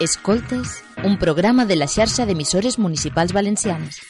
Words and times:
Escoltes, 0.00 0.82
un 1.04 1.18
programa 1.18 1.66
de 1.66 1.76
la 1.76 1.86
xarxa 1.86 2.24
d'emissores 2.24 2.78
municipals 2.78 3.34
valencianes. 3.36 4.09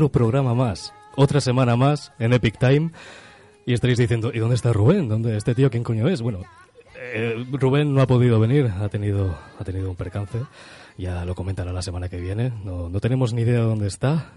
Otro 0.00 0.08
programa 0.08 0.54
más, 0.54 0.94
otra 1.14 1.42
semana 1.42 1.76
más 1.76 2.10
en 2.18 2.32
Epic 2.32 2.58
Time. 2.58 2.90
Y 3.66 3.74
estaréis 3.74 3.98
diciendo, 3.98 4.30
¿y 4.32 4.38
dónde 4.38 4.54
está 4.54 4.72
Rubén? 4.72 5.10
¿Dónde 5.10 5.36
este 5.36 5.54
tío 5.54 5.70
quién 5.70 5.84
coño 5.84 6.08
es? 6.08 6.22
Bueno, 6.22 6.40
eh, 6.96 7.44
Rubén 7.52 7.92
no 7.92 8.00
ha 8.00 8.06
podido 8.06 8.40
venir, 8.40 8.72
ha 8.80 8.88
tenido, 8.88 9.38
ha 9.58 9.62
tenido 9.62 9.90
un 9.90 9.96
percance. 9.96 10.38
Ya 10.96 11.26
lo 11.26 11.34
comentará 11.34 11.70
la 11.70 11.82
semana 11.82 12.08
que 12.08 12.18
viene. 12.18 12.50
No, 12.64 12.88
no 12.88 12.98
tenemos 12.98 13.34
ni 13.34 13.42
idea 13.42 13.60
de 13.60 13.66
dónde 13.66 13.88
está. 13.88 14.30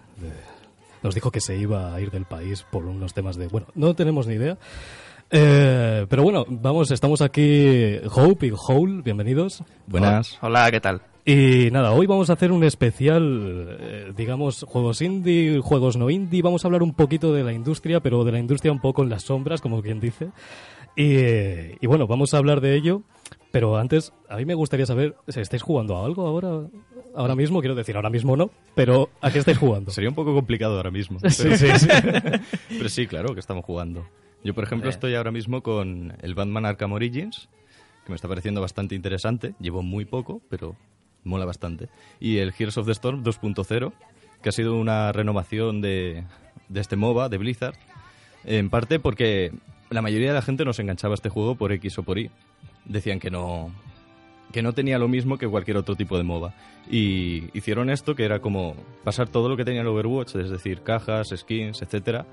Nos 1.02 1.16
dijo 1.16 1.32
que 1.32 1.40
se 1.40 1.56
iba 1.56 1.96
a 1.96 2.02
ir 2.02 2.12
del 2.12 2.26
país 2.26 2.66
por 2.70 2.86
unos 2.86 3.14
temas 3.14 3.38
de... 3.38 3.48
Bueno, 3.48 3.68
no 3.74 3.96
tenemos 3.96 4.28
ni 4.28 4.34
idea. 4.34 4.58
Eh, 5.32 6.06
pero 6.10 6.24
bueno, 6.24 6.46
vamos, 6.50 6.92
estamos 6.92 7.22
aquí 7.22 8.00
Hope 8.14 8.48
y 8.48 8.54
Hole, 8.54 9.02
bienvenidos. 9.02 9.64
Buenas. 9.88 10.38
Hola, 10.42 10.70
¿qué 10.72 10.82
tal? 10.82 11.02
Y 11.26 11.70
nada, 11.72 11.94
hoy 11.94 12.06
vamos 12.06 12.30
a 12.30 12.34
hacer 12.34 12.52
un 12.52 12.66
especial, 12.66 13.78
eh, 13.80 14.14
digamos, 14.16 14.64
juegos 14.68 15.02
indie, 15.02 15.60
juegos 15.62 15.96
no 15.96 16.10
indie. 16.10 16.42
Vamos 16.42 16.66
a 16.66 16.68
hablar 16.68 16.84
un 16.84 16.94
poquito 16.94 17.34
de 17.34 17.44
la 17.44 17.54
industria, 17.54 18.02
pero 18.02 18.26
de 18.26 18.34
la 18.34 18.40
industria 18.40 18.74
un 18.74 18.82
poco 18.82 19.04
en 19.04 19.10
las 19.10 19.24
sombras, 19.24 19.62
como 19.62 19.82
quien 19.82 20.02
dice. 20.02 20.32
Y, 20.98 21.16
eh, 21.16 21.78
y 21.80 21.88
bueno, 21.88 22.08
vamos 22.08 22.34
a 22.34 22.38
hablar 22.40 22.60
de 22.60 22.76
ello. 22.76 23.04
Pero 23.52 23.78
antes, 23.78 24.12
a 24.30 24.36
mí 24.38 24.46
me 24.46 24.56
gustaría 24.56 24.86
saber, 24.86 25.16
¿se 25.28 25.40
¿estáis 25.40 25.62
jugando 25.62 25.96
a 25.96 26.06
algo 26.06 26.26
ahora, 26.28 26.68
ahora 27.16 27.36
mismo? 27.36 27.60
Quiero 27.62 27.76
decir, 27.76 27.96
ahora 27.96 28.10
mismo 28.10 28.36
no, 28.36 28.50
pero 28.76 29.10
¿a 29.22 29.30
qué 29.32 29.38
estáis 29.40 29.60
jugando? 29.60 29.92
Sería 29.92 30.10
un 30.10 30.16
poco 30.16 30.34
complicado 30.34 30.76
ahora 30.76 30.90
mismo. 30.92 31.20
Sí, 31.30 31.56
sí, 31.56 31.68
sí. 31.78 31.88
Pero 32.70 32.90
sí, 32.90 33.06
claro 33.06 33.34
que 33.36 33.40
estamos 33.40 33.64
jugando. 33.64 34.08
Yo, 34.44 34.56
por 34.56 34.64
ejemplo, 34.64 34.90
Eh. 34.90 34.92
estoy 34.92 35.14
ahora 35.14 35.32
mismo 35.32 35.62
con 35.62 36.18
el 36.24 36.34
Batman 36.34 36.66
Arkham 36.66 36.94
Origins, 36.94 37.48
que 38.06 38.10
me 38.12 38.16
está 38.16 38.28
pareciendo 38.28 38.60
bastante 38.60 38.96
interesante. 38.96 39.54
Llevo 39.60 39.84
muy 39.84 40.06
poco, 40.06 40.42
pero 40.50 40.76
mola 41.24 41.46
bastante. 41.46 41.90
Y 42.20 42.38
el 42.38 42.54
Heroes 42.58 42.78
of 42.78 42.86
the 42.86 42.92
Storm 42.92 43.24
2.0, 43.24 43.94
que 44.42 44.50
ha 44.50 44.52
sido 44.52 44.76
una 44.76 45.12
renovación 45.12 45.82
de, 45.82 46.24
de 46.70 46.82
este 46.82 46.96
MOBA, 46.96 47.30
de 47.30 47.38
Blizzard. 47.38 47.76
En 48.46 48.70
parte 48.70 49.00
porque 49.00 49.52
la 49.90 50.02
mayoría 50.02 50.30
de 50.30 50.34
la 50.34 50.42
gente 50.42 50.66
no 50.66 50.74
se 50.74 50.82
enganchaba 50.82 51.14
a 51.14 51.16
este 51.16 51.30
juego 51.30 51.56
por 51.56 51.72
X 51.72 51.98
o 52.00 52.04
por 52.04 52.18
Y. 52.20 52.30
Decían 52.86 53.20
que 53.20 53.32
no, 53.32 53.72
que 54.52 54.62
no 54.62 54.74
tenía 54.74 55.00
lo 55.00 55.08
mismo 55.08 55.38
que 55.38 55.48
cualquier 55.48 55.78
otro 55.78 55.96
tipo 55.96 56.18
de 56.18 56.24
MOBA. 56.24 56.54
Y 56.90 57.50
hicieron 57.58 57.90
esto, 57.90 58.16
que 58.16 58.26
era 58.26 58.40
como 58.40 58.76
pasar 59.04 59.30
todo 59.30 59.48
lo 59.48 59.56
que 59.56 59.66
tenía 59.66 59.82
el 59.82 59.88
Overwatch, 59.88 60.36
es 60.36 60.50
decir, 60.50 60.82
cajas, 60.82 61.30
skins, 61.36 61.82
etcétera. 61.82 62.26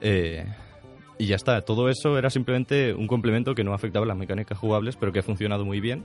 eh, 0.00 0.44
y 1.18 1.26
ya 1.26 1.36
está, 1.36 1.62
todo 1.62 1.88
eso 1.88 2.18
era 2.18 2.28
simplemente 2.28 2.92
un 2.92 3.06
complemento 3.06 3.54
que 3.54 3.64
no 3.64 3.72
afectaba 3.72 4.04
las 4.04 4.18
mecánicas 4.18 4.58
jugables, 4.58 4.96
pero 4.96 5.12
que 5.12 5.20
ha 5.20 5.22
funcionado 5.22 5.64
muy 5.64 5.80
bien 5.80 6.04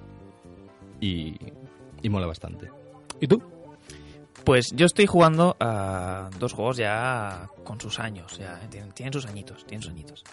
y, 1.01 1.35
y 2.01 2.09
mola 2.09 2.27
bastante. 2.27 2.69
¿Y 3.19 3.27
tú? 3.27 3.41
Pues 4.43 4.67
yo 4.73 4.87
estoy 4.87 5.05
jugando 5.05 5.55
a 5.59 6.29
dos 6.39 6.53
juegos 6.53 6.77
ya 6.77 7.49
con 7.63 7.79
sus 7.79 7.99
años, 7.99 8.37
ya 8.39 8.59
tienen, 8.69 8.91
tienen 8.91 9.13
sus 9.13 9.25
añitos, 9.27 9.65
tienen 9.65 9.83
sus 9.83 9.91
añitos. 9.91 10.23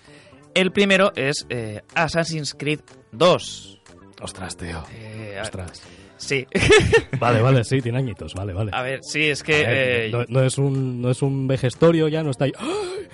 El 0.55 0.73
primero 0.73 1.13
es 1.15 1.47
eh, 1.51 1.83
Assassin's 1.95 2.55
Creed 2.55 2.81
2. 3.13 3.81
Ostras, 4.23 4.57
tío. 4.57 4.83
Eh, 4.95 5.39
Ostras. 5.41 5.83
Sí, 6.17 6.45
Vale, 7.21 7.41
vale, 7.41 7.63
sí, 7.63 7.81
tiene 7.81 7.99
añitos, 7.99 8.35
vale, 8.35 8.53
vale. 8.53 8.73
a 8.75 8.83
ver, 8.83 8.99
sí, 9.05 9.29
es 9.29 9.45
que 9.45 9.53
ver, 9.65 10.01
eh, 10.07 10.11
no, 10.11 10.25
no 10.29 10.43
es 10.43 10.59
un, 10.59 11.01
no 11.01 11.11
es 11.11 11.23
un 11.23 11.47
vejestorio 11.47 12.09
ya, 12.09 12.25
no 12.25 12.31
está 12.31 12.47
ahí. 12.47 12.53
¡Ay! 12.59 13.09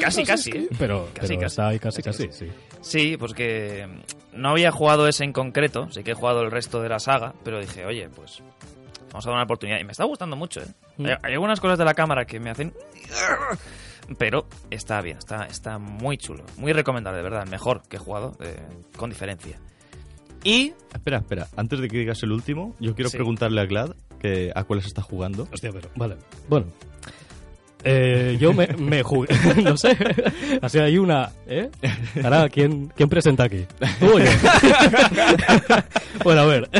Casi. 0.00 0.22
¿eh? 0.50 0.68
Pero, 0.78 1.08
Casi, 1.14 1.28
pero 1.28 1.40
casi. 1.40 1.44
está 1.44 1.68
ahí 1.68 1.78
casi, 1.78 2.02
Casi, 2.02 2.26
casi, 2.28 2.46
sí. 2.46 2.52
sí, 2.80 3.16
pues 3.16 3.32
que 3.34 3.86
no 4.32 4.50
había 4.50 4.70
jugado 4.70 5.08
ese 5.08 5.24
en 5.24 5.32
concreto, 5.32 5.90
sí 5.90 6.02
que 6.04 6.12
he 6.12 6.14
jugado 6.14 6.42
el 6.42 6.50
resto 6.50 6.80
de 6.80 6.88
la 6.88 6.98
saga, 6.98 7.34
pero 7.44 7.60
dije, 7.60 7.84
oye, 7.84 8.08
pues 8.08 8.42
vamos 9.10 9.26
a 9.26 9.30
dar 9.30 9.34
una 9.36 9.44
oportunidad. 9.44 9.80
Y 9.80 9.84
me 9.84 9.92
está 9.92 10.04
gustando 10.04 10.36
mucho, 10.36 10.60
¿eh? 10.60 10.66
Mm. 10.98 11.06
Hay, 11.06 11.12
hay 11.22 11.32
algunas 11.34 11.60
cosas 11.60 11.78
de 11.78 11.84
la 11.84 11.94
cámara 11.94 12.24
que 12.24 12.38
me 12.40 12.50
hacen... 12.50 12.72
Pero 14.18 14.46
está 14.70 15.00
bien, 15.00 15.16
está, 15.16 15.46
está 15.46 15.78
muy 15.78 16.18
chulo, 16.18 16.44
muy 16.58 16.72
recomendable, 16.74 17.16
de 17.18 17.22
verdad, 17.24 17.46
mejor 17.46 17.82
que 17.88 17.96
he 17.96 17.98
jugado, 17.98 18.36
eh, 18.40 18.54
con 18.96 19.08
diferencia. 19.08 19.58
Y 20.42 20.74
Espera, 20.94 21.18
espera, 21.18 21.48
antes 21.56 21.80
de 21.80 21.88
que 21.88 21.96
digas 21.98 22.22
el 22.22 22.30
último, 22.32 22.76
yo 22.80 22.94
quiero 22.94 23.08
Sí. 23.08 23.16
preguntarle 23.16 23.62
a 23.62 23.64
Glad 23.64 23.96
que 24.20 24.52
a 24.54 24.64
cuáles 24.64 24.84
está 24.84 25.00
jugando. 25.00 25.48
Hostia, 25.50 25.70
pero, 25.72 25.88
vale. 25.96 26.16
Bueno. 26.48 26.66
Eh, 27.84 28.38
yo 28.40 28.54
me, 28.54 28.66
me 28.78 29.02
jugué, 29.02 29.28
no 29.62 29.76
sé, 29.76 29.94
así 30.62 30.78
hay 30.78 30.96
una, 30.96 31.30
¿eh? 31.46 31.68
Ahora, 32.22 32.48
¿quién, 32.48 32.90
¿quién 32.96 33.08
presenta 33.10 33.44
aquí? 33.44 33.66
¿Tú 34.00 34.06
o 34.06 34.18
yo? 34.18 34.24
bueno, 36.24 36.40
a 36.40 36.46
ver, 36.46 36.70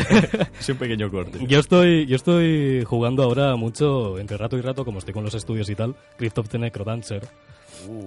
Es 0.59 0.67
un 0.69 0.77
pequeño 0.77 1.11
corte. 1.11 1.39
yo 1.47 1.59
estoy, 1.59 2.07
yo 2.07 2.15
estoy 2.15 2.83
jugando 2.85 3.23
ahora 3.23 3.55
mucho, 3.55 4.17
entre 4.17 4.37
rato 4.37 4.57
y 4.57 4.61
rato, 4.61 4.83
como 4.83 4.97
estoy 4.99 5.13
con 5.13 5.23
los 5.23 5.35
estudios 5.35 5.69
y 5.69 5.75
tal, 5.75 5.95
Crypt 6.17 6.37
of 6.39 6.49
the 6.49 6.57
Necrodancer, 6.57 7.21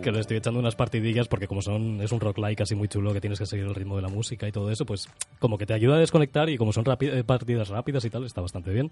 que 0.03 0.11
le 0.11 0.19
estoy 0.21 0.39
echando 0.39 0.59
unas 0.59 0.75
partidillas 0.75 1.29
porque 1.29 1.47
como 1.47 1.63
son, 1.63 2.01
es 2.01 2.11
un 2.11 2.19
roguelike 2.19 2.63
así 2.63 2.75
muy 2.75 2.89
chulo 2.89 3.13
que 3.13 3.21
tienes 3.21 3.39
que 3.39 3.47
seguir 3.47 3.67
el 3.67 3.75
ritmo 3.77 3.95
de 3.95 4.03
la 4.03 4.09
música 4.09 4.49
y 4.49 4.53
todo 4.53 4.73
eso, 4.73 4.85
pues 4.85 5.09
como 5.39 5.57
que 5.57 5.67
te 5.67 5.75
ayuda 5.75 5.97
a 5.97 6.01
desconectar 6.01 6.49
y 6.49 6.57
como 6.57 6.73
son 6.73 6.85
eh, 7.01 7.23
partidas 7.25 7.69
rápidas 7.69 8.05
y 8.05 8.11
tal, 8.11 8.25
está 8.25 8.41
bastante 8.41 8.73
bien. 8.73 8.91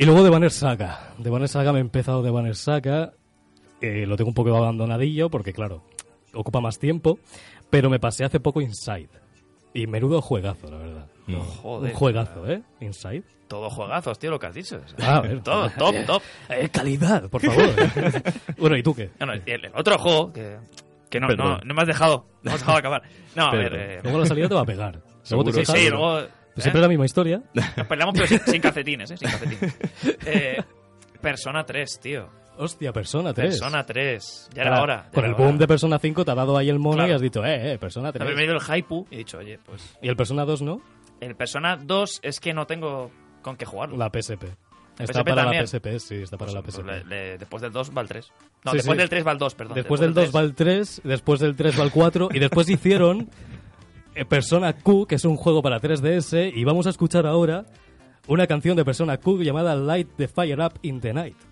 Y 0.00 0.06
luego 0.06 0.24
de 0.24 0.30
Banner 0.30 0.50
Saga. 0.50 1.12
De 1.18 1.28
Banner 1.28 1.46
Saga 1.46 1.72
me 1.74 1.78
he 1.78 1.82
empezado 1.82 2.22
de 2.22 2.30
Banner 2.30 2.56
Saga. 2.56 3.12
eh, 3.82 4.06
lo 4.06 4.16
tengo 4.16 4.28
un 4.28 4.34
poco 4.34 4.56
abandonadillo 4.56 5.28
porque, 5.28 5.52
claro, 5.52 5.82
ocupa 6.32 6.62
más 6.62 6.78
tiempo. 6.78 7.18
Pero 7.68 7.90
me 7.90 8.00
pasé 8.00 8.24
hace 8.24 8.40
poco 8.40 8.62
Inside. 8.62 9.10
Y 9.74 9.86
menudo 9.86 10.22
juegazo, 10.22 10.70
la 10.70 10.78
verdad. 10.78 11.06
Joder. 11.62 11.92
Un 11.92 11.96
juegazo, 11.98 12.50
¿eh? 12.50 12.62
Inside. 12.80 13.22
todo 13.46 13.68
juegazos, 13.68 14.18
tío, 14.18 14.30
lo 14.30 14.38
que 14.38 14.46
has 14.46 14.54
dicho. 14.54 14.80
Ah, 15.02 15.18
a 15.18 15.20
ver. 15.20 15.42
todo, 15.42 15.68
top, 15.78 15.94
top. 16.06 16.22
Eh, 16.48 16.70
calidad, 16.70 17.28
por 17.28 17.42
favor. 17.42 17.68
bueno, 18.58 18.76
¿y 18.78 18.82
tú 18.82 18.94
qué? 18.94 19.10
No, 19.20 19.26
no, 19.26 19.34
y 19.34 19.42
el, 19.50 19.66
el 19.66 19.72
otro 19.74 19.98
juego 19.98 20.32
que, 20.32 20.56
que 21.10 21.20
no, 21.20 21.28
no, 21.28 21.58
no 21.58 21.74
me 21.74 21.82
has 21.82 21.86
dejado, 21.88 22.24
no 22.42 22.50
me 22.50 22.54
has 22.54 22.60
dejado 22.60 22.78
acabar. 22.78 23.02
No, 23.36 23.44
a 23.48 23.54
ver, 23.54 23.74
eh, 23.76 24.00
Luego 24.02 24.18
la 24.18 24.26
salida 24.26 24.48
te 24.48 24.54
va 24.54 24.62
a 24.62 24.66
pegar. 24.66 25.00
Luego 25.30 25.44
te 25.52 25.64
sí, 25.66 25.90
luego... 25.90 26.22
pues 26.60 26.64
siempre 26.64 26.78
¿eh? 26.80 26.82
la 26.82 26.88
misma 26.88 27.04
historia. 27.06 27.42
Nos 27.76 27.86
peleamos 27.86 28.14
pero 28.14 28.26
sin, 28.26 28.40
sin 28.40 28.60
calcetines, 28.60 29.10
¿eh? 29.10 29.16
Sin 29.16 29.28
calcetines. 29.28 29.78
Eh, 30.26 30.62
Persona 31.20 31.64
3, 31.64 32.00
tío. 32.00 32.28
Hostia, 32.58 32.92
Persona 32.92 33.32
3. 33.32 33.58
Persona 33.58 33.84
3. 33.84 34.50
Ya 34.54 34.62
era 34.62 34.76
Ahora, 34.78 34.82
hora. 34.82 35.04
ya 35.06 35.10
Con 35.12 35.24
era 35.24 35.28
el 35.30 35.34
boom 35.34 35.48
hora. 35.48 35.58
de 35.58 35.66
Persona 35.68 35.98
5 35.98 36.24
te 36.24 36.30
ha 36.30 36.34
dado 36.34 36.56
ahí 36.58 36.68
el 36.68 36.78
mono 36.78 36.96
Claro. 36.96 37.12
y 37.12 37.14
has 37.14 37.20
dicho, 37.22 37.44
eh, 37.44 37.72
eh, 37.74 37.78
Persona 37.78 38.12
3. 38.12 38.24
Me 38.24 38.32
he 38.32 38.34
venido 38.34 38.54
el 38.54 38.60
hype 38.60 38.94
y 39.10 39.14
he 39.14 39.18
dicho, 39.18 39.38
oye, 39.38 39.58
pues... 39.64 39.96
¿Y 40.02 40.08
el 40.08 40.16
Persona 40.16 40.44
2 40.44 40.62
no? 40.62 40.80
El 41.20 41.36
Persona 41.36 41.76
2 41.76 42.20
es 42.22 42.40
que 42.40 42.52
no 42.52 42.66
tengo 42.66 43.10
con 43.42 43.56
qué 43.56 43.64
jugarlo. 43.64 43.96
La 43.96 44.08
PSP. 44.10 44.44
Está 44.98 45.20
PSP 45.20 45.28
para 45.30 45.42
también. 45.44 45.62
la 45.62 45.66
PSP, 45.66 45.98
sí, 45.98 46.14
está 46.16 46.36
para 46.36 46.52
la 46.52 46.60
Pues, 46.62 46.74
PSP. 46.74 46.86
le- 46.86 47.04
le- 47.04 47.38
después 47.38 47.62
del 47.62 47.72
2 47.72 47.90
va 47.96 48.02
el 48.02 48.08
3. 48.08 48.30
No, 48.64 48.70
Sí, 48.72 48.76
después 48.76 48.96
sí. 48.96 49.00
del 49.00 49.08
3 49.08 49.26
va 49.26 49.32
el 49.32 49.38
2, 49.38 49.54
perdón. 49.54 49.74
Después 49.76 50.00
del 50.00 50.12
2 50.12 50.34
va 50.36 50.40
el 50.40 50.54
3, 50.54 51.00
después 51.04 51.40
del 51.40 51.56
3 51.56 51.78
va 51.80 51.84
el 51.84 51.90
4 51.90 52.28
y 52.32 52.38
después 52.38 52.68
hicieron 52.68 53.20
eh, 53.20 53.26
Persona 54.28 54.72
Q, 54.72 55.06
que 55.06 55.14
es 55.14 55.24
un 55.24 55.36
juego 55.36 55.62
para 55.62 55.80
3DS, 55.80 56.52
y 56.54 56.64
vamos 56.64 56.86
a 56.86 56.90
escuchar 56.90 57.26
ahora 57.26 57.66
una 58.28 58.46
canción 58.46 58.76
de 58.76 58.84
Persona 58.84 59.16
Q 59.16 59.42
llamada 59.42 59.74
Light 59.74 60.08
the 60.16 60.28
Fire 60.28 60.60
Up 60.60 60.78
in 60.82 61.00
the 61.00 61.12
Night. 61.12 61.49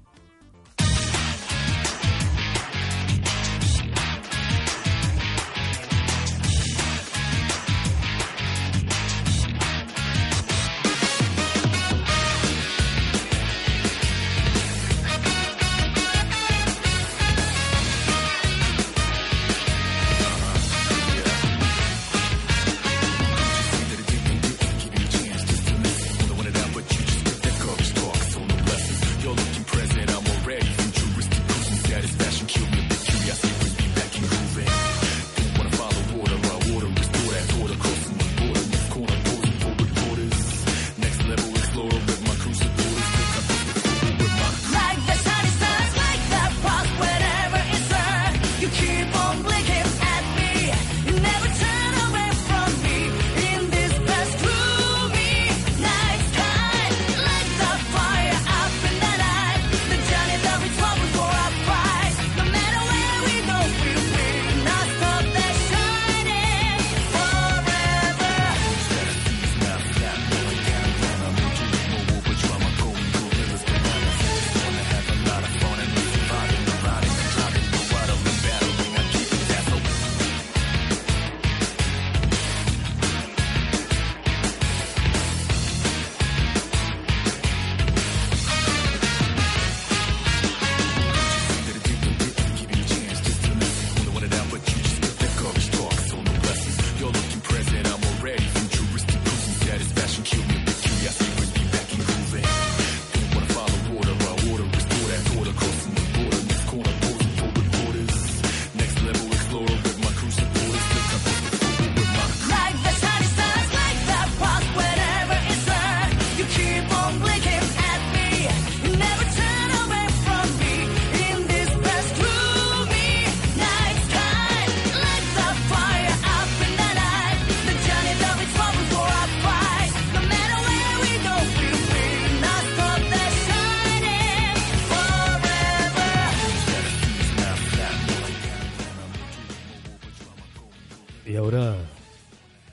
Ahora 141.38 141.76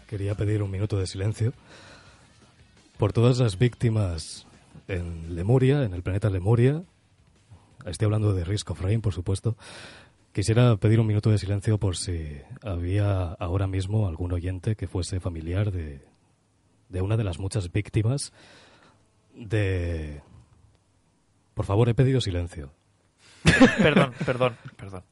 quería 0.07 0.35
pedir 0.35 0.63
un 0.63 0.71
minuto 0.71 0.97
de 0.97 1.07
silencio 1.07 1.53
por 2.97 3.13
todas 3.13 3.39
las 3.39 3.57
víctimas 3.59 4.47
en 4.87 5.35
Lemuria, 5.35 5.83
en 5.83 5.93
el 5.93 6.01
planeta 6.01 6.29
Lemuria. 6.29 6.83
Estoy 7.85 8.05
hablando 8.05 8.33
de 8.33 8.43
Risk 8.43 8.71
of 8.71 8.81
Rain, 8.81 9.01
por 9.01 9.13
supuesto. 9.13 9.55
Quisiera 10.33 10.75
pedir 10.77 10.99
un 10.99 11.07
minuto 11.07 11.29
de 11.29 11.37
silencio 11.37 11.77
por 11.77 11.95
si 11.95 12.37
había 12.63 13.33
ahora 13.33 13.67
mismo 13.67 14.07
algún 14.07 14.31
oyente 14.33 14.75
que 14.75 14.87
fuese 14.87 15.19
familiar 15.19 15.71
de, 15.71 16.01
de 16.89 17.01
una 17.01 17.17
de 17.17 17.23
las 17.23 17.39
muchas 17.39 17.71
víctimas 17.71 18.33
de... 19.35 20.21
Por 21.53 21.65
favor, 21.65 21.87
he 21.87 21.93
pedido 21.93 22.19
silencio. 22.19 22.73
Perdón, 23.77 24.11
perdón, 24.25 24.57
perdón. 24.75 25.03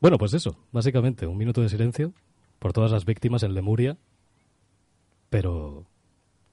Bueno, 0.00 0.18
pues 0.18 0.34
eso, 0.34 0.56
básicamente, 0.70 1.26
un 1.26 1.38
minuto 1.38 1.62
de 1.62 1.70
silencio 1.70 2.12
por 2.62 2.72
todas 2.72 2.92
las 2.92 3.04
víctimas 3.04 3.42
en 3.42 3.54
Lemuria, 3.54 3.98
pero 5.30 5.84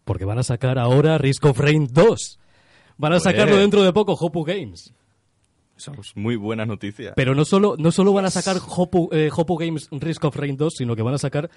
porque 0.05 0.25
van 0.25 0.39
a 0.39 0.43
sacar 0.43 0.79
ahora 0.79 1.19
Risk 1.19 1.45
of 1.45 1.59
Rain 1.59 1.85
2. 1.85 2.39
Van 2.97 3.13
a 3.13 3.19
sacarlo 3.19 3.57
dentro 3.57 3.83
de 3.83 3.93
poco, 3.93 4.13
Hopu 4.19 4.43
Games. 4.43 4.91
Eso 5.77 5.91
es 6.01 6.17
muy 6.17 6.35
buena 6.35 6.65
noticia. 6.65 7.13
Pero 7.15 7.35
no 7.35 7.45
solo, 7.45 7.75
no 7.77 7.91
solo 7.91 8.11
van 8.11 8.25
a 8.25 8.31
sacar 8.31 8.57
Hopu, 8.57 9.09
eh, 9.11 9.29
Hopu 9.31 9.55
Games 9.55 9.87
Risk 9.91 10.25
of 10.25 10.35
Rain 10.35 10.57
2, 10.57 10.73
sino 10.77 10.95
que 10.95 11.03
van 11.03 11.13
a 11.13 11.19
sacar, 11.19 11.51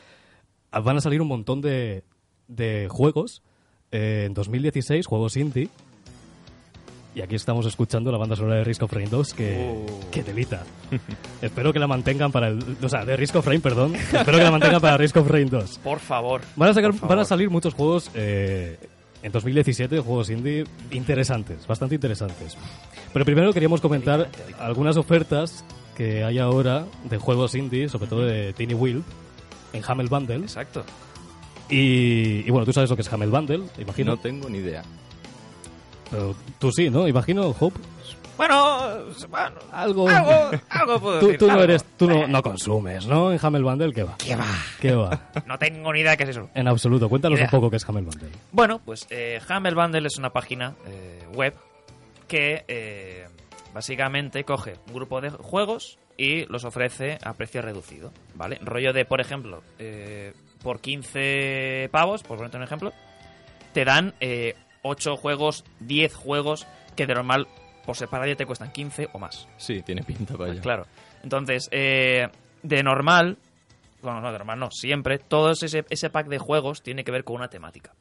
van 0.70 0.98
a 0.98 1.00
salir 1.00 1.22
un 1.22 1.28
montón 1.28 1.62
de, 1.62 2.04
de 2.46 2.88
juegos 2.90 3.42
eh, 3.90 4.24
en 4.26 4.34
2016, 4.34 5.06
juegos 5.06 5.38
indie. 5.38 5.70
Y 7.14 7.20
aquí 7.20 7.34
estamos 7.34 7.66
escuchando 7.66 8.10
la 8.10 8.16
banda 8.16 8.36
sonora 8.36 8.56
de 8.56 8.64
Risk 8.64 8.84
of 8.84 8.92
Rain 8.92 9.10
2, 9.10 9.34
que, 9.34 9.86
que 10.10 10.22
telita. 10.22 10.62
Espero 11.42 11.70
que 11.72 11.78
la 11.78 11.86
mantengan 11.86 12.32
para 12.32 12.48
el... 12.48 12.58
O 12.82 12.88
sea, 12.88 13.04
de 13.04 13.16
Risk 13.18 13.36
of 13.36 13.46
Rain, 13.46 13.60
perdón. 13.60 13.94
Espero 13.94 14.38
que 14.38 14.44
la 14.44 14.50
mantengan 14.50 14.80
para 14.80 14.96
Risk 14.96 15.18
of 15.18 15.28
Rain 15.28 15.50
2. 15.50 15.78
Por 15.84 15.98
favor. 16.00 16.40
Van 16.56 16.70
a, 16.70 16.74
sacar, 16.74 16.92
por 16.92 17.00
van 17.00 17.10
a 17.10 17.14
favor. 17.16 17.26
salir 17.26 17.50
muchos 17.50 17.74
juegos 17.74 18.10
eh, 18.14 18.78
en 19.22 19.30
2017, 19.30 20.00
juegos 20.00 20.30
indie 20.30 20.64
interesantes, 20.90 21.66
bastante 21.66 21.96
interesantes. 21.96 22.56
Pero 23.12 23.24
primero 23.26 23.52
queríamos 23.52 23.82
comentar 23.82 24.30
algunas 24.58 24.96
ofertas 24.96 25.66
que 25.94 26.24
hay 26.24 26.38
ahora 26.38 26.86
de 27.10 27.18
juegos 27.18 27.54
indie, 27.54 27.90
sobre 27.90 28.06
todo 28.06 28.24
de 28.24 28.54
Tiny 28.54 28.72
Wheel, 28.72 29.02
en 29.74 29.82
Hamel 29.86 30.08
Bundle. 30.08 30.36
Exacto. 30.36 30.82
Y, 31.68 32.40
y 32.46 32.50
bueno, 32.50 32.64
tú 32.64 32.72
sabes 32.72 32.88
lo 32.88 32.96
que 32.96 33.02
es 33.02 33.12
Hamel 33.12 33.30
Bundle, 33.30 33.64
imagino. 33.78 34.12
No 34.12 34.18
tengo 34.18 34.48
ni 34.48 34.58
idea. 34.58 34.82
Pero 36.12 36.36
tú 36.60 36.70
sí, 36.70 36.88
¿no? 36.90 37.08
Imagino, 37.08 37.48
Hope. 37.58 37.80
Bueno, 38.36 38.98
bueno 39.28 39.56
Algo. 39.72 40.08
algo, 40.08 40.50
algo 40.70 41.00
puedo 41.00 41.18
Tú, 41.20 41.26
decir, 41.26 41.38
tú 41.38 41.46
no 41.48 41.62
eres, 41.62 41.84
tú 41.96 42.08
no, 42.08 42.26
no 42.26 42.42
consumes, 42.42 43.06
¿no? 43.06 43.32
En 43.32 43.38
Hamel 43.42 43.62
Bundle, 43.64 43.92
¿qué 43.92 44.04
va? 44.04 44.16
¿Qué 44.18 44.36
va? 44.36 44.46
¿Qué 44.80 44.94
va? 44.94 45.30
No 45.46 45.58
tengo 45.58 45.92
ni 45.92 46.00
idea 46.00 46.12
de 46.12 46.16
qué 46.16 46.22
es 46.24 46.30
eso. 46.30 46.48
En 46.54 46.68
absoluto. 46.68 47.08
Cuéntanos 47.08 47.40
un 47.40 47.48
poco 47.48 47.68
qué 47.70 47.76
es 47.76 47.88
Hamel 47.88 48.04
Bundle. 48.04 48.28
Bueno, 48.52 48.80
pues 48.84 49.06
eh, 49.10 49.40
Hammer 49.48 49.74
Bundle 49.74 50.06
es 50.06 50.16
una 50.18 50.30
página 50.30 50.74
eh, 50.86 51.24
web 51.34 51.54
que 52.28 52.64
eh, 52.68 53.26
básicamente 53.74 54.44
coge 54.44 54.74
un 54.88 54.94
grupo 54.94 55.20
de 55.20 55.30
juegos 55.30 55.98
y 56.16 56.44
los 56.46 56.64
ofrece 56.64 57.18
a 57.24 57.32
precio 57.34 57.62
reducido, 57.62 58.12
¿vale? 58.34 58.58
Rollo 58.62 58.92
de, 58.92 59.04
por 59.04 59.20
ejemplo, 59.20 59.62
eh, 59.78 60.32
por 60.62 60.80
15 60.80 61.88
pavos, 61.92 62.22
por 62.22 62.36
ponerte 62.36 62.56
un 62.56 62.62
ejemplo, 62.62 62.92
te 63.72 63.84
dan 63.84 64.14
eh, 64.20 64.54
8 64.82 65.16
juegos, 65.16 65.64
10 65.80 66.14
juegos 66.14 66.66
que 66.96 67.06
de 67.06 67.14
normal 67.14 67.46
por 67.86 67.96
separado 67.96 68.28
ya 68.30 68.36
te 68.36 68.46
cuestan 68.46 68.70
15 68.72 69.08
o 69.12 69.18
más. 69.18 69.48
Sí, 69.56 69.82
tiene 69.82 70.02
pinta 70.02 70.34
para 70.34 70.38
Pues 70.46 70.50
allá. 70.52 70.60
claro. 70.62 70.86
Entonces, 71.22 71.68
eh, 71.72 72.28
de 72.62 72.82
normal, 72.82 73.38
bueno, 74.02 74.20
no, 74.20 74.32
de 74.32 74.38
normal 74.38 74.58
no, 74.58 74.70
siempre, 74.70 75.18
todo 75.18 75.50
ese, 75.52 75.84
ese 75.88 76.10
pack 76.10 76.28
de 76.28 76.38
juegos 76.38 76.82
tiene 76.82 77.04
que 77.04 77.12
ver 77.12 77.24
con 77.24 77.36
una 77.36 77.48
temática, 77.48 77.92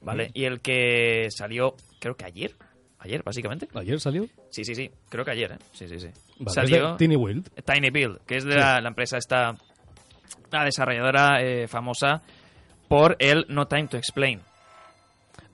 ¿vale? 0.00 0.30
Y 0.34 0.44
el 0.44 0.60
que 0.60 1.28
salió, 1.30 1.74
creo 1.98 2.16
que 2.16 2.24
ayer, 2.26 2.54
ayer, 2.98 3.22
básicamente. 3.22 3.68
¿Ayer 3.74 4.00
salió? 4.00 4.26
Sí, 4.50 4.64
sí, 4.64 4.74
sí, 4.74 4.90
creo 5.08 5.24
que 5.24 5.30
ayer, 5.32 5.52
¿eh? 5.52 5.58
Sí, 5.72 5.88
sí, 5.88 5.98
sí. 6.00 6.08
Vale, 6.38 6.50
salió 6.54 6.96
Tiny 6.96 7.16
Wheel. 7.16 7.44
Tiny 7.64 7.90
Build, 7.90 8.20
que 8.26 8.36
es 8.36 8.44
de 8.44 8.54
la, 8.56 8.80
la 8.80 8.88
empresa 8.88 9.16
esta, 9.18 9.54
la 10.50 10.64
desarrolladora 10.64 11.42
eh, 11.42 11.66
famosa 11.68 12.22
por 12.88 13.16
el 13.18 13.46
No 13.48 13.66
Time 13.66 13.88
to 13.88 13.96
Explain. 13.96 14.40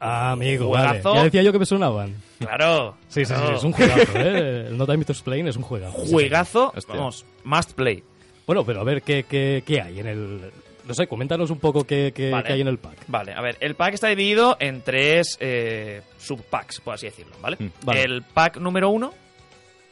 Ah, 0.00 0.32
amigo, 0.32 0.66
Juegazo. 0.68 1.10
vale. 1.10 1.18
Ya 1.20 1.24
decía 1.24 1.42
yo 1.42 1.52
que 1.52 1.58
me 1.60 1.66
sonaban. 1.66 2.14
Claro. 2.38 2.96
Sí, 3.08 3.24
sí, 3.24 3.32
sí, 3.34 3.52
es 3.54 3.62
un 3.62 3.72
juegazo, 3.72 4.18
¿eh? 4.18 4.66
El 4.68 4.76
No 4.76 4.84
Time 4.86 5.04
to 5.04 5.12
Explain 5.12 5.46
es 5.46 5.56
un 5.56 5.62
juegazo. 5.62 5.98
Juegazo, 5.98 6.72
Hostia. 6.76 6.94
vamos, 6.96 7.24
must 7.44 7.72
play. 7.74 8.02
Bueno, 8.46 8.64
pero 8.64 8.80
a 8.80 8.84
ver, 8.84 9.02
¿qué, 9.02 9.24
qué, 9.28 9.62
qué 9.64 9.80
hay 9.80 10.00
en 10.00 10.06
el...? 10.08 10.50
No 10.88 10.94
sé, 10.94 11.06
coméntanos 11.06 11.50
un 11.50 11.60
poco 11.60 11.84
qué, 11.84 12.12
qué, 12.12 12.30
Vale. 12.32 12.44
qué 12.44 12.52
hay 12.54 12.60
en 12.62 12.66
el 12.66 12.78
pack. 12.78 12.96
Vale, 13.06 13.32
a 13.32 13.40
ver, 13.40 13.56
el 13.60 13.76
pack 13.76 13.94
está 13.94 14.08
dividido 14.08 14.56
en 14.58 14.82
tres 14.82 15.36
eh, 15.38 16.02
subpacks, 16.18 16.80
por 16.80 16.94
así 16.94 17.06
decirlo, 17.06 17.36
¿vale? 17.40 17.56
Mm, 17.60 17.66
vale. 17.84 18.02
El 18.02 18.22
pack 18.22 18.56
número 18.56 18.90
uno, 18.90 19.12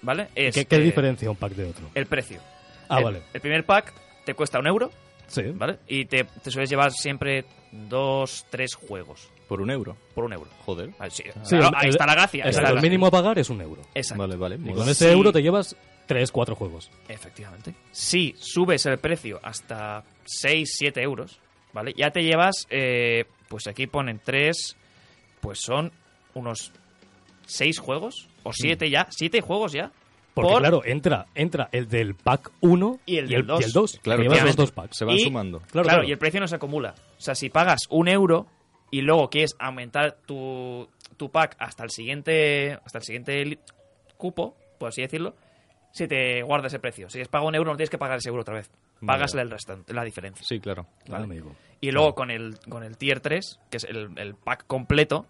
¿vale? 0.03 0.27
Es 0.35 0.57
¿Qué, 0.57 0.65
qué 0.65 0.77
eh, 0.77 0.81
diferencia 0.81 1.31
un 1.31 1.37
pack 1.37 1.53
de 1.53 1.67
otro? 1.71 1.87
El 1.95 2.07
precio. 2.07 2.41
Ah, 2.89 2.99
El- 2.99 3.05
vale. 3.05 3.23
El 3.33 3.41
primer 3.41 3.65
pack 3.65 3.93
te 4.25 4.35
cuesta 4.35 4.59
un 4.59 4.67
euro, 4.67 4.91
Sí. 5.29 5.43
¿vale? 5.55 5.79
Y 5.87 6.07
te, 6.07 6.25
te 6.25 6.51
sueles 6.51 6.69
llevar 6.69 6.91
siempre 6.91 7.45
dos, 7.71 8.45
tres 8.51 8.75
juegos 8.75 9.31
Por 9.51 9.61
un 9.61 9.71
euro. 9.71 9.97
por 10.15 10.25
un 10.25 10.33
euro. 10.33 10.49
Joder. 10.65 10.91
Ah, 10.99 11.11
sí, 11.11 11.25
Sí, 11.43 11.57
claro, 11.57 11.69
el- 11.69 11.75
ahí 11.75 11.89
está 11.91 12.07
la 12.07 12.15
gracia. 12.15 12.39
está 12.45 12.49
Exacto, 12.61 12.75
la 12.75 12.81
el 12.81 12.83
mínimo 12.83 13.07
a 13.07 13.11
pagar 13.11 13.39
es 13.39 13.51
un 13.51 13.61
euro. 13.61 13.83
Exacto. 13.95 14.23
Vale, 14.23 14.37
vale. 14.37 14.57
Y 14.65 14.73
con 14.73 14.89
ese 14.89 15.07
Sí. 15.09 15.13
euro 15.13 15.33
te 15.33 15.43
llevas 15.43 15.77
tres, 16.07 16.31
cuatro 16.33 16.55
juegos. 16.55 16.89
Efectivamente. 17.09 17.75
Si 17.91 18.35
subes 18.39 18.87
el 18.87 18.99
precio 18.99 19.41
hasta 19.43 20.05
6, 20.25 20.71
7 20.79 21.03
euros, 21.03 21.39
¿vale? 21.73 21.93
Ya 21.97 22.11
te 22.13 22.23
llevas, 22.23 22.67
eh, 22.71 23.25
pues 23.49 23.67
aquí 23.67 23.87
ponen 23.89 24.21
3, 24.25 24.77
pues 25.41 25.59
son 25.61 25.93
unos 26.35 26.73
6 27.47 27.79
juegos, 27.81 28.29
o 28.45 28.53
7 28.53 28.89
ya, 28.89 29.09
7 29.11 29.41
juegos 29.41 29.73
ya. 29.73 29.91
Porque 30.33 30.53
por- 30.53 30.61
claro, 30.61 30.83
entra, 30.85 31.27
entra 31.35 31.69
el 31.73 31.89
del 31.89 32.15
pack 32.15 32.53
1 32.61 33.01
Y 33.05 33.17
el 33.17 33.29
del 33.29 33.45
dos. 33.47 33.61
y 33.61 33.65
el 33.65 33.73
2. 33.73 33.99
Claro, 34.01 34.23
llevas 34.23 34.45
los 34.45 34.55
dos 34.57 34.71
packs. 34.71 34.97
Se 34.97 35.05
van 35.05 35.17
Y- 35.17 35.25
sumando. 35.25 35.59
Claro, 35.59 35.71
Claro, 35.73 35.89
claro. 35.89 36.05
y 36.09 36.13
el 36.13 36.19
precio 36.19 36.39
no 36.41 36.47
se 36.47 36.55
acumula. 36.55 36.95
O 37.19 37.21
sea, 37.21 37.35
si 37.35 37.51
pagas 37.51 37.81
un 37.91 38.07
euro 38.09 38.47
y 38.91 39.03
luego 39.03 39.31
quieres 39.31 39.57
aumentar 39.59 40.17
tu, 40.27 40.89
tu 41.17 41.31
pack 41.31 41.57
hasta 41.59 41.85
el 41.85 41.91
siguiente 41.91 42.79
hasta 42.85 42.99
el 42.99 43.05
siguiente 43.05 43.59
cupo, 44.17 44.57
por 44.79 44.89
así 44.89 45.03
decirlo, 45.03 45.35
si 45.93 46.07
te 46.07 46.43
guarda 46.43 46.69
ese 46.69 46.79
precio. 46.79 47.09
Si 47.11 47.21
es 47.21 47.29
pago 47.29 47.49
un 47.49 47.55
euro, 47.55 47.73
no 47.73 47.77
tienes 47.77 47.91
que 47.91 47.99
pagar 47.99 48.19
ese 48.19 48.29
euro 48.29 48.43
otra 48.43 48.55
vez. 48.55 48.71
Pagas 49.05 49.33
Vale. 49.33 49.43
el 49.43 49.51
restante, 49.51 49.95
la 49.95 50.05
diferencia. 50.05 50.45
Sí, 50.47 50.61
claro. 50.61 50.87
Claro, 51.05 51.25
amigo. 51.25 51.55
Y 51.81 51.91
luego 51.91 52.15
con 52.15 52.31
el, 52.31 52.59
con 52.69 52.85
el 52.85 52.99
tier 52.99 53.21
3, 53.21 53.61
que 53.71 53.79
es 53.79 53.85
el, 53.85 54.11
el 54.19 54.35
pack 54.35 54.67
completo, 54.67 55.27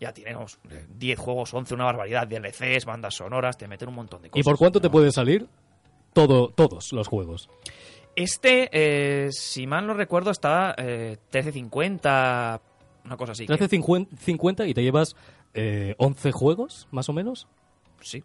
ya 0.00 0.12
tenemos 0.12 0.58
eh, 0.70 0.86
10 0.96 1.18
juegos, 1.18 1.52
11, 1.52 1.74
una 1.74 1.84
barbaridad, 1.84 2.26
DLCs, 2.26 2.86
bandas 2.86 3.14
sonoras, 3.14 3.58
te 3.58 3.68
meten 3.68 3.88
un 3.90 3.96
montón 3.96 4.22
de 4.22 4.30
cosas. 4.30 4.40
¿Y 4.40 4.42
por 4.42 4.56
cuánto 4.56 4.80
te 4.80 4.88
puede 4.88 5.12
salir 5.12 5.46
todo, 6.14 6.48
todos 6.48 6.92
los 6.92 7.06
juegos? 7.06 7.50
Este, 8.16 8.70
eh, 8.72 9.30
si 9.30 9.66
mal 9.66 9.86
no 9.86 9.94
recuerdo, 9.94 10.30
estaba 10.30 10.74
eh, 10.78 11.18
13.50, 11.30 12.60
una 13.04 13.16
cosa 13.16 13.32
así. 13.32 13.46
que- 13.46 13.54
13.50 13.54 14.66
y 14.68 14.74
te 14.74 14.82
llevas 14.82 15.16
eh, 15.54 15.94
11 15.98 16.32
juegos, 16.32 16.86
más 16.90 17.08
o 17.08 17.12
menos, 17.12 17.46
Sí, 18.00 18.22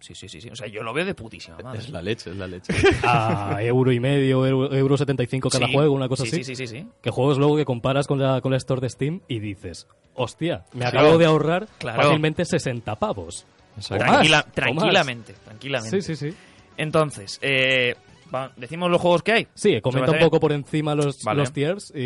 sí, 0.00 0.14
sí, 0.14 0.28
sí, 0.28 0.40
sí. 0.40 0.48
O 0.48 0.56
sea, 0.56 0.68
yo 0.68 0.82
lo 0.82 0.94
veo 0.94 1.04
de 1.04 1.14
putísima 1.14 1.58
madre. 1.62 1.80
Es 1.80 1.90
la 1.90 2.00
leche, 2.00 2.30
es 2.30 2.36
la 2.36 2.46
leche. 2.46 2.72
a 3.02 3.58
euro 3.62 3.92
y 3.92 4.00
medio, 4.00 4.46
euro, 4.46 4.72
euro 4.72 4.96
75 4.96 5.50
cada 5.50 5.66
Sí, 5.66 5.72
juego, 5.74 5.92
una 5.94 6.08
cosa 6.08 6.22
sí, 6.24 6.28
así. 6.30 6.44
Sí, 6.44 6.54
sí, 6.56 6.66
sí, 6.66 6.78
sí. 6.78 6.86
Que 7.02 7.10
juegos 7.10 7.36
luego 7.36 7.56
que 7.56 7.64
comparas 7.66 8.06
con 8.06 8.18
la, 8.18 8.40
con 8.40 8.52
la 8.52 8.56
Store 8.56 8.80
de 8.80 8.88
Steam 8.88 9.20
y 9.28 9.38
dices, 9.40 9.86
hostia, 10.14 10.64
me 10.72 10.80
Claro. 10.80 11.00
acabo 11.00 11.18
de 11.18 11.26
ahorrar 11.26 11.68
Claro. 11.78 12.02
fácilmente 12.02 12.44
60 12.46 12.94
pavos. 12.96 13.44
Tranquila- 13.86 14.40
o 14.40 14.46
más. 14.46 14.52
tranquilamente, 14.54 15.34
tranquilamente. 15.44 16.00
Sí, 16.02 16.16
sí, 16.16 16.30
sí. 16.30 16.36
Entonces, 16.78 17.38
eh, 17.42 17.94
va- 18.34 18.52
decimos 18.56 18.90
los 18.90 19.00
juegos 19.00 19.22
que 19.22 19.32
hay. 19.32 19.46
Sí, 19.54 19.80
comenta 19.80 20.10
¿Se 20.10 20.16
un 20.16 20.18
poco 20.24 20.40
por 20.40 20.52
encima 20.52 20.94
los, 20.94 21.22
Vale. 21.24 21.40
los 21.40 21.52
tiers 21.52 21.92
y, 21.94 22.00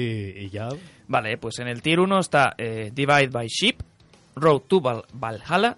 y 0.44 0.50
ya. 0.50 0.68
Vale, 1.08 1.36
pues 1.38 1.58
en 1.58 1.68
el 1.68 1.82
tier 1.82 2.00
1 2.00 2.18
está 2.18 2.54
eh, 2.58 2.90
Divide 2.94 3.28
by 3.28 3.46
Ship, 3.48 3.76
Road 4.36 4.60
to 4.68 4.80
Val- 4.80 5.04
Valhalla 5.12 5.76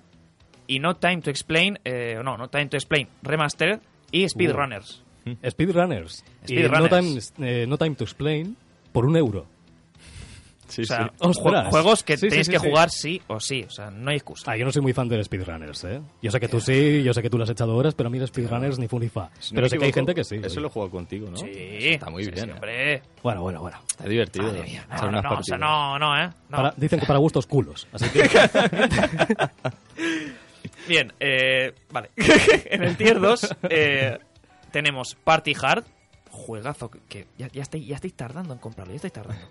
y 0.66 0.78
No 0.78 0.96
Time 0.96 1.20
to 1.22 1.30
Explain, 1.30 1.78
eh, 1.84 2.18
no, 2.24 2.36
No 2.36 2.48
Time 2.48 2.66
to 2.68 2.76
Explain 2.76 3.08
Remastered 3.22 3.80
y 4.10 4.28
Speedrunners. 4.28 5.02
Speedrunners. 5.48 6.24
Y 6.46 6.54
no 6.54 6.60
Speedrunners. 6.60 7.32
time, 7.32 7.50
eh, 7.62 7.66
no 7.66 7.78
time 7.78 7.94
to 7.96 8.04
explain 8.04 8.56
por 8.92 9.06
un 9.06 9.16
euro. 9.16 9.46
Sí, 10.68 10.83
o 10.83 10.87
sea, 10.87 11.12
sí. 11.21 11.40
Juegos 11.71 12.02
que 12.02 12.16
Sí, 12.16 12.30
sí, 12.30 12.37
que 12.50 12.59
sí. 12.59 12.68
jugar 12.68 12.90
sí 12.90 13.21
o 13.28 13.38
sí, 13.38 13.64
o 13.66 13.71
sea, 13.71 13.90
no 13.90 14.11
hay 14.11 14.16
excusa. 14.16 14.52
Ah, 14.52 14.56
yo 14.56 14.64
no 14.64 14.73
soy 14.73 14.83
muy 14.83 14.92
fan 14.92 15.09
de 15.09 15.18
los 15.18 15.26
speedrunners, 15.26 15.85
¿eh? 15.85 16.00
Yo 16.23 16.30
sé 16.30 16.40
que 16.40 16.49
tú 16.49 16.61
sí, 16.61 17.02
yo 17.02 17.12
sé 17.12 17.23
que 17.23 17.30
tú 17.30 17.37
le 17.38 17.44
has 17.44 17.50
echado 17.50 17.76
horas, 17.76 17.94
pero 17.94 18.09
a 18.09 18.11
mí 18.11 18.18
los 18.18 18.28
speedrunners 18.30 18.78
ni 18.78 18.88
fu 18.88 18.99
ni 18.99 19.09
fa. 19.09 19.30
Si 19.38 19.54
no 19.54 19.59
pero 19.59 19.68
sé 19.68 19.78
que 19.78 19.85
hay 19.85 19.92
gente 19.92 20.14
que 20.14 20.25
sí. 20.25 20.37
Eso 20.37 20.47
oye. 20.47 20.61
lo 20.62 20.66
he 20.68 20.71
jugado 20.71 20.90
contigo, 20.90 21.30
¿no? 21.30 21.37
Sí, 21.37 21.50
Está 21.50 22.11
muy 22.11 22.25
sí, 22.25 22.30
bien. 22.30 22.49
¿eh? 22.49 22.52
hombre. 22.52 23.02
Bueno, 23.23 23.42
bueno, 23.42 23.61
bueno. 23.61 23.78
Está 23.90 24.04
divertido. 24.09 24.47
Madre 24.47 24.62
mía. 24.62 24.85
echar 24.87 25.04
No, 25.04 25.11
no, 25.11 25.12
no, 25.12 25.18
o 25.18 25.23
sea, 25.23 25.30
partidas. 25.59 25.61
no, 25.61 25.99
no, 25.99 26.25
¿eh? 26.25 26.30
No. 26.49 26.56
Para- 26.56 26.75
dicen 26.76 27.00
que 27.00 27.06
para 27.06 27.18
gustos 27.18 27.47
culos. 27.47 27.87
Así 27.92 28.09
que 28.11 28.28
Bien, 30.88 31.12
eh, 31.21 31.73
vale. 31.90 32.11
en 32.16 32.83
el 32.85 32.97
tier 32.97 33.21
2 33.21 33.56
eh, 33.71 34.18
tenemos 34.71 35.14
Party 35.14 35.54
Hard, 35.61 35.85
juegazo 36.30 36.90
que, 36.90 36.99
que 37.09 37.26
ya, 37.38 37.49
ya, 37.49 37.62
estáis, 37.62 37.87
ya 37.87 37.94
estáis 37.97 38.14
tardando 38.14 38.52
en 38.52 38.59
comprarlo, 38.59 38.92
ya 38.92 38.97
estáis 38.97 39.12
tardando. 39.12 39.47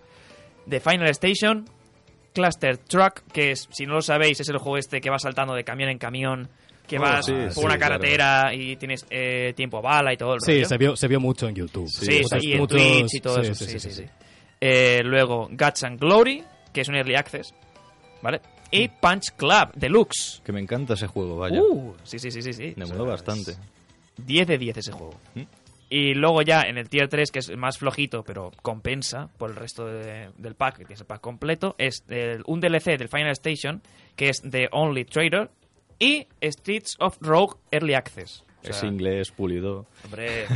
The 0.69 0.79
Final 0.79 1.07
Station, 1.09 1.65
Cluster 2.33 2.77
Truck, 2.77 3.21
que 3.31 3.51
es, 3.51 3.67
si 3.71 3.85
no 3.85 3.93
lo 3.95 4.01
sabéis, 4.01 4.39
es 4.39 4.49
el 4.49 4.57
juego 4.57 4.77
este 4.77 5.01
que 5.01 5.09
va 5.09 5.19
saltando 5.19 5.53
de 5.53 5.63
camión 5.63 5.89
en 5.89 5.97
camión, 5.97 6.49
que 6.87 6.97
Oh, 6.97 7.01
vas 7.01 7.25
sí, 7.25 7.31
por 7.31 7.51
sí, 7.53 7.59
una 7.65 7.77
claro. 7.77 7.95
carretera 7.95 8.53
y 8.53 8.75
tienes 8.75 9.05
eh, 9.09 9.53
tiempo 9.55 9.77
a 9.77 9.81
bala 9.81 10.13
y 10.13 10.17
todo 10.17 10.33
el 10.35 10.41
Sí, 10.41 10.51
rollo. 10.55 10.67
se 10.67 10.77
vio, 10.77 10.95
se 10.95 11.07
vio 11.07 11.19
mucho 11.19 11.47
en 11.47 11.55
YouTube. 11.55 11.87
Sí, 11.89 12.21
Muchos- 12.23 12.41
sí, 12.41 12.47
y 12.49 12.51
en 12.53 12.57
muchos- 12.59 12.77
Twitch 12.77 13.13
y 13.15 13.19
todo 13.21 13.39
eso. 13.41 13.53
Sí, 13.55 13.79
sí, 13.79 13.89
sí. 13.91 14.03
Eh, 14.59 15.01
luego, 15.03 15.47
Guts 15.51 15.83
and 15.83 15.99
Glory, 15.99 16.43
que 16.73 16.81
es 16.81 16.87
un 16.87 16.95
Early 16.95 17.15
Access, 17.15 17.53
¿vale? 18.21 18.41
Y 18.71 18.87
Punch 18.87 19.31
Club 19.35 19.71
Deluxe. 19.75 20.41
Que 20.43 20.51
me 20.51 20.59
encanta 20.59 20.95
ese 20.95 21.05
juego, 21.07 21.37
vaya. 21.37 21.61
Uh, 21.61 21.93
sí, 22.03 22.17
sí, 22.17 22.31
sí, 22.31 22.41
sí. 22.41 22.53
sí. 22.53 22.73
me 22.75 22.85
O 22.85 22.87
moló 22.87 23.05
bastante. 23.05 23.51
es 23.51 23.59
10 24.17 24.47
de 24.47 24.57
10 24.57 24.77
ese 24.77 24.91
juego. 24.91 25.13
¿Mm? 25.35 25.41
Y 25.95 26.15
luego 26.15 26.41
ya 26.41 26.61
en 26.63 26.79
el 26.79 26.89
tier 26.89 27.07
3, 27.07 27.29
que 27.29 27.37
es 27.37 27.49
el 27.49 27.57
más 27.57 27.77
flojito, 27.77 28.23
pero 28.23 28.49
compensa 28.63 29.29
por 29.37 29.51
el 29.51 29.55
resto 29.55 29.85
de- 29.85 30.31
del 30.39 30.55
pack, 30.55 30.87
que 30.87 30.93
es 30.93 31.01
el 31.01 31.05
pack 31.05 31.21
completo, 31.21 31.75
es 31.77 32.03
el- 32.07 32.41
un 32.47 32.59
DLC 32.59 32.97
del 32.97 33.09
Final 33.09 33.29
Station, 33.33 33.79
que 34.15 34.29
es 34.29 34.41
The 34.41 34.69
Only 34.71 35.05
Trader, 35.05 35.51
y 35.99 36.25
Streets 36.41 36.95
of 36.99 37.17
Rogue 37.21 37.57
Early 37.69 37.93
Access. 37.93 38.43
O 38.65 38.69
es 38.69 38.81
inglés 38.83 39.29
pulido. 39.31 39.85
Hombre, 40.05 40.47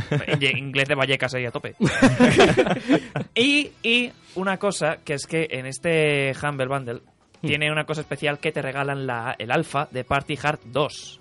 inglés 0.56 0.88
de 0.88 0.94
Vallecas 0.96 1.32
ahí 1.34 1.44
a 1.46 1.52
tope. 1.52 1.76
y, 3.34 3.70
y 3.82 4.10
una 4.34 4.56
cosa, 4.58 4.98
que 5.04 5.14
es 5.14 5.26
que 5.26 5.46
en 5.50 5.66
este 5.66 6.32
Humble 6.42 6.66
Bundle 6.66 7.00
tiene 7.42 7.70
una 7.70 7.84
cosa 7.84 8.00
especial 8.00 8.40
que 8.40 8.50
te 8.50 8.60
regalan 8.62 9.06
la, 9.06 9.36
el 9.38 9.52
alfa 9.52 9.86
de 9.92 10.02
Party 10.04 10.36
Hard 10.42 10.60
2. 10.64 11.20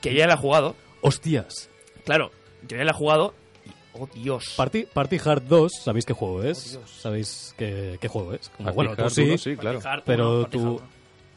Que 0.00 0.14
ya 0.14 0.26
la 0.26 0.34
he 0.34 0.38
jugado. 0.38 0.76
Hostias. 1.00 1.68
Claro, 2.04 2.30
yo 2.68 2.76
ya 2.76 2.84
la 2.84 2.90
he 2.90 2.94
jugado 2.94 3.34
y, 3.64 3.70
oh 4.00 4.08
Dios. 4.14 4.54
Party, 4.56 4.84
Party 4.92 5.18
Hard 5.24 5.42
2, 5.48 5.72
¿sabéis 5.84 6.04
qué 6.06 6.12
juego 6.12 6.42
es? 6.42 6.78
Oh. 6.82 6.86
¿Sabéis 6.86 7.54
qué, 7.58 7.98
qué 8.00 8.08
juego 8.08 8.32
es? 8.34 8.48
Como, 8.56 8.72
bueno, 8.72 8.96
tú 8.96 9.10
sí, 9.10 9.22
uno, 9.22 9.38
sí, 9.38 9.56
claro. 9.56 9.80
Hard 9.84 10.02
pero 10.04 10.38
uno, 10.40 10.46
tú. 10.48 10.80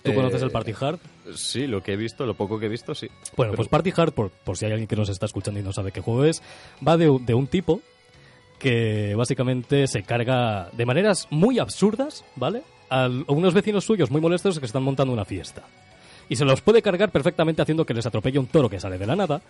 ¿tú 0.04 0.12
Eh, 0.12 0.16
conoces 0.16 0.42
el 0.42 0.52
Party 0.52 0.74
Hard? 0.80 1.00
Sí, 1.36 1.68
lo 1.68 1.84
que 1.84 1.94
he 1.94 1.96
visto, 1.98 2.26
lo 2.26 2.34
poco 2.34 2.58
que 2.60 2.68
he 2.68 2.70
visto, 2.70 2.96
sí. 2.96 3.08
Bueno, 3.36 3.52
Pero- 3.52 3.56
pues 3.58 3.68
Party 3.68 3.92
Hard, 3.96 4.14
por, 4.14 4.30
por 4.32 4.58
si 4.58 4.66
hay 4.66 4.72
alguien 4.72 4.88
que 4.88 4.96
nos 4.96 5.10
está 5.10 5.26
escuchando 5.26 5.60
y 5.60 5.64
no 5.64 5.74
sabe 5.74 5.92
qué 5.92 6.02
juego 6.02 6.24
es, 6.26 6.42
va 6.88 6.96
de, 6.98 7.10
un- 7.10 7.26
de 7.26 7.34
un 7.34 7.48
tipo 7.48 7.82
que 8.58 9.14
básicamente 9.16 9.88
se 9.88 10.04
carga 10.04 10.70
de 10.74 10.86
maneras 10.86 11.28
muy 11.30 11.60
absurdas, 11.60 12.26
¿vale? 12.36 12.64
A 12.90 13.08
unos 13.28 13.54
vecinos 13.54 13.86
suyos 13.86 14.10
muy 14.12 14.20
molestos 14.20 14.60
que 14.60 14.66
están 14.66 14.84
montando 14.84 15.14
una 15.14 15.24
fiesta. 15.26 15.64
Y 16.30 16.36
se 16.36 16.46
los 16.46 16.62
puede 16.62 16.82
cargar 16.82 17.10
perfectamente 17.12 17.62
haciendo 17.62 17.86
que 17.86 17.94
les 17.94 18.06
atropelle 18.06 18.38
un 18.40 18.46
toro 18.48 18.70
que 18.70 18.80
sale 18.80 18.98
de 19.00 19.08
la 19.08 19.16
nada 19.16 19.42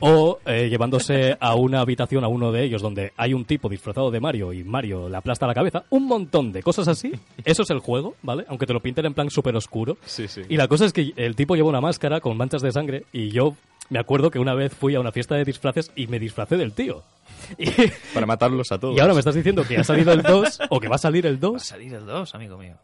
o 0.00 0.38
eh, 0.44 0.68
llevándose 0.68 1.36
a 1.40 1.54
una 1.54 1.80
habitación 1.80 2.24
a 2.24 2.28
uno 2.28 2.52
de 2.52 2.62
ellos 2.62 2.82
donde 2.82 3.12
hay 3.16 3.32
un 3.34 3.44
tipo 3.46 3.68
disfrazado 3.70 4.10
de 4.10 4.20
Mario 4.20 4.52
y 4.52 4.62
Mario 4.62 5.08
le 5.08 5.16
aplasta 5.16 5.46
la 5.46 5.54
cabeza. 5.54 5.84
Un 5.90 6.06
montón 6.06 6.52
de 6.52 6.62
cosas 6.62 6.88
así. 6.88 7.12
Eso 7.44 7.62
es 7.62 7.70
el 7.70 7.78
juego, 7.80 8.14
¿vale? 8.22 8.44
Aunque 8.48 8.66
te 8.66 8.72
lo 8.74 8.80
pinten 8.80 9.06
en 9.06 9.14
plan 9.14 9.30
súper 9.30 9.56
oscuro. 9.56 9.96
Sí, 10.04 10.28
sí. 10.28 10.42
Y 10.48 10.56
la 10.56 10.68
cosa 10.68 10.84
es 10.84 10.92
que 10.92 11.12
el 11.16 11.34
tipo 11.34 11.56
lleva 11.56 11.68
una 11.70 11.80
máscara 11.80 12.20
con 12.20 12.36
manchas 12.36 12.60
de 12.62 12.70
sangre 12.70 13.04
y 13.12 13.30
yo 13.30 13.56
me 13.88 13.98
acuerdo 13.98 14.30
que 14.30 14.38
una 14.38 14.52
vez 14.54 14.74
fui 14.74 14.94
a 14.94 15.00
una 15.00 15.12
fiesta 15.12 15.36
de 15.36 15.44
disfraces 15.44 15.90
y 15.96 16.06
me 16.06 16.18
disfracé 16.18 16.56
del 16.56 16.72
tío. 16.72 17.02
Y, 17.58 17.66
Para 18.14 18.26
matarlos 18.26 18.72
a 18.72 18.78
todos. 18.78 18.96
y 18.96 19.00
ahora 19.00 19.12
me 19.14 19.20
estás 19.20 19.34
diciendo 19.34 19.62
que 19.66 19.76
ha 19.78 19.84
salido 19.84 20.12
el 20.12 20.22
2 20.22 20.58
o 20.70 20.80
que 20.80 20.88
va 20.88 20.96
a 20.96 20.98
salir 20.98 21.24
el 21.26 21.34
Va 21.36 21.48
a 21.48 21.52
2. 21.52 21.62
salir 21.62 21.94
el 21.94 22.04
2, 22.06 22.34
amigo 22.34 22.56
mío. 22.58 22.74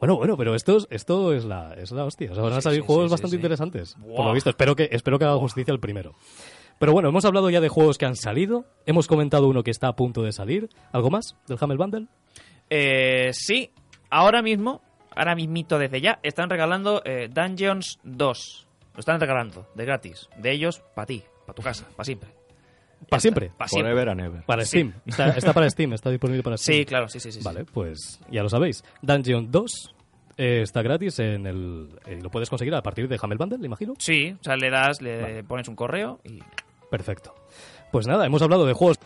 Bueno, 0.00 0.16
bueno, 0.16 0.36
pero 0.36 0.54
esto, 0.54 0.78
es- 0.78 0.86
esto 0.90 1.32
es, 1.32 1.44
la, 1.44 1.74
es 1.74 1.92
la 1.92 2.04
hostia. 2.04 2.32
O 2.32 2.34
sea, 2.34 2.42
van 2.42 2.54
a 2.54 2.60
salir 2.60 2.80
sí, 2.80 2.86
juegos 2.86 3.06
sí, 3.06 3.10
bastante 3.12 3.36
interesantes. 3.36 3.96
Por 4.16 4.24
lo 4.24 4.32
visto, 4.32 4.50
espero 4.50 4.74
que, 4.74 4.88
espero 4.90 5.18
que 5.18 5.26
haga 5.26 5.36
justicia 5.36 5.72
el 5.72 5.80
primero. 5.80 6.14
Pero 6.78 6.92
bueno, 6.92 7.10
hemos 7.10 7.24
hablado 7.26 7.50
ya 7.50 7.60
de 7.60 7.68
juegos 7.68 7.98
que 7.98 8.06
han 8.06 8.16
salido. 8.16 8.64
Hemos 8.86 9.06
comentado 9.06 9.46
uno 9.48 9.62
que 9.62 9.70
está 9.70 9.88
a 9.88 9.96
punto 9.96 10.22
de 10.22 10.32
salir. 10.32 10.70
¿Algo 10.92 11.10
más 11.10 11.36
del 11.46 11.58
Hammer 11.60 11.76
Bundle? 11.76 12.06
Eh, 12.70 13.30
sí, 13.32 13.70
ahora 14.08 14.40
mismo, 14.40 14.80
ahora 15.14 15.34
mismito 15.34 15.78
desde 15.78 16.00
ya, 16.00 16.18
están 16.22 16.48
regalando 16.48 17.02
eh, 17.04 17.28
Dungeons 17.30 17.98
2. 18.04 18.66
Lo 18.94 19.00
están 19.00 19.20
regalando, 19.20 19.66
de 19.74 19.84
gratis. 19.84 20.28
De 20.38 20.52
ellos, 20.52 20.82
para 20.94 21.06
ti, 21.06 21.22
para 21.46 21.54
tu 21.54 21.62
casa, 21.62 21.86
para 21.94 22.04
siempre. 22.04 22.30
Para 23.08 23.20
siempre. 23.20 23.50
Para 23.56 23.68
siempre. 23.68 23.92
Forever 23.92 24.08
and 24.10 24.20
ever. 24.20 24.42
Para 24.44 24.64
Steam. 24.64 24.92
Está, 25.06 25.30
está 25.30 25.52
para 25.52 25.68
Steam, 25.70 25.92
está 25.94 26.10
disponible 26.10 26.42
para 26.42 26.56
Steam. 26.56 26.78
Sí, 26.78 26.84
claro, 26.84 27.08
sí, 27.08 27.18
sí, 27.20 27.32
sí. 27.32 27.38
sí. 27.38 27.44
Vale, 27.44 27.64
pues 27.64 28.20
ya 28.30 28.42
lo 28.42 28.48
sabéis. 28.48 28.84
Dungeon 29.02 29.50
2 29.50 29.94
eh, 30.36 30.62
está 30.62 30.82
gratis 30.82 31.18
en 31.18 31.46
el. 31.46 31.88
eh, 32.06 32.18
lo 32.22 32.30
puedes 32.30 32.48
conseguir 32.48 32.74
a 32.74 32.82
partir 32.82 33.08
de 33.08 33.18
Hammer 33.20 33.38
Bundle, 33.38 33.64
imagino. 33.64 33.94
Sí, 33.98 34.36
o 34.40 34.42
sea, 34.42 34.56
le 34.56 34.70
das, 34.70 35.02
le 35.02 35.44
pones 35.44 35.68
un 35.68 35.76
correo 35.76 36.20
y... 36.24 36.40
Perfecto. 36.90 37.34
Pues 37.92 38.06
nada, 38.06 38.24
hemos 38.26 38.40
hablado 38.42 38.64
de 38.66 38.72
juegos. 38.72 38.98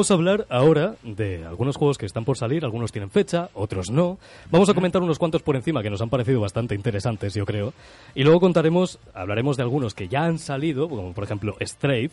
Vamos 0.00 0.10
a 0.12 0.14
hablar 0.14 0.46
ahora 0.48 0.94
de 1.02 1.44
algunos 1.44 1.76
juegos 1.76 1.98
que 1.98 2.06
están 2.06 2.24
por 2.24 2.38
salir, 2.38 2.64
algunos 2.64 2.90
tienen 2.90 3.10
fecha, 3.10 3.50
otros 3.52 3.90
no. 3.90 4.18
Vamos 4.50 4.70
a 4.70 4.72
comentar 4.72 5.02
unos 5.02 5.18
cuantos 5.18 5.42
por 5.42 5.56
encima 5.56 5.82
que 5.82 5.90
nos 5.90 6.00
han 6.00 6.08
parecido 6.08 6.40
bastante 6.40 6.74
interesantes, 6.74 7.34
yo 7.34 7.44
creo. 7.44 7.74
Y 8.14 8.24
luego 8.24 8.40
contaremos, 8.40 8.98
hablaremos 9.12 9.58
de 9.58 9.62
algunos 9.62 9.92
que 9.92 10.08
ya 10.08 10.24
han 10.24 10.38
salido, 10.38 10.88
como 10.88 11.12
por 11.12 11.24
ejemplo 11.24 11.54
Strafe. 11.60 12.12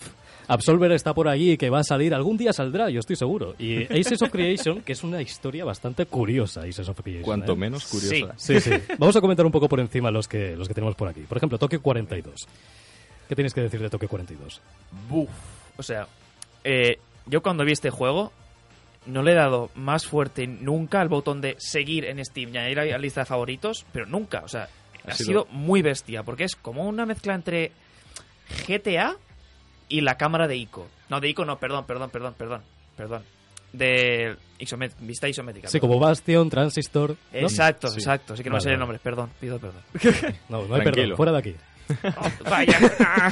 Absolver 0.50 0.92
está 0.92 1.14
por 1.14 1.30
ahí 1.30 1.52
y 1.52 1.58
que 1.58 1.70
va 1.70 1.80
a 1.80 1.84
salir, 1.86 2.14
algún 2.14 2.36
día 2.36 2.52
saldrá, 2.52 2.90
yo 2.90 3.00
estoy 3.00 3.16
seguro. 3.16 3.56
Y 3.58 3.84
Aces 3.86 4.22
of 4.22 4.32
Creation, 4.32 4.82
que 4.82 4.92
es 4.92 5.02
una 5.06 5.22
historia 5.22 5.64
bastante 5.64 6.06
curiosa, 6.08 6.64
Aces 6.64 6.90
of 6.90 7.00
Creation. 7.00 7.24
Cuanto 7.24 7.54
¿eh? 7.54 7.56
menos 7.56 7.86
curiosa. 7.86 8.34
Sí, 8.36 8.60
sí. 8.60 8.72
Vamos 8.98 9.16
a 9.16 9.22
comentar 9.22 9.46
un 9.46 9.52
poco 9.54 9.70
por 9.70 9.80
encima 9.80 10.12
los 10.12 10.28
que, 10.28 10.58
los 10.58 10.68
que 10.68 10.74
tenemos 10.74 10.96
por 10.96 11.08
aquí. 11.08 11.22
Por 11.22 11.38
ejemplo, 11.38 11.58
Tokio 11.58 11.82
42. 11.82 12.50
¿Qué 13.30 13.34
tienes 13.34 13.54
que 13.54 13.62
decir 13.62 13.82
de 13.82 13.90
Tokio 13.90 14.10
42? 14.10 14.60
Buf. 15.10 15.30
O 15.78 15.84
sea, 15.84 16.06
eh, 16.70 17.00
yo 17.28 17.42
cuando 17.42 17.64
vi 17.66 17.72
este 17.74 17.90
juego 17.90 18.32
no 19.06 19.24
le 19.24 19.32
he 19.32 19.36
dado 19.36 19.70
más 19.76 20.06
fuerte 20.06 20.48
nunca 20.48 21.00
al 21.00 21.08
botón 21.08 21.40
de 21.40 21.56
seguir 21.60 22.06
en 22.06 22.24
Steam 22.26 22.54
y 22.54 22.58
añadir 22.58 22.80
a 22.80 22.86
la 22.86 22.98
lista 22.98 23.22
de 23.22 23.26
favoritos, 23.26 23.86
pero 23.94 24.06
nunca. 24.06 24.42
O 24.44 24.48
sea, 24.50 24.68
ha, 25.06 25.12
Ha 25.12 25.14
sido... 25.14 25.44
sido- 25.44 25.46
muy 25.52 25.82
bestia, 25.82 26.24
porque 26.24 26.44
es 26.44 26.56
como 26.56 26.86
una 26.88 27.06
mezcla 27.06 27.34
entre 27.34 27.72
GTA 28.68 29.16
y 29.90 30.02
la 30.02 30.18
cámara 30.18 30.48
de 30.48 30.58
ICO. 30.58 30.88
No, 31.10 31.20
de 31.22 31.30
ICO 31.30 31.46
no, 31.46 31.58
perdón, 31.58 31.86
perdón, 31.86 32.10
perdón, 32.10 32.34
perdón, 32.38 32.62
perdón. 32.98 33.24
De 33.74 34.36
isomet- 34.60 34.96
vista 35.00 35.28
isométrica. 35.30 35.68
Sí, 35.68 35.80
perdón. 35.80 35.90
como 35.98 36.06
Bastion, 36.06 36.50
Transistor. 36.50 37.12
¿no? 37.12 37.16
Exacto, 37.40 37.88
Sí. 37.90 38.00
exacto. 38.00 38.36
Sí 38.36 38.44
que 38.44 38.50
no 38.50 38.56
Vale, 38.56 38.64
sé 38.64 38.70
el 38.70 38.76
vale. 38.76 38.80
nombre, 38.80 39.00
perdón, 39.00 39.30
pido 39.40 39.60
perdón. 39.60 39.82
No, 40.50 40.58
no 40.66 40.76
hay 40.76 40.82
perdón, 40.82 40.84
Tranquilo. 40.94 41.16
fuera 41.18 41.32
de 41.34 41.38
aquí. 41.38 41.56
Vaya. 42.50 42.80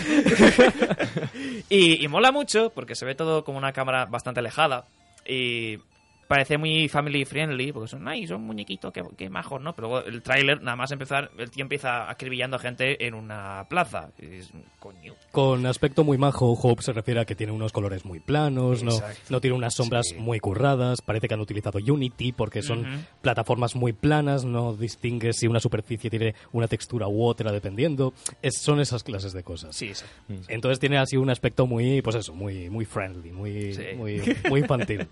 y, 1.69 2.07
mola 2.07 2.31
mucho 2.31 2.71
porque 2.73 2.95
se 2.95 3.05
ve 3.05 3.15
todo 3.15 3.43
como 3.43 3.57
una 3.57 3.73
cámara 3.73 4.05
bastante 4.05 4.39
alejada 4.39 4.85
y 5.27 5.79
parece 6.27 6.57
muy 6.57 6.87
family 6.87 7.25
friendly 7.25 7.71
porque 7.71 7.89
son, 7.89 8.07
ay, 8.07 8.25
son 8.27 8.41
muñequitos, 8.41 8.91
qué, 8.91 9.03
qué 9.17 9.29
majos, 9.29 9.61
¿no? 9.61 9.73
Pero 9.73 9.89
luego 9.89 10.05
el 10.07 10.21
tráiler, 10.21 10.61
nada 10.61 10.75
más 10.75 10.91
empezar, 10.91 11.31
el 11.37 11.49
tío 11.51 11.63
empieza 11.63 12.09
acribillando 12.09 12.57
a 12.57 12.59
gente 12.59 13.05
en 13.05 13.13
una 13.13 13.65
plaza. 13.69 14.09
Y 14.19 14.37
es, 14.37 14.49
coño. 14.79 15.13
Con 15.31 15.65
aspecto 15.65 16.03
muy 16.03 16.17
majo, 16.17 16.51
Hope 16.53 16.81
se 16.83 16.93
refiere 16.93 17.19
a 17.21 17.25
que 17.25 17.35
tiene 17.35 17.51
unos 17.53 17.71
colores 17.71 18.05
muy 18.05 18.19
planos, 18.19 18.83
no, 18.83 18.91
no 19.29 19.41
tiene 19.41 19.55
unas 19.55 19.75
sombras 19.75 20.07
Sí. 20.09 20.15
muy 20.15 20.39
curradas, 20.39 21.01
parece 21.01 21.27
que 21.27 21.33
han 21.33 21.39
utilizado 21.41 21.79
Unity 21.79 22.31
porque 22.31 22.61
son 22.61 23.05
plataformas 23.21 23.75
muy 23.75 23.93
planas, 23.93 24.45
no 24.45 24.73
distingues 24.75 25.37
si 25.37 25.47
una 25.47 25.59
superficie 25.59 26.09
tiene 26.09 26.35
una 26.51 26.67
textura 26.67 27.07
u 27.07 27.23
otra 27.25 27.51
dependiendo, 27.51 28.13
Es- 28.41 28.61
son 28.61 28.79
esas 28.79 29.03
clases 29.03 29.33
de 29.33 29.43
cosas. 29.43 29.75
Sí, 29.75 29.93
sí. 29.93 30.05
Entonces 30.47 30.79
tiene 30.79 30.97
así 30.97 31.17
un 31.17 31.29
aspecto 31.29 31.65
muy, 31.67 32.01
pues 32.01 32.15
eso, 32.15 32.33
muy, 32.33 32.69
muy 32.69 32.85
friendly, 32.85 33.31
muy, 33.31 33.73
Sí. 33.73 33.83
muy, 33.95 34.21
muy 34.49 34.59
infantil. 34.61 35.07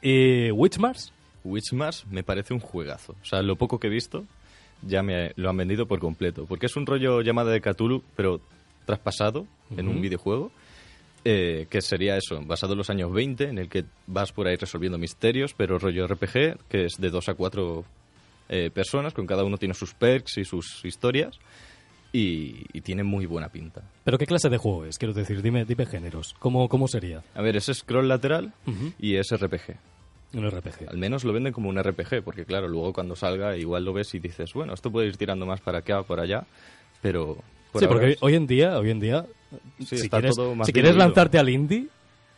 ¿Y 0.00 0.41
Witchmars? 0.50 1.12
Witchmars 1.44 2.06
me 2.06 2.22
parece 2.22 2.54
un 2.54 2.60
juegazo. 2.60 3.12
O 3.22 3.24
sea, 3.24 3.42
lo 3.42 3.56
poco 3.56 3.78
que 3.78 3.86
he 3.86 3.90
visto 3.90 4.24
ya 4.82 5.02
me 5.02 5.32
lo 5.36 5.48
han 5.50 5.56
vendido 5.56 5.86
por 5.86 6.00
completo. 6.00 6.46
Porque 6.46 6.66
es 6.66 6.74
un 6.76 6.86
rollo 6.86 7.20
llamada 7.20 7.52
de 7.52 7.60
Cthulhu, 7.60 8.02
pero 8.16 8.40
traspasado 8.86 9.46
en 9.76 9.86
un 9.88 10.00
videojuego. 10.00 10.50
eh, 11.24 11.66
que 11.70 11.80
sería 11.80 12.16
eso, 12.16 12.42
basado 12.44 12.72
en 12.72 12.78
los 12.78 12.90
años 12.90 13.12
20, 13.12 13.44
en 13.44 13.58
el 13.58 13.68
que 13.68 13.84
vas 14.08 14.32
por 14.32 14.48
ahí 14.48 14.56
resolviendo 14.56 14.98
misterios, 14.98 15.54
pero 15.54 15.78
rollo 15.78 16.08
RPG, 16.08 16.58
que 16.68 16.86
es 16.86 16.94
de 16.98 17.10
dos 17.10 17.28
a 17.28 17.34
cuatro 17.34 17.84
eh, 18.48 18.70
personas, 18.74 19.14
con 19.14 19.24
cada 19.24 19.44
uno 19.44 19.56
tiene 19.56 19.72
sus 19.74 19.94
perks 19.94 20.38
y 20.38 20.44
sus 20.44 20.84
historias. 20.84 21.38
y, 22.12 22.66
y 22.72 22.80
tiene 22.80 23.04
muy 23.04 23.24
buena 23.26 23.48
pinta. 23.50 23.82
¿Pero 24.04 24.18
qué 24.18 24.26
clase 24.26 24.48
de 24.50 24.58
juego 24.58 24.84
es? 24.84 24.98
Quiero 24.98 25.14
decir, 25.14 25.40
dime, 25.42 25.64
dime 25.64 25.86
géneros. 25.86 26.34
¿Cómo, 26.40 26.68
cómo 26.68 26.88
sería 26.88 27.22
A 27.34 27.40
ver, 27.40 27.56
es 27.56 27.70
scroll 27.72 28.08
lateral 28.08 28.52
y 28.98 29.14
es 29.14 29.28
RPG. 29.30 29.76
Un 30.34 30.50
RPG? 30.50 30.88
Al 30.88 30.96
menos 30.98 31.24
lo 31.24 31.32
venden 31.32 31.52
como 31.52 31.68
un 31.68 31.82
RPG, 31.82 32.22
porque 32.24 32.44
claro, 32.44 32.68
luego 32.68 32.92
cuando 32.92 33.14
salga 33.16 33.56
igual 33.56 33.84
lo 33.84 33.92
ves 33.92 34.14
y 34.14 34.18
dices, 34.18 34.52
bueno, 34.54 34.74
esto 34.74 34.90
puede 34.90 35.08
ir 35.08 35.16
tirando 35.16 35.44
más 35.46 35.60
para 35.60 35.78
acá 35.78 36.00
o 36.00 36.04
por 36.04 36.20
allá, 36.20 36.44
pero... 37.00 37.36
por 37.72 37.80
sí, 37.82 37.86
porque 37.88 38.10
es- 38.12 38.18
hoy 38.22 38.34
en 38.34 38.46
día, 38.46 38.78
hoy 38.78 38.90
en 38.90 39.00
día, 39.00 39.26
Sí, 39.80 39.84
si 39.98 40.04
está 40.04 40.18
quieres, 40.18 40.36
todo 40.36 40.54
más 40.54 40.66
si 40.66 40.72
quieres 40.72 40.92
diluido. 40.92 41.06
lanzarte 41.08 41.38
al 41.38 41.48
indie, 41.50 41.86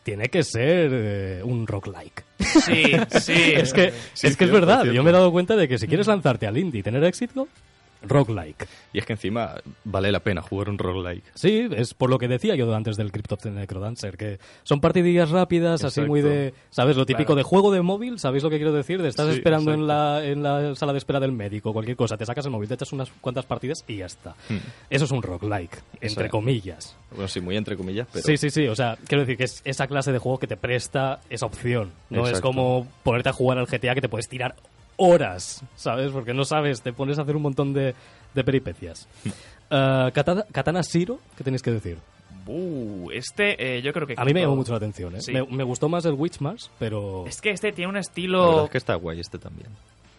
tiene 0.03 0.29
que 0.29 0.43
ser 0.43 0.91
eh, 0.93 1.41
un 1.45 1.67
roguelike. 1.67 2.25
Sí, 2.41 2.85
sí. 3.21 3.33
es 3.55 3.73
que, 3.73 3.93
Sí, 4.15 4.27
es, 4.27 4.37
que 4.37 4.45
es 4.45 4.51
verdad, 4.51 4.81
cierto. 4.83 4.93
yo 4.95 5.03
me 5.05 5.11
he 5.11 5.13
dado 5.13 5.31
cuenta 5.31 5.55
de 5.57 5.69
que 5.69 5.79
si 5.79 5.87
quieres 5.87 6.07
lanzarte 6.09 6.47
al 6.47 6.59
indie 6.59 6.81
y 6.81 6.83
tener 6.83 7.03
éxito, 7.05 7.47
roguelike. 8.09 8.67
Y 8.93 8.99
es 8.99 9.07
que 9.07 9.13
encima 9.15 9.55
vale 9.85 10.13
la 10.13 10.21
pena 10.21 10.43
jugar 10.43 10.69
un 10.69 10.79
roguelike. 10.79 11.25
Sí, 11.35 11.69
es 11.77 11.95
por 11.95 12.11
lo 12.11 12.19
que 12.19 12.29
decía 12.29 12.55
yo 12.55 12.73
antes 12.75 12.97
del 12.97 13.13
Crypt 13.13 13.33
of 13.33 13.41
the 13.43 13.51
Necrodancer, 13.51 14.17
que 14.17 14.39
son 14.63 14.81
partidillas 14.81 15.31
rápidas, 15.31 15.85
así 15.85 16.01
muy 16.03 16.23
de, 16.23 16.55
¿sabes? 16.71 16.97
Lo 16.97 17.07
típico 17.07 17.25
Claro. 17.35 17.37
de 17.37 17.43
juego 17.43 17.73
de 17.73 17.83
móvil, 17.83 18.19
¿sabéis 18.19 18.43
lo 18.45 18.51
que 18.51 18.57
quiero 18.57 18.73
decir? 18.73 19.01
De 19.03 19.09
estás 19.09 19.29
Sí, 19.29 19.35
esperando 19.35 19.73
en 19.73 19.87
la, 19.87 20.25
en 20.25 20.43
la 20.43 20.75
sala 20.75 20.93
de 20.93 20.99
espera 20.99 21.21
del 21.21 21.33
médico, 21.33 21.73
cualquier 21.73 21.97
cosa, 21.97 22.17
te 22.17 22.27
sacas 22.27 22.45
el 22.45 22.51
móvil, 22.53 22.69
te 22.69 22.75
echas 22.75 22.93
unas 22.93 23.11
cuantas 23.21 23.47
partidas 23.47 23.85
y 23.89 23.97
ya 23.99 24.07
está. 24.07 24.35
Hmm. 24.49 24.59
Eso 24.91 25.05
es 25.07 25.11
un 25.11 25.23
roguelike, 25.23 25.83
entre 26.01 26.29
comillas. 26.29 26.97
Bueno, 27.11 27.29
sí, 27.29 27.41
muy 27.41 27.57
entre 27.57 27.77
comillas, 27.77 28.07
pero... 28.13 28.25
Sí, 28.25 28.37
sí, 28.37 28.51
sí, 28.51 28.67
o 28.69 28.75
sea, 28.75 28.99
quiero 29.07 29.23
decir 29.23 29.37
que 29.37 29.45
es 29.45 29.63
esa 29.65 29.87
clase 29.87 30.13
de 30.13 30.19
juego 30.19 30.39
que 30.39 30.47
te 30.47 30.57
presta 30.57 31.21
esa 31.31 31.47
opción. 31.47 31.93
No 32.11 32.27
es 32.29 32.41
como 32.41 32.87
ponerte 33.03 33.29
a 33.29 33.33
jugar 33.33 33.59
al 33.59 33.67
GTA 33.67 33.95
que 33.95 34.01
te 34.01 34.09
puedes 34.09 34.29
tirar 34.29 34.55
horas, 34.97 35.63
¿sabes? 35.77 36.11
Porque 36.13 36.35
no 36.35 36.45
sabes, 36.45 36.83
te 36.83 36.93
pones 36.93 37.19
a 37.19 37.23
hacer 37.23 37.37
un 37.37 37.43
montón 37.43 37.73
de, 37.73 37.95
de 38.35 38.45
peripecias. 38.45 39.09
Eh, 39.71 40.11
Katana, 40.15 40.45
Katana 40.53 40.83
Zero, 40.83 41.19
¿qué 41.37 41.45
tenéis 41.45 41.63
que 41.63 41.71
decir? 41.71 41.99
Uh, 42.47 43.11
este 43.13 43.77
eh, 43.79 43.81
yo 43.83 43.93
creo 43.93 44.07
que... 44.07 44.15
A 44.17 44.25
mí 44.25 44.35
me 44.35 44.43
llamó 44.43 44.57
mucho 44.57 44.73
la 44.73 44.77
atención, 44.77 45.17
¿eh? 45.17 45.21
Sí. 45.21 45.33
Me, 45.33 45.45
me 45.47 45.65
gustó 45.65 45.89
más 45.89 46.05
el 46.05 46.13
Witchmas, 46.13 46.71
pero... 46.79 47.25
Es 47.27 47.41
que 47.41 47.51
este 47.51 47.73
tiene 47.73 47.89
un 47.89 47.95
La 47.95 48.01
verdad 48.01 48.11
estilo... 48.11 48.65
es 48.65 48.71
que 48.71 48.79
está 48.79 48.95
guay 48.97 49.21
este 49.21 49.39
también. 49.39 49.69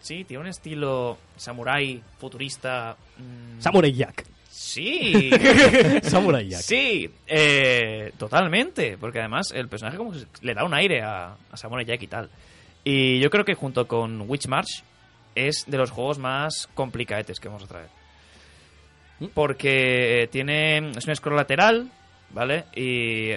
Sí, 0.00 0.24
tiene 0.24 0.42
un 0.42 0.48
estilo 0.48 1.18
samurai, 1.36 2.02
futurista... 2.18 2.96
mm, 3.18 3.60
Samurai 3.60 3.92
Jack. 3.92 4.24
Sí. 4.50 5.30
Samurai 6.02 6.48
Jack. 6.48 6.62
Sí, 6.62 7.10
eh, 7.26 8.12
totalmente. 8.18 8.96
Porque 8.98 9.20
además 9.20 9.52
el 9.54 9.68
personaje 9.68 9.96
como 9.96 10.12
que 10.12 10.18
le 10.42 10.54
da 10.54 10.64
un 10.64 10.74
aire 10.74 11.02
a, 11.02 11.36
a 11.50 11.56
Samurai 11.56 11.84
Jack 11.84 12.02
y 12.02 12.06
tal. 12.06 12.30
Y 12.88 13.18
yo 13.18 13.30
creo 13.30 13.44
que 13.44 13.54
junto 13.54 13.88
con 13.88 14.30
Witch 14.30 14.46
March 14.46 14.84
es 15.34 15.64
de 15.66 15.76
los 15.76 15.90
juegos 15.90 16.18
más 16.20 16.68
complicadetes 16.72 17.40
que 17.40 17.48
vamos 17.48 17.64
a 17.64 17.66
traer. 17.66 17.88
Porque 19.34 20.28
tiene. 20.30 20.90
Es 20.90 21.06
un 21.06 21.16
scroll 21.16 21.34
lateral, 21.36 21.90
¿vale? 22.30 22.64
Y 22.76 23.32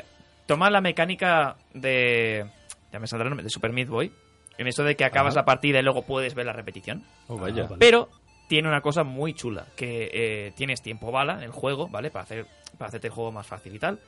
toma 0.45 0.69
la 0.69 0.81
mecánica 0.81 1.55
de. 1.73 2.45
Ya 2.91 2.99
me 2.99 3.07
saldrá 3.07 3.25
el 3.25 3.29
nombre, 3.31 3.43
de 3.43 3.49
Super 3.49 3.71
Meat 3.71 3.87
Boy. 3.87 4.11
En 4.59 4.67
esto 4.67 4.83
de 4.83 4.95
que 4.95 5.03
acabas 5.05 5.35
Ah. 5.35 5.39
la 5.39 5.45
partida 5.45 5.79
y 5.79 5.83
luego 5.83 6.03
puedes 6.03 6.35
ver 6.35 6.45
la 6.45 6.53
repetición. 6.53 7.03
Oh, 7.27 7.37
vaya. 7.37 7.67
Ah. 7.71 7.75
Pero 7.79 8.09
tiene 8.49 8.67
una 8.67 8.81
cosa 8.81 9.03
muy 9.03 9.33
chula, 9.33 9.65
que 9.75 10.09
eh, 10.13 10.51
tienes 10.55 10.81
tiempo 10.83 11.11
bala 11.11 11.37
en 11.37 11.43
el 11.43 11.51
juego, 11.51 11.87
¿vale? 11.87 12.11
Para, 12.11 12.23
hacer, 12.23 12.45
para 12.77 12.89
hacerte 12.89 13.07
el 13.07 13.13
juego 13.13 13.31
más 13.31 13.47
fácil 13.47 13.73
y 13.73 13.79
tal. 13.79 13.99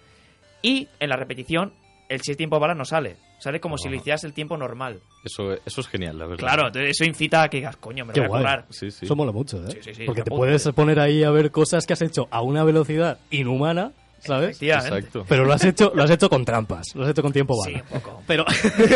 Y 0.61 0.87
en 0.99 1.09
la 1.09 1.15
repetición, 1.15 1.73
el 2.13 2.21
si 2.21 2.31
es 2.31 2.37
tiempo 2.37 2.59
bala 2.59 2.73
no 2.75 2.85
sale. 2.85 3.17
Sale 3.39 3.59
como 3.59 3.77
si 3.77 3.89
lo 3.89 3.95
hicieras 3.95 4.23
el 4.23 4.33
tiempo 4.33 4.57
normal. 4.57 4.99
Eso, 5.23 5.53
eso 5.65 5.81
es 5.81 5.87
genial, 5.87 6.17
la 6.19 6.25
verdad. 6.25 6.39
Claro, 6.39 6.67
entonces 6.67 6.91
eso 6.91 7.05
incita 7.05 7.43
a 7.43 7.49
que 7.49 7.57
digas, 7.57 7.75
coño, 7.77 8.05
me 8.05 8.09
lo 8.09 8.13
Qué 8.13 8.27
voy 8.27 8.39
a 8.39 8.41
guay. 8.41 8.57
Sí, 8.69 8.91
sí. 8.91 9.05
Eso 9.05 9.15
mola 9.15 9.31
mucho, 9.31 9.57
¿eh? 9.65 9.71
Sí, 9.71 9.79
sí, 9.81 9.93
sí, 9.95 10.03
Porque 10.05 10.23
te 10.23 10.29
puedes 10.31 10.67
poner 10.69 10.99
ahí 10.99 11.23
a 11.23 11.31
ver 11.31 11.49
cosas 11.51 11.85
que 11.87 11.93
has 11.93 12.01
hecho 12.01 12.27
a 12.29 12.41
una 12.41 12.63
velocidad 12.63 13.17
inhumana, 13.31 13.93
¿sabes? 14.19 14.61
Exacto. 14.61 15.25
Pero 15.27 15.45
lo 15.45 15.53
has 15.53 15.63
hecho, 15.65 15.91
lo 15.95 16.03
has 16.03 16.11
hecho 16.11 16.29
con 16.29 16.45
trampas, 16.45 16.87
lo 16.95 17.03
has 17.03 17.09
hecho 17.09 17.21
con 17.23 17.31
tiempo 17.33 17.55
Sí, 17.65 17.71
bala. 17.73 17.83
un 17.89 17.99
poco. 18.01 18.23
Pero, 18.27 18.45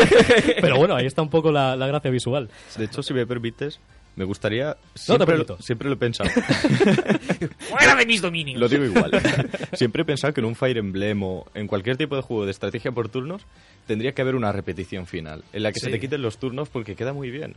pero 0.61 0.77
bueno, 0.77 0.95
ahí 0.95 1.05
está 1.05 1.21
un 1.21 1.29
poco 1.29 1.51
la, 1.51 1.75
la 1.75 1.87
gracia 1.87 2.11
visual. 2.11 2.49
De 2.77 2.85
hecho, 2.85 3.01
si 3.01 3.13
me 3.13 3.25
permites, 3.25 3.79
me 4.15 4.23
gustaría... 4.25 4.73
te 4.75 4.79
Siempre, 4.99 5.25
permito. 5.25 5.55
lo, 5.57 5.61
siempre 5.61 5.87
lo 5.89 5.95
he 5.95 5.97
pensado. 5.97 6.29
¡Fuera 7.59 7.95
de 7.95 8.05
mis 8.05 8.21
dominios! 8.21 8.59
lo 8.59 8.67
digo 8.67 8.85
igual. 8.85 9.11
siempre 9.73 10.03
he 10.03 10.05
pensado 10.05 10.33
que 10.33 10.41
en 10.41 10.45
un 10.45 10.55
Fire 10.55 10.77
Emblem 10.77 11.21
o 11.23 11.45
en 11.53 11.67
cualquier 11.67 11.97
tipo 11.97 12.15
de 12.15 12.21
juego 12.21 12.45
de 12.45 12.51
estrategia 12.51 12.91
por 12.91 13.09
turnos 13.09 13.43
tendría 13.87 14.13
que 14.13 14.21
haber 14.21 14.35
una 14.35 14.51
repetición 14.51 15.05
final 15.07 15.43
en 15.53 15.63
la 15.63 15.71
que 15.71 15.79
se 15.79 15.87
Sí. 15.87 15.91
te 15.91 15.99
quiten 15.99 16.21
los 16.21 16.37
turnos 16.37 16.69
porque 16.69 16.95
queda 16.95 17.13
muy 17.13 17.29
bien. 17.29 17.55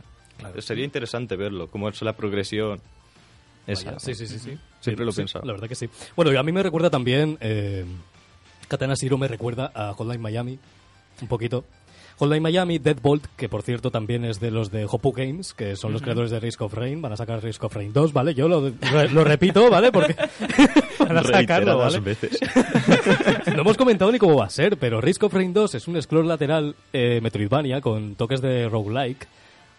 Sería 0.59 0.85
interesante 0.85 1.35
verlo, 1.35 1.67
cómo 1.67 1.89
es 1.89 2.01
la 2.01 2.13
progresión. 2.13 2.79
Esa. 3.67 3.99
Sí, 3.99 4.15
sí, 4.15 4.25
sí, 4.25 4.39
sí. 4.39 4.57
Siempre 4.79 5.05
lo 5.05 5.11
he 5.11 5.13
Sí, 5.13 5.21
pensado. 5.21 5.45
La 5.45 5.51
verdad 5.53 5.67
que 5.67 5.75
sí. 5.75 5.89
Bueno, 6.15 6.31
y 6.31 6.37
a 6.37 6.43
mí 6.43 6.51
me 6.51 6.63
recuerda 6.63 6.89
también. 6.89 7.37
Eh, 7.41 7.85
Katana 8.67 8.95
Zero 8.95 9.17
me 9.17 9.27
recuerda 9.27 9.71
a 9.75 9.93
Hotline 9.93 10.21
Miami. 10.21 10.57
Un 11.21 11.27
poquito. 11.27 11.65
Hotline 12.19 12.43
Miami, 12.43 12.77
Deadbolt, 12.79 13.25
que 13.37 13.47
por 13.49 13.61
cierto 13.63 13.91
también 13.91 14.25
es 14.25 14.39
de 14.41 14.51
los 14.51 14.69
de 14.71 14.85
Hopu 14.85 15.13
Games, 15.13 15.53
que 15.53 15.75
son 15.77 15.93
los 15.93 16.01
creadores 16.01 16.29
de 16.31 16.39
Risk 16.39 16.61
of 16.61 16.73
Rain. 16.73 17.01
Van 17.01 17.13
a 17.13 17.17
sacar 17.17 17.41
Risk 17.41 17.63
of 17.63 17.73
Rain 17.73 17.93
2, 17.93 18.11
¿vale? 18.13 18.33
Yo 18.33 18.47
lo, 18.49 18.71
repito, 19.23 19.69
¿vale? 19.69 19.91
Porque 19.91 20.15
van 20.99 21.17
a 21.17 21.23
sacarlo, 21.23 21.31
Reiteradas 21.81 21.93
¿vale? 21.93 21.99
veces. 22.01 22.39
No 23.55 23.61
hemos 23.61 23.77
comentado 23.77 24.11
ni 24.11 24.19
cómo 24.19 24.35
va 24.35 24.45
a 24.45 24.49
ser, 24.49 24.77
pero 24.77 25.01
Risk 25.01 25.23
of 25.23 25.33
Rain 25.33 25.53
2 25.53 25.75
es 25.75 25.87
un 25.87 26.01
scroll 26.01 26.27
lateral 26.27 26.75
eh, 26.93 27.19
Metroidvania 27.21 27.81
con 27.81 28.15
toques 28.15 28.41
de 28.41 28.67
roguelike, 28.69 29.27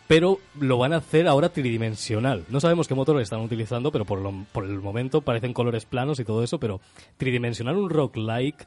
pero 0.08 0.38
lo 0.58 0.78
van 0.78 0.92
a 0.92 0.96
hacer 0.96 1.28
ahora 1.28 1.50
tridimensional. 1.50 2.44
No 2.48 2.58
sabemos 2.60 2.88
qué 2.88 2.94
motor 2.94 3.20
están 3.20 3.40
utilizando, 3.40 3.92
pero 3.92 4.04
por, 4.04 4.18
lo- 4.20 4.44
por 4.52 4.64
el 4.64 4.80
momento 4.80 5.20
parecen 5.20 5.52
colores 5.52 5.84
planos 5.84 6.18
y 6.20 6.24
todo 6.24 6.42
eso, 6.42 6.58
pero 6.58 6.80
tridimensional 7.16 7.76
un 7.76 7.90
roguelike 7.90 8.66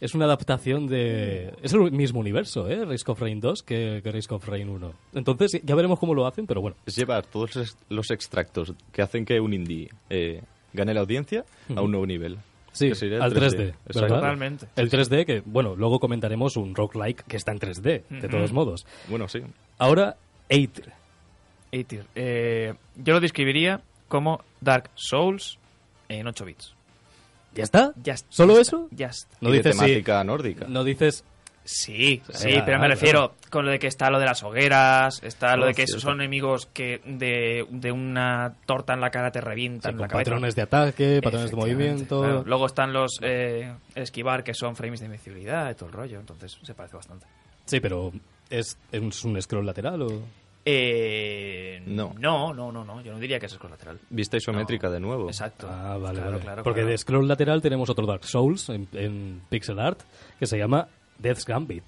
es 0.00 0.14
una 0.14 0.26
adaptación 0.26 0.86
de... 0.86 1.54
Es 1.62 1.72
el 1.72 1.90
mismo 1.92 2.20
universo, 2.20 2.68
¿eh? 2.68 2.84
Risk 2.84 3.08
of 3.08 3.20
Rain 3.20 3.40
2 3.40 3.62
que, 3.62 4.00
que 4.02 4.12
Risk 4.12 4.32
of 4.32 4.46
Rain 4.46 4.68
1. 4.68 4.92
Entonces 5.14 5.60
ya 5.62 5.74
veremos 5.74 5.98
cómo 5.98 6.14
lo 6.14 6.26
hacen, 6.26 6.46
pero 6.46 6.60
bueno. 6.60 6.76
es 6.86 6.96
llevar 6.96 7.26
todos 7.26 7.76
los 7.88 8.10
extractos 8.10 8.74
que 8.92 9.02
hacen 9.02 9.24
que 9.24 9.40
un 9.40 9.52
indie 9.52 9.88
eh, 10.10 10.42
gane 10.72 10.94
la 10.94 11.00
audiencia 11.00 11.44
a 11.74 11.82
un 11.82 11.90
nuevo 11.90 12.06
nivel. 12.06 12.38
Sí, 12.72 12.86
al 12.86 12.94
3D, 12.94 13.32
3D, 13.34 13.56
¿verdad? 13.56 13.74
exacto. 13.86 14.14
Totalmente. 14.14 14.68
El 14.76 14.90
3D, 14.90 15.24
que 15.24 15.42
bueno, 15.44 15.74
luego 15.74 15.98
comentaremos 15.98 16.56
un 16.56 16.74
roguelike 16.74 17.24
que 17.24 17.36
está 17.36 17.50
en 17.50 17.58
3D, 17.58 18.04
de 18.08 18.28
todos 18.28 18.52
modos. 18.52 18.86
Bueno, 19.08 19.26
sí. 19.26 19.40
Ahora, 19.78 20.16
Aether. 20.48 20.92
Eightir. 21.70 22.04
Eh, 22.14 22.74
yo 22.96 23.14
lo 23.14 23.20
describiría 23.20 23.82
como 24.08 24.42
Dark 24.60 24.90
Souls 24.94 25.58
en 26.08 26.26
8 26.26 26.44
bits. 26.44 26.74
¿Ya 27.58 27.64
está? 27.64 27.92
Ya 28.02 28.14
está, 28.14 28.28
¿Solo 28.30 28.54
ya 28.54 28.60
eso? 28.62 28.84
está, 28.84 28.96
Ya 28.96 29.06
está. 29.08 29.36
No 29.40 29.50
dices 29.50 29.74
sí. 29.74 29.80
temática 29.80 30.24
nórdica. 30.24 30.66
No 30.68 30.84
dices. 30.84 31.24
Sí, 31.64 32.22
sí, 32.32 32.48
pero 32.64 32.78
me 32.78 32.86
claro. 32.86 32.88
refiero 32.88 33.34
con 33.50 33.66
lo 33.66 33.70
de 33.72 33.78
que 33.78 33.88
está 33.88 34.08
lo 34.08 34.18
de 34.18 34.24
las 34.24 34.42
hogueras, 34.42 35.22
está 35.22 35.54
lo 35.58 35.66
de 35.66 35.74
que 35.74 35.84
cierto. 35.84 36.00
son 36.00 36.14
enemigos 36.22 36.64
que 36.72 37.02
de, 37.04 37.66
de 37.68 37.92
una 37.92 38.54
torta 38.64 38.94
en 38.94 39.02
la 39.02 39.10
cara 39.10 39.30
te 39.30 39.42
revientan 39.42 39.92
con 39.92 40.00
la 40.00 40.08
cabeza. 40.08 40.30
patrones 40.30 40.54
de 40.56 40.62
ataque, 40.62 41.20
patrones 41.22 41.50
de 41.50 41.56
movimiento. 41.56 42.20
claro. 42.20 42.42
Luego 42.46 42.64
están 42.64 42.94
los 42.94 43.18
eh, 43.20 43.70
esquivar, 43.94 44.44
que 44.44 44.54
son 44.54 44.76
frames 44.76 45.00
de 45.00 45.06
invencibilidad 45.06 45.70
y 45.70 45.74
todo 45.74 45.90
el 45.90 45.92
rollo, 45.92 46.18
entonces 46.20 46.56
se 46.62 46.72
parece 46.72 46.96
bastante. 46.96 47.26
Sí, 47.66 47.80
pero 47.80 48.12
¿es, 48.48 48.78
¿es 48.90 49.24
un 49.24 49.42
scroll 49.42 49.66
lateral 49.66 50.00
o.? 50.00 50.22
Eh, 50.70 51.82
No. 51.86 52.14
no, 52.18 52.52
no, 52.52 52.70
no, 52.70 52.84
no, 52.84 53.00
yo 53.00 53.12
no 53.12 53.18
diría 53.18 53.40
que 53.40 53.46
es 53.46 53.58
lateral. 53.70 53.98
Vista 54.10 54.36
isométrica 54.36 54.88
No. 54.88 54.92
de 54.92 55.00
nuevo. 55.00 55.26
Exacto. 55.28 55.66
Ah, 55.70 55.96
vale, 55.96 56.16
Claro, 56.18 56.30
vale. 56.32 56.42
claro, 56.42 56.62
Porque 56.62 56.80
claro. 56.80 56.90
de 56.90 56.98
scroll 56.98 57.26
lateral 57.26 57.62
tenemos 57.62 57.88
otro 57.88 58.04
Dark 58.06 58.24
Souls 58.24 58.68
en, 58.68 58.86
en 58.92 59.40
pixel 59.48 59.78
art 59.78 60.00
que 60.38 60.46
se 60.46 60.58
llama 60.58 60.88
Death's 61.18 61.46
Gambit. 61.46 61.84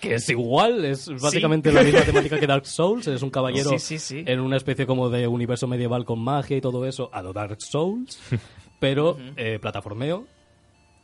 Que 0.00 0.16
es 0.16 0.28
igual, 0.28 0.84
es 0.84 1.08
básicamente 1.22 1.72
la 1.72 1.82
misma 1.82 2.02
temática 2.02 2.38
que 2.38 2.46
Dark 2.46 2.66
Souls. 2.66 3.06
Es 3.06 3.22
un 3.22 3.30
caballero 3.30 3.70
Sí, 3.70 3.78
sí, 3.78 3.98
sí. 3.98 4.24
en 4.26 4.40
una 4.40 4.56
especie 4.58 4.84
como 4.86 5.08
de 5.08 5.26
universo 5.26 5.66
medieval 5.66 6.04
con 6.04 6.18
magia 6.20 6.56
y 6.58 6.60
todo 6.60 6.84
eso, 6.86 7.08
a 7.14 7.22
lo 7.22 7.32
Dark 7.32 7.56
Souls, 7.60 8.20
pero 8.80 9.16
eh, 9.36 9.58
plataformeo. 9.58 10.26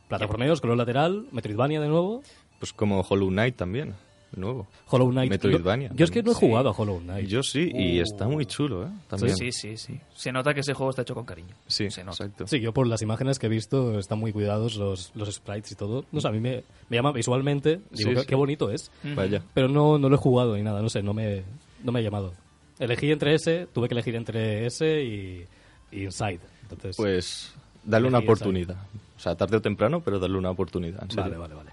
Plataformeo, 0.09 0.55
scroll 0.55 0.77
lateral, 0.77 1.25
Metroidvania 1.31 1.79
de 1.81 1.87
nuevo. 1.87 2.21
Pues 2.59 2.73
como 2.73 2.99
Hollow 3.01 3.29
Knight 3.29 3.55
también, 3.55 3.95
nuevo. 4.35 4.67
Hollow 4.87 5.09
Knight. 5.11 5.29
Metroidvania 5.31 5.91
Yo 5.95 6.05
es 6.05 6.11
que 6.11 6.21
no 6.23 6.31
he 6.31 6.35
Sí. 6.35 6.39
jugado 6.47 6.69
a 6.69 6.71
Hollow 6.71 6.99
Knight. 6.99 7.27
Yo 7.27 7.41
sí, 7.43 7.71
y 7.73 7.99
Uh. 7.99 8.03
está 8.03 8.27
muy 8.27 8.45
chulo, 8.45 8.85
¿eh? 8.85 8.89
También. 9.07 9.35
Sí, 9.35 9.51
sí, 9.51 9.77
sí. 9.77 9.99
Se 10.15 10.31
nota 10.31 10.53
que 10.53 10.59
ese 10.59 10.73
juego 10.73 10.89
está 10.91 11.01
hecho 11.01 11.15
con 11.15 11.25
cariño. 11.25 11.55
Sí, 11.67 11.89
se 11.89 12.03
nota. 12.03 12.23
exacto. 12.25 12.47
Sí, 12.47 12.59
yo 12.59 12.73
por 12.73 12.87
las 12.87 13.01
imágenes 13.01 13.39
que 13.39 13.47
he 13.47 13.49
visto 13.49 13.97
están 13.99 14.19
muy 14.19 14.31
cuidados 14.31 14.75
los, 14.75 15.11
los 15.15 15.33
sprites 15.33 15.71
y 15.71 15.75
todo. 15.75 16.05
No 16.11 16.21
sé, 16.21 16.27
a 16.27 16.31
mí 16.31 16.39
me, 16.39 16.63
me 16.89 16.97
llama 16.97 17.11
visualmente. 17.11 17.79
Digo, 17.91 18.09
Sí, 18.11 18.15
qué, 18.15 18.21
sí. 18.21 18.25
qué 18.27 18.35
bonito 18.35 18.69
es. 18.71 18.91
Vaya. 19.15 19.41
Pero 19.53 19.67
no, 19.67 19.97
no 19.97 20.09
lo 20.09 20.15
he 20.15 20.19
jugado 20.19 20.55
ni 20.55 20.63
nada, 20.63 20.81
no 20.81 20.89
sé, 20.89 21.01
no 21.01 21.13
me, 21.13 21.43
no 21.83 21.91
me 21.91 21.99
ha 21.99 22.03
llamado. 22.03 22.33
Elegí 22.79 23.11
entre 23.11 23.33
ese, 23.35 23.67
tuve 23.73 23.87
que 23.89 23.93
elegir 23.95 24.15
entre 24.15 24.65
ese 24.65 25.03
y, 25.03 25.45
y 25.91 26.03
Inside. 26.03 26.39
Entonces, 26.63 26.95
Pues 26.95 27.53
darle 27.83 28.07
una 28.07 28.19
oportunidad. 28.19 28.77
O 29.17 29.19
sea, 29.19 29.35
tarde 29.35 29.57
o 29.57 29.61
temprano, 29.61 30.01
pero 30.01 30.17
darle 30.19 30.37
una 30.37 30.49
oportunidad. 30.51 31.03
en 31.03 31.09
serio. 31.09 31.23
vale, 31.23 31.37
vale, 31.37 31.55
vale. 31.55 31.69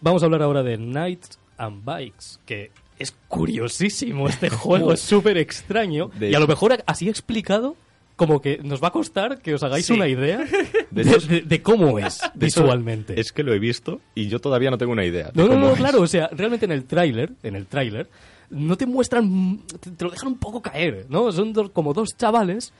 Vamos 0.00 0.22
a 0.22 0.26
hablar 0.26 0.42
ahora 0.42 0.62
de 0.62 0.76
Knights 0.76 1.38
and 1.58 1.84
Bikes, 1.84 2.38
que 2.44 2.70
es 2.98 3.14
curiosísimo 3.28 4.28
este 4.28 4.48
juego, 4.50 4.92
es 4.92 5.00
súper 5.00 5.36
extraño. 5.38 6.10
De 6.18 6.30
y 6.30 6.34
a 6.34 6.40
lo 6.40 6.46
mejor 6.46 6.82
así 6.86 7.08
explicado 7.08 7.76
como 8.16 8.40
que 8.40 8.58
nos 8.62 8.82
va 8.82 8.88
a 8.88 8.92
costar 8.92 9.42
que 9.42 9.54
os 9.54 9.62
hagáis 9.62 9.84
Sí. 9.86 9.92
una 9.92 10.08
idea 10.08 10.38
de, 10.90 11.04
De 11.04 11.10
hecho, 11.10 11.26
de- 11.26 11.42
de 11.42 11.62
cómo 11.62 11.98
es 11.98 12.20
visualmente. 12.34 13.18
Es 13.20 13.32
que 13.32 13.42
lo 13.42 13.52
he 13.52 13.58
visto 13.58 14.00
y 14.14 14.28
yo 14.28 14.38
todavía 14.40 14.70
no 14.70 14.78
tengo 14.78 14.92
una 14.92 15.04
idea. 15.04 15.30
de 15.34 15.42
No, 15.42 15.48
no, 15.48 15.58
no, 15.58 15.70
es. 15.72 15.76
claro, 15.76 16.00
o 16.00 16.06
sea, 16.06 16.28
realmente 16.32 16.64
en 16.66 16.72
el 16.72 16.84
tráiler, 16.84 17.32
en 17.42 17.56
el 17.56 17.66
tráiler, 17.66 18.08
no 18.48 18.76
te 18.76 18.86
muestran, 18.86 19.60
te, 19.80 19.90
te 19.90 20.04
lo 20.04 20.10
dejan 20.10 20.28
un 20.28 20.38
poco 20.38 20.62
caer, 20.62 21.04
¿no? 21.10 21.30
Son 21.32 21.52
dos- 21.52 21.70
como 21.70 21.92
dos 21.92 22.16
chavales 22.16 22.72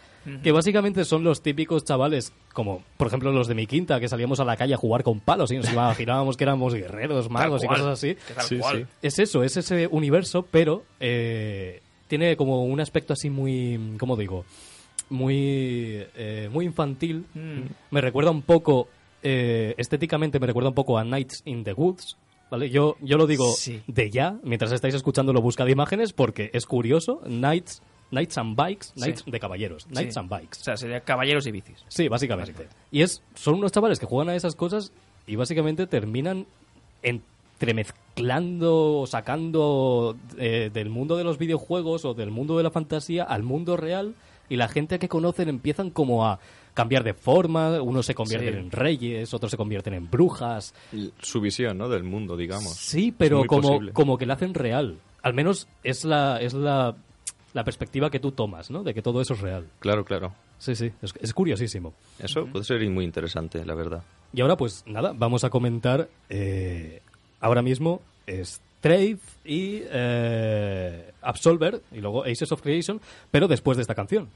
que 0.43 0.53
básicamente 0.53 1.05
son 1.05 1.23
los 1.25 1.43
típicos 1.43 1.85
chavales, 1.85 2.33
como 2.53 2.83
por 2.97 3.07
ejemplo 3.07 3.31
los 3.33 3.49
de 3.49 3.55
mi 3.55 3.67
quinta, 3.67 4.01
que 4.01 4.09
salíamos 4.09 4.41
a 4.41 4.45
la 4.45 4.57
calle 4.57 4.75
a 4.75 4.77
jugar 4.77 5.03
con 5.03 5.21
palos 5.21 5.51
y 5.53 5.57
nos 5.57 5.71
imaginábamos 5.73 6.37
que 6.37 6.45
éramos 6.45 6.75
guerreros, 6.75 7.31
magos 7.31 7.63
y 7.63 7.67
cual, 7.67 7.81
cosas 7.81 7.93
así. 7.95 8.15
que 8.15 8.35
tal 8.35 8.45
Sí, 8.47 8.59
cual. 8.59 8.79
sí. 8.79 8.97
Es 9.03 9.19
eso, 9.19 9.43
es 9.45 9.57
ese 9.57 9.87
universo, 9.87 10.47
pero 10.51 10.85
eh, 11.01 11.81
tiene 12.09 12.37
como 12.37 12.65
un 12.65 12.81
aspecto 12.81 13.13
así 13.13 13.31
muy, 13.31 13.79
¿cómo 13.99 14.17
digo? 14.17 14.45
Muy, 15.09 16.05
eh, 16.17 16.49
muy 16.53 16.65
infantil. 16.65 17.25
Mm. 17.35 17.61
Me 17.91 18.01
recuerda 18.01 18.31
un 18.31 18.43
poco, 18.43 18.89
eh, 19.23 19.75
estéticamente 19.79 20.41
me 20.41 20.47
recuerda 20.47 20.71
un 20.71 20.75
poco 20.75 20.99
a 20.99 21.05
Nights 21.05 21.43
in 21.45 21.65
the 21.65 21.73
Woods. 21.73 22.17
¿Vale? 22.51 22.71
Yo, 22.71 22.97
yo 23.01 23.17
lo 23.17 23.27
digo 23.27 23.53
Sí. 23.55 23.83
de 23.89 24.09
ya, 24.09 24.39
mientras 24.45 24.71
estáis 24.71 24.95
escuchando 24.95 25.33
lo 25.33 25.43
busca 25.43 25.65
de 25.65 25.73
imágenes, 25.73 26.13
porque 26.13 26.51
es 26.53 26.65
curioso. 26.65 27.21
Nights, 27.27 27.83
Knights 28.11 28.39
and 28.39 28.57
Bikes, 28.57 28.87
Sí. 28.95 29.01
Knights 29.03 29.25
de 29.27 29.41
caballeros, 29.41 29.85
Knights 29.87 30.15
Sí. 30.15 30.21
and 30.21 30.29
Bikes. 30.31 30.61
O 30.61 30.65
sea, 30.65 30.77
sería 30.77 31.01
caballeros 31.01 31.47
y 31.47 31.51
bicis. 31.51 31.85
Sí, 31.89 32.09
básicamente. 32.09 32.69
Y 32.91 33.03
es, 33.03 33.23
son 33.35 33.55
unos 33.57 33.73
chavales 33.73 33.99
que 33.99 34.07
juegan 34.07 34.29
a 34.33 34.37
esas 34.37 34.55
cosas 34.55 34.93
y 35.27 35.37
básicamente 35.37 35.87
terminan 35.87 36.47
entremezclando, 37.03 39.01
o 39.01 39.07
sacando 39.07 40.17
eh, 40.39 40.71
del 40.73 40.89
mundo 40.91 41.17
de 41.17 41.25
los 41.25 41.39
videojuegos 41.39 42.05
o 42.05 42.15
del 42.15 42.31
mundo 42.31 42.57
de 42.57 42.63
la 42.63 42.71
fantasía 42.71 43.25
al 43.25 43.43
mundo 43.43 43.77
real 43.77 44.15
y 44.49 44.57
la 44.57 44.69
gente 44.69 44.99
que 44.99 45.09
conocen 45.09 45.49
empiezan 45.49 45.91
como 45.91 46.27
a 46.27 46.39
cambiar 46.75 47.03
de 47.05 47.15
forma, 47.15 47.81
unos 47.81 48.05
se 48.07 48.15
convierten 48.15 48.53
Sí. 48.53 48.59
en 48.61 48.71
reyes, 48.71 49.33
otros 49.35 49.51
se 49.51 49.57
convierten 49.57 49.95
en 49.95 50.11
brujas. 50.11 50.75
Su 51.21 51.41
visión, 51.41 51.79
¿no? 51.79 51.89
Del 51.89 52.05
mundo, 52.05 52.37
digamos. 52.37 52.75
Sí, 52.75 53.13
pero 53.17 53.45
como, 53.47 53.63
posible. 53.63 53.93
como 53.93 54.19
que 54.19 54.27
la 54.27 54.35
hacen 54.35 54.53
real. 54.55 54.99
Al 55.23 55.33
menos 55.35 55.67
es 55.83 56.05
la, 56.05 56.39
es 56.41 56.53
la, 56.55 56.95
la 57.57 57.65
perspectiva 57.65 58.11
que 58.11 58.21
tú 58.21 58.33
tomas, 58.33 58.71
¿no? 58.71 58.83
De 58.83 58.93
que 58.93 59.01
todo 59.01 59.23
eso 59.23 59.33
es 59.33 59.41
real. 59.41 59.67
Claro, 59.81 60.05
claro. 60.05 60.35
Sí, 60.59 60.75
sí, 60.75 60.93
es, 61.01 61.15
es 61.19 61.33
curiosísimo. 61.33 61.95
Eso 62.19 62.45
puede 62.45 62.67
ser 62.67 62.87
muy 62.91 63.03
interesante, 63.03 63.65
la 63.65 63.75
verdad. 63.75 64.03
Y 64.35 64.43
ahora, 64.43 64.59
pues 64.59 64.85
nada, 64.87 65.15
vamos 65.17 65.43
a 65.43 65.49
comentar 65.49 66.07
eh, 66.29 67.01
ahora 67.41 67.63
mismo 67.63 68.03
Strafe 68.29 69.19
y 69.47 69.81
eh, 69.85 71.13
Absolver 71.23 71.81
y 71.93 72.01
luego 72.03 72.25
Aces 72.25 72.53
of 72.53 72.61
Creation, 72.61 73.01
pero 73.31 73.49
después 73.49 73.79
de 73.79 73.83
esta 73.83 73.95
canción. 73.95 74.29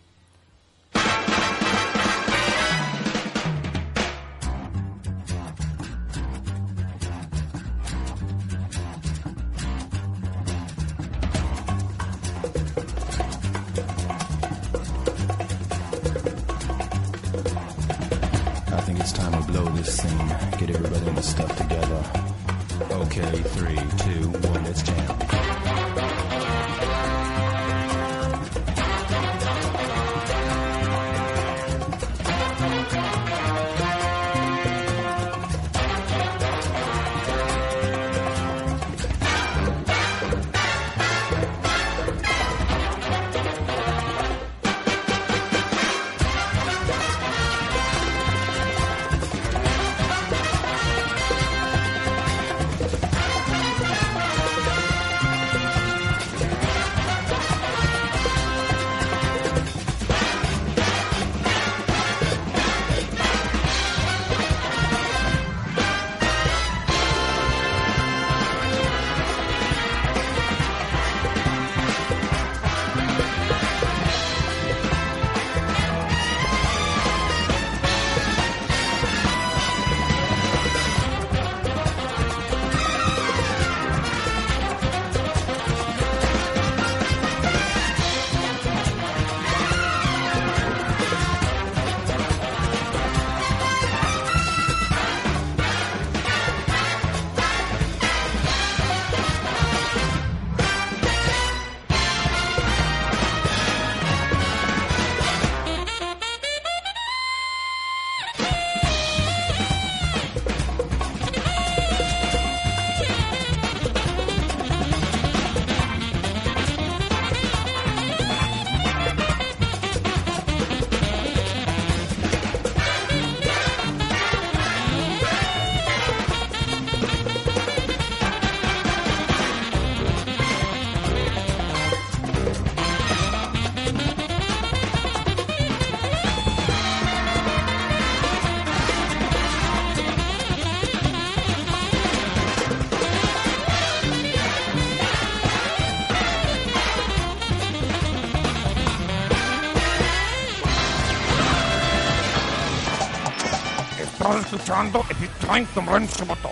Estás 154.21 154.37
escuchando 154.45 155.03
Epic 155.09 155.31
Time 155.41 155.67
con 155.75 155.87
Ren 155.87 156.07
Somoto. 156.07 156.51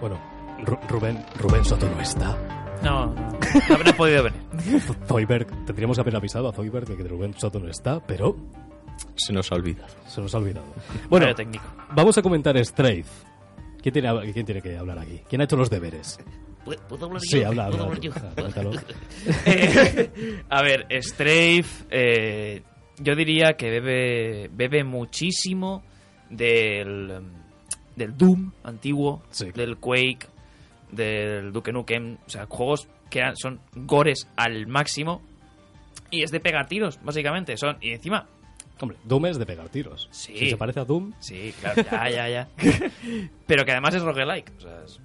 Bueno, 0.00 0.18
Ru- 0.64 0.80
Rubén, 0.88 1.24
Rubén 1.38 1.64
Soto 1.64 1.88
no 1.88 2.00
está. 2.00 2.36
No, 2.82 3.06
no 3.14 3.74
habría 3.74 3.96
podido 3.96 4.24
venir. 4.24 4.40
Zoidberg, 5.06 5.46
tendríamos 5.66 5.96
que 5.96 6.00
haber 6.00 6.16
avisado 6.16 6.48
a 6.48 6.52
Zoidberg 6.52 6.86
de 6.88 6.96
que 6.96 7.04
Rubén 7.04 7.34
Soto 7.38 7.60
no 7.60 7.68
está, 7.68 8.00
pero 8.00 8.34
Se 9.14 9.32
nos 9.32 9.52
ha 9.52 9.54
olvidado. 9.54 9.88
se 10.06 10.20
nos 10.20 10.34
ha 10.34 10.38
olvidado. 10.38 10.66
Bueno, 11.08 11.32
técnico. 11.34 11.64
vamos 11.94 12.18
a 12.18 12.22
comentar 12.22 12.56
Strafe. 12.64 13.04
¿Quién 13.80 13.92
tiene, 13.92 14.32
¿Quién 14.32 14.46
tiene 14.46 14.62
que 14.62 14.76
hablar 14.76 14.98
aquí? 14.98 15.22
¿Quién 15.28 15.40
ha 15.40 15.44
hecho 15.44 15.56
los 15.56 15.70
deberes? 15.70 16.18
¿Puedo 16.64 17.06
hablar 17.06 17.20
Sí, 17.22 17.40
yo? 17.40 17.48
habla, 17.48 17.68
¿Puedo 17.68 17.84
habla. 17.84 17.96
hablar 17.96 18.00
yo? 18.00 18.12
Cuéntalo. 18.36 18.70
Eh, 19.46 20.42
a 20.48 20.62
ver, 20.62 20.86
Strafe, 21.02 21.64
eh, 21.90 22.62
yo 22.98 23.14
diría 23.14 23.52
que 23.56 23.70
bebe, 23.70 24.48
bebe 24.52 24.84
muchísimo 24.84 25.82
del, 26.30 27.20
del 27.96 28.16
Doom 28.16 28.52
antiguo, 28.64 29.22
Sí. 29.30 29.50
del 29.52 29.76
Quake, 29.78 30.26
del 30.90 31.52
Duke 31.52 31.72
Nukem, 31.72 32.18
o 32.26 32.30
sea, 32.30 32.46
juegos 32.46 32.88
que 33.10 33.22
son 33.34 33.60
gores 33.74 34.28
al 34.36 34.66
máximo 34.66 35.22
y 36.10 36.22
es 36.22 36.30
de 36.30 36.40
pegar 36.40 36.66
tiros, 36.68 36.98
básicamente, 37.02 37.56
son 37.56 37.76
y 37.80 37.92
encima 37.92 38.28
Hombre, 38.80 38.96
Doom 39.04 39.26
es 39.26 39.38
de 39.38 39.46
pegar 39.46 39.68
tiros. 39.68 40.08
Sí. 40.10 40.36
Si 40.36 40.50
se 40.50 40.56
parece 40.56 40.80
a 40.80 40.84
Doom, 40.84 41.12
Sí, 41.20 41.54
claro, 41.60 41.82
ya, 41.84 42.10
ya, 42.10 42.28
ya. 42.28 42.48
Pero 43.46 43.64
que 43.64 43.70
además 43.70 43.94
es 43.94 44.02
roguelike. 44.02 44.50
O 44.58 44.60
sea, 44.60 44.82
es- 44.84 45.00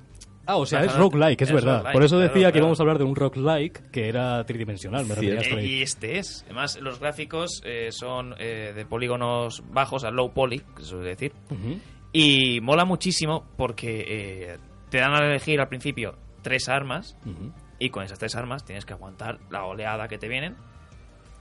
Ah, 0.48 0.58
o 0.58 0.66
sea, 0.66 0.84
es 0.84 0.96
roguelike, 0.96 1.42
es, 1.42 1.50
es 1.50 1.56
verdad. 1.56 1.92
Por 1.92 2.04
eso 2.04 2.18
decía 2.18 2.32
claro, 2.32 2.48
que 2.48 2.52
claro. 2.54 2.66
íbamos 2.66 2.80
a 2.80 2.84
hablar 2.84 2.98
de 2.98 3.04
un 3.04 3.16
roguelike 3.16 3.92
que 3.92 4.08
era 4.08 4.44
tridimensional, 4.46 5.06
me. 5.06 5.66
Y 5.66 5.82
este 5.82 6.20
es. 6.20 6.44
Además, 6.46 6.80
los 6.82 7.00
gráficos 7.00 7.62
eh, 7.66 7.90
son 7.92 8.34
eh, 8.40 8.74
de 8.76 8.86
polígonos 8.86 9.64
bajos, 9.72 10.04
a 10.04 10.12
low 10.12 10.34
poly, 10.34 10.60
que 10.60 10.84
se 10.84 10.90
suele 10.90 11.10
decir. 11.10 11.34
Y 12.14 12.62
mola 12.62 12.86
muchísimo 12.86 13.46
porque 13.58 14.06
eh, 14.08 14.58
te 14.90 15.00
dan 15.00 15.14
a 15.14 15.26
elegir 15.26 15.60
al 15.60 15.68
principio 15.68 16.16
tres 16.42 16.70
armas 16.70 17.18
y 17.78 17.90
con 17.90 18.04
esas 18.04 18.18
tres 18.18 18.36
armas 18.36 18.64
tienes 18.64 18.86
que 18.86 18.94
aguantar 18.94 19.40
la 19.50 19.66
oleada 19.66 20.08
que 20.08 20.18
te 20.18 20.28
vienen 20.28 20.56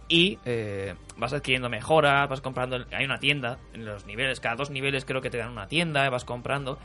y 0.08 0.38
eh, 0.44 0.94
vas 1.16 1.32
adquiriendo 1.32 1.68
mejoras, 1.68 2.28
vas 2.28 2.40
comprando, 2.40 2.78
hay 2.92 3.04
una 3.04 3.18
tienda 3.18 3.58
en 3.72 3.84
los 3.84 4.06
niveles, 4.06 4.40
cada 4.40 4.56
dos 4.56 4.70
niveles 4.70 5.04
creo 5.04 5.20
que 5.20 5.30
te 5.30 5.38
dan 5.38 5.50
una 5.50 5.66
tienda, 5.66 6.06
y 6.06 6.10
vas 6.10 6.24
comprando, 6.24 6.78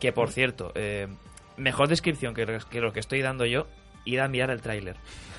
que 0.00 0.12
por 0.12 0.30
cierto, 0.30 0.72
eh, 0.74 1.08
mejor 1.56 1.88
descripción 1.88 2.34
que, 2.34 2.46
que 2.70 2.80
lo 2.80 2.92
que 2.92 3.00
estoy 3.00 3.20
dando 3.22 3.44
yo, 3.46 3.66
ir 4.04 4.20
a 4.20 4.28
mirar 4.28 4.50
el 4.50 4.60
tráiler. 4.60 4.96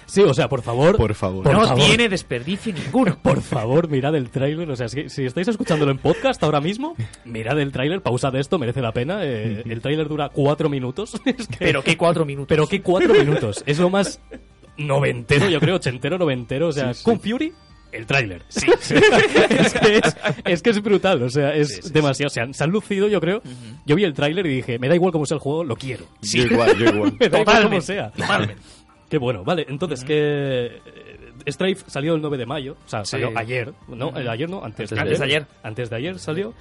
Sí, 0.07 0.21
o 0.21 0.35
sea, 0.35 0.47
por 0.49 0.61
favor. 0.61 0.97
Por 0.97 1.15
favor. 1.15 1.43
Por 1.43 1.53
no 1.53 1.65
favor. 1.67 1.83
tiene 1.83 2.07
desperdicio 2.09 2.71
ninguno. 2.71 3.17
Por 3.23 3.41
favor, 3.41 3.87
mirad 3.89 4.13
el 4.15 4.29
tráiler. 4.29 4.69
O 4.69 4.75
sea, 4.75 4.87
si, 4.87 5.09
si 5.09 5.25
estáis 5.25 5.47
escuchándolo 5.47 5.89
en 5.91 5.97
podcast 5.97 6.43
ahora 6.43 6.61
mismo, 6.61 6.95
mirad 7.25 7.59
el 7.59 7.71
tráiler, 7.71 8.01
pausad 8.01 8.35
esto, 8.35 8.59
merece 8.59 8.81
la 8.83 8.91
pena. 8.91 9.21
Eh, 9.23 9.63
el 9.65 9.81
tráiler 9.81 10.07
dura 10.07 10.29
cuatro 10.29 10.69
minutos. 10.69 11.19
Es 11.25 11.47
que- 11.47 11.57
Pero 11.57 11.83
qué 11.83 11.97
cuatro 11.97 12.23
minutos. 12.23 12.49
Pero 12.49 12.67
qué 12.67 12.83
cuatro 12.83 13.15
minutos. 13.15 13.63
Es 13.65 13.79
lo 13.79 13.89
más 13.89 14.21
noventero, 14.77 15.49
yo 15.49 15.59
creo, 15.59 15.77
ochentero, 15.77 16.17
noventero. 16.19 16.67
O 16.67 16.71
sea, 16.71 16.93
Sí, 16.93 16.99
sí. 16.99 17.03
con 17.03 17.19
Fury, 17.19 17.53
el 17.95 18.05
tráiler. 18.05 18.41
Sí. 18.49 18.67
es, 18.69 19.73
que 19.73 19.97
es, 19.97 20.17
es 20.45 20.61
que 20.61 20.69
es 20.69 20.81
brutal. 20.81 21.21
O 21.23 21.29
sea, 21.29 21.53
es 21.53 21.75
Sí, 21.75 21.81
sí, 21.83 21.93
demasiado. 21.93 22.29
Se 22.29 22.41
han, 22.41 22.53
se 22.53 22.63
han 22.63 22.69
lucido, 22.71 23.07
yo 23.07 23.19
creo. 23.19 23.41
Yo 23.85 23.95
vi 23.95 24.03
el 24.03 24.13
tráiler 24.13 24.45
y 24.45 24.55
dije, 24.57 24.79
me 24.79 24.87
da 24.87 24.95
igual 24.95 25.11
cómo 25.11 25.25
sea 25.25 25.35
el 25.35 25.41
juego, 25.41 25.63
lo 25.63 25.75
quiero. 25.75 26.05
Yo 26.21 26.43
igual, 26.43 26.77
yo 26.77 26.89
igual. 26.89 27.13
Me 27.19 27.29
da 27.29 27.39
igual 27.39 27.45
cómo 27.45 27.45
Totalmente, 27.79 27.85
sea. 27.85 28.11
totalmente. 28.11 28.55
Qué 29.09 29.17
bueno, 29.19 29.43
vale, 29.43 29.65
entonces 29.69 30.03
que 30.03 30.65
eh, 30.65 31.51
Strafe 31.51 31.77
salió 31.87 32.15
el 32.15 32.21
9 32.21 32.37
de 32.37 32.45
mayo, 32.47 32.75
o 32.85 32.89
sea, 32.89 33.05
Sí. 33.05 33.11
salió 33.11 33.31
ayer, 33.37 33.71
¿no? 33.87 34.09
Eh, 34.19 34.27
ayer 34.27 34.49
no, 34.49 34.63
antes, 34.65 34.91
Antes 34.91 34.95
de 34.95 34.99
Antes 35.01 35.19
de 35.19 35.25
ayer. 35.25 35.47
Antes 35.61 35.89
de 35.91 35.95
ayer 35.95 36.17
salió 36.19 36.53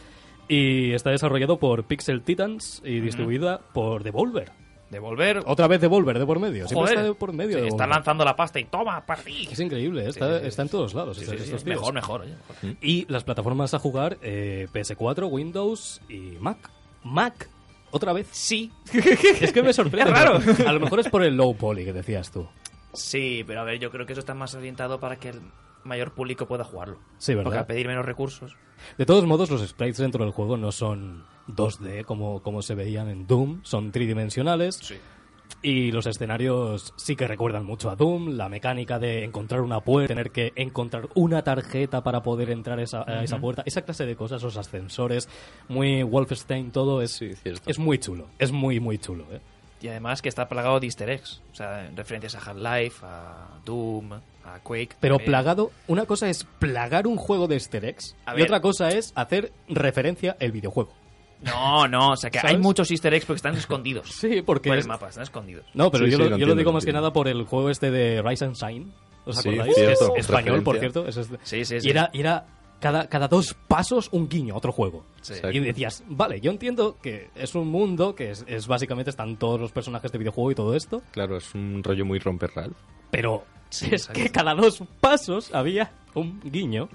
y 0.46 0.92
está 0.92 1.08
desarrollado 1.10 1.58
por 1.58 1.84
Pixel 1.84 2.20
Titans 2.22 2.82
y 2.84 3.00
distribuida 3.00 3.60
por 3.72 4.02
Devolver. 4.04 4.50
Devolver. 4.90 5.42
Otra 5.46 5.66
vez 5.66 5.80
Devolver 5.80 6.18
de 6.18 6.26
por 6.26 6.38
medio, 6.38 6.68
siempre 6.68 6.76
Joder. 6.76 6.94
está 6.94 7.02
de 7.08 7.14
por 7.14 7.32
medio. 7.32 7.58
Sí, 7.60 7.66
está 7.68 7.86
lanzando 7.86 8.24
la 8.24 8.36
pasta 8.36 8.60
y 8.60 8.64
toma 8.64 9.04
para 9.04 9.22
ti. 9.22 9.48
Es 9.50 9.58
increíble, 9.58 10.04
¿eh? 10.04 10.08
está, 10.10 10.40
Sí, 10.40 10.46
está 10.46 10.62
en 10.62 10.68
todos 10.68 10.94
lados. 10.94 11.16
Sí, 11.16 11.24
estos- 11.24 11.40
estos 11.40 11.64
mejor, 11.64 11.92
mejor. 11.94 12.20
oye, 12.22 12.34
mejor. 12.62 12.76
Y 12.82 13.06
las 13.10 13.24
plataformas 13.24 13.74
a 13.74 13.78
jugar, 13.78 14.18
eh, 14.22 14.68
PS4, 14.72 15.26
Windows 15.28 16.00
y 16.08 16.36
Mac. 16.40 16.70
Mac, 17.02 17.48
otra 17.90 18.12
vez. 18.12 18.28
Sí. 18.30 18.70
Es 19.40 19.52
que 19.52 19.62
me 19.62 19.72
sorprende. 19.72 20.10
Es 20.12 20.16
raro. 20.18 20.38
A 20.68 20.72
lo 20.72 20.80
mejor 20.80 21.00
es 21.00 21.08
por 21.08 21.22
el 21.24 21.36
low 21.36 21.56
poly 21.56 21.84
que 21.84 21.92
decías 21.92 22.30
tú. 22.30 22.46
Sí, 22.92 23.42
pero 23.46 23.60
a 23.60 23.64
ver, 23.64 23.78
yo 23.80 23.90
creo 23.90 24.06
que 24.06 24.12
eso 24.12 24.20
está 24.20 24.34
más 24.34 24.54
orientado 24.54 25.00
para 25.00 25.16
que 25.16 25.30
el 25.30 25.40
mayor 25.84 26.12
público 26.14 26.46
pueda 26.46 26.64
jugarlo. 26.64 26.98
Sí, 27.18 27.32
Porque 27.34 27.48
¿verdad? 27.50 27.60
al 27.60 27.66
pedir 27.66 27.86
menos 27.88 28.04
recursos. 28.04 28.56
De 28.98 29.06
todos 29.06 29.24
modos, 29.26 29.50
los 29.50 29.66
sprites 29.66 29.98
dentro 29.98 30.24
del 30.24 30.32
juego 30.32 30.56
no 30.56 30.72
son 30.72 31.24
2D 31.48 32.04
como, 32.04 32.42
como 32.42 32.62
se 32.62 32.74
veían 32.74 33.08
en 33.08 33.26
Doom, 33.26 33.60
son 33.62 33.92
tridimensionales. 33.92 34.80
Y 35.62 35.92
los 35.92 36.06
escenarios 36.06 36.92
sí 36.96 37.16
que 37.16 37.26
recuerdan 37.28 37.64
mucho 37.64 37.88
a 37.90 37.96
Doom, 37.96 38.30
la 38.36 38.48
mecánica 38.48 38.98
de 38.98 39.24
encontrar 39.24 39.60
una 39.60 39.80
puerta, 39.80 40.08
tener 40.08 40.30
que 40.30 40.52
encontrar 40.56 41.08
una 41.14 41.42
tarjeta 41.42 42.02
para 42.02 42.22
poder 42.22 42.50
entrar 42.50 42.80
esa- 42.80 43.04
a 43.06 43.22
esa 43.22 43.38
puerta, 43.38 43.62
esa 43.64 43.82
clase 43.82 44.04
de 44.04 44.16
cosas, 44.16 44.42
los 44.42 44.56
ascensores, 44.56 45.28
muy 45.68 46.02
Wolfenstein, 46.02 46.70
todo 46.70 47.00
es, 47.02 47.12
Sí, 47.12 47.34
cierto. 47.36 47.70
es 47.70 47.78
muy 47.78 47.98
chulo, 47.98 48.26
es 48.38 48.52
muy, 48.52 48.80
muy 48.80 48.98
chulo. 48.98 49.24
¿eh? 49.32 49.40
Y 49.80 49.88
además 49.88 50.22
que 50.22 50.28
está 50.30 50.48
plagado 50.48 50.80
de 50.80 50.86
easter 50.86 51.08
eggs. 51.10 51.42
O 51.52 51.54
sea, 51.54 51.90
referencias 51.94 52.34
a 52.34 52.38
Half-Life, 52.50 53.04
a 53.06 53.60
Doom, 53.64 54.12
a 54.44 54.58
Quake. 54.60 54.96
Pero 55.00 55.16
también. 55.16 55.30
plagado, 55.30 55.70
una 55.88 56.06
cosa 56.06 56.28
es 56.28 56.44
plagar 56.58 57.06
un 57.06 57.16
juego 57.16 57.46
de 57.48 57.54
easter 57.56 57.84
eggs 57.84 58.14
A 58.26 58.32
y 58.34 58.36
ver. 58.36 58.44
otra 58.44 58.60
cosa 58.60 58.90
es 58.90 59.12
hacer 59.14 59.52
referencia 59.68 60.36
el 60.40 60.52
videojuego. 60.52 60.92
No, 61.42 61.86
no, 61.88 62.10
o 62.12 62.16
sea 62.16 62.30
que 62.30 62.38
¿Sabes? 62.38 62.54
hay 62.56 62.60
muchos 62.60 62.90
easter 62.90 63.12
eggs 63.12 63.26
porque 63.26 63.36
están 63.38 63.54
escondidos. 63.56 64.08
Sí, 64.20 64.42
porque 64.42 64.70
Por 64.70 64.78
es- 64.78 64.84
el 64.84 64.88
mapa, 64.88 65.08
están 65.08 65.24
escondidos. 65.24 65.66
No, 65.74 65.90
pero 65.90 66.04
Sí, 66.06 66.12
yo, 66.12 66.16
sí, 66.18 66.22
lo, 66.24 66.30
lo 66.30 66.30
yo 66.30 66.30
lo 66.30 66.34
entiendo, 66.52 66.54
digo 66.56 66.70
lo 66.70 66.74
más 66.74 66.84
que 66.84 66.92
nada 66.92 67.12
por 67.12 67.28
el 67.28 67.42
juego 67.44 67.70
este 67.70 67.90
de 67.90 68.22
Rise 68.22 68.44
and 68.46 68.56
Shine. 68.56 68.92
¿Os 69.26 69.36
Sí, 69.38 69.48
acordáis? 69.48 69.74
cierto, 69.74 70.14
es 70.16 70.24
español, 70.26 70.62
por 70.62 70.78
cierto. 70.78 71.06
es- 71.08 71.16
Sí, 71.42 71.64
sí, 71.64 71.80
sí. 71.80 71.86
Y 71.86 71.90
era, 71.90 72.10
y 72.12 72.20
era 72.20 72.46
cada, 72.84 73.08
cada 73.08 73.28
dos 73.28 73.54
pasos 73.66 74.10
un 74.12 74.28
guiño 74.28 74.52
a 74.52 74.58
otro 74.58 74.70
juego. 74.70 75.06
Sí. 75.22 75.32
Y 75.50 75.58
decías, 75.60 76.04
vale, 76.06 76.38
yo 76.42 76.50
entiendo 76.50 76.98
que 77.00 77.30
es 77.34 77.54
un 77.54 77.68
mundo 77.68 78.14
que 78.14 78.30
es, 78.30 78.44
es 78.46 78.66
básicamente 78.66 79.08
están 79.08 79.38
todos 79.38 79.58
los 79.58 79.72
personajes 79.72 80.12
de 80.12 80.18
videojuego 80.18 80.50
y 80.50 80.54
todo 80.54 80.74
esto, 80.76 81.00
Claro, 81.10 81.38
es 81.38 81.54
un 81.54 81.82
rollo 81.82 82.04
muy 82.04 82.18
romperral. 82.18 82.74
pero 83.10 83.42
Sí, 83.70 83.86
es 83.86 83.92
exacto. 84.02 84.20
que 84.20 84.28
cada 84.28 84.54
dos 84.54 84.82
pasos 85.00 85.50
había 85.54 85.92
un 86.14 86.38
guiño 86.44 86.90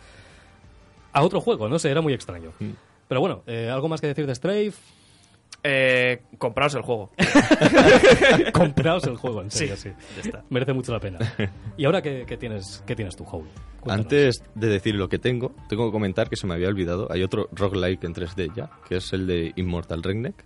a 1.11 1.23
otro 1.23 1.41
juego, 1.41 1.67
no 1.67 1.79
sé, 1.79 1.89
era 1.89 2.01
muy 2.01 2.13
extraño. 2.13 2.51
Mm. 2.59 2.69
Pero 3.07 3.19
bueno, 3.19 3.41
eh, 3.47 3.67
¿algo 3.73 3.89
más 3.89 3.99
que 3.99 4.05
decir 4.05 4.27
de 4.27 4.35
Strafe? 4.35 4.73
Eh, 5.63 6.21
compraos 6.37 6.73
el 6.75 6.81
juego. 6.83 7.11
Compraos 8.53 9.03
el 9.05 9.17
juego, 9.17 9.41
en 9.41 9.51
serio, 9.51 9.75
sí. 9.75 9.89
Ya 10.15 10.21
está. 10.21 10.43
Merece 10.49 10.73
mucho 10.73 10.91
la 10.93 10.99
pena. 10.99 11.19
¿Y 11.77 11.85
ahora 11.85 12.01
qué, 12.01 12.23
qué 12.27 12.37
tienes, 12.37 12.83
qué 12.85 12.95
tienes 12.95 13.15
tú, 13.15 13.23
Howl? 13.25 13.47
Cuéntanos. 13.81 14.05
Antes 14.05 14.43
de 14.55 14.67
decir 14.67 14.95
lo 14.95 15.07
que 15.09 15.19
tengo, 15.19 15.53
tengo 15.67 15.85
que 15.87 15.91
comentar 15.91 16.29
que 16.29 16.35
se 16.35 16.47
me 16.47 16.53
había 16.53 16.67
olvidado. 16.69 17.07
Hay 17.11 17.23
otro 17.23 17.49
roguelike 17.51 18.03
en 18.05 18.13
3D 18.13 18.53
ya, 18.55 18.69
que 18.87 18.97
es 18.97 19.11
el 19.13 19.27
de 19.27 19.51
Immortal 19.55 20.03
Redneck, 20.03 20.43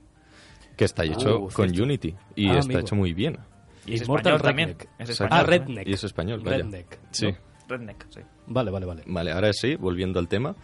que 0.75 0.85
está 0.85 1.03
hecho 1.03 1.39
Uh, 1.39 1.49
con 1.49 1.69
cierto. 1.69 1.83
Unity 1.83 2.15
y 2.35 2.47
Ah, 2.47 2.53
está 2.59 2.65
amigo. 2.65 2.79
hecho 2.79 2.95
muy 2.95 3.13
bien. 3.13 3.37
Y 3.85 3.95
es 3.95 4.01
Immortal 4.03 4.35
español 4.35 4.41
también. 4.41 4.69
Redneck. 4.69 4.89
Es 4.99 5.09
español. 5.09 5.29
Ah, 5.33 5.41
también. 5.41 5.61
Redneck. 5.67 5.87
Y 5.87 5.93
es 5.93 6.03
español, 6.03 6.39
vaya. 6.43 6.57
Redneck. 6.57 6.99
Sí. 7.11 7.25
¿no? 7.31 7.37
Redneck, 7.67 8.05
sí. 8.09 8.19
Vale, 8.47 8.71
vale, 8.71 8.85
vale. 8.85 9.03
Vale, 9.07 9.31
ahora 9.31 9.51
sí, 9.53 9.75
volviendo 9.75 10.19
al 10.19 10.27
tema. 10.27 10.55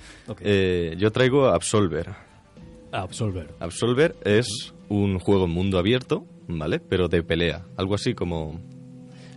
Eh, 0.42 0.96
yo 0.98 1.12
traigo 1.12 1.48
Absolver. 1.48 2.08
Absolver. 2.91 3.54
Absolver 3.60 4.15
es 4.23 4.73
un 4.89 5.19
juego 5.19 5.45
en 5.45 5.52
mundo 5.52 5.78
abierto, 5.78 6.25
¿vale? 6.47 6.80
Pero 6.80 7.08
de 7.08 7.23
pelea. 7.23 7.65
Algo 7.78 7.95
así 7.95 8.13
como 8.13 8.60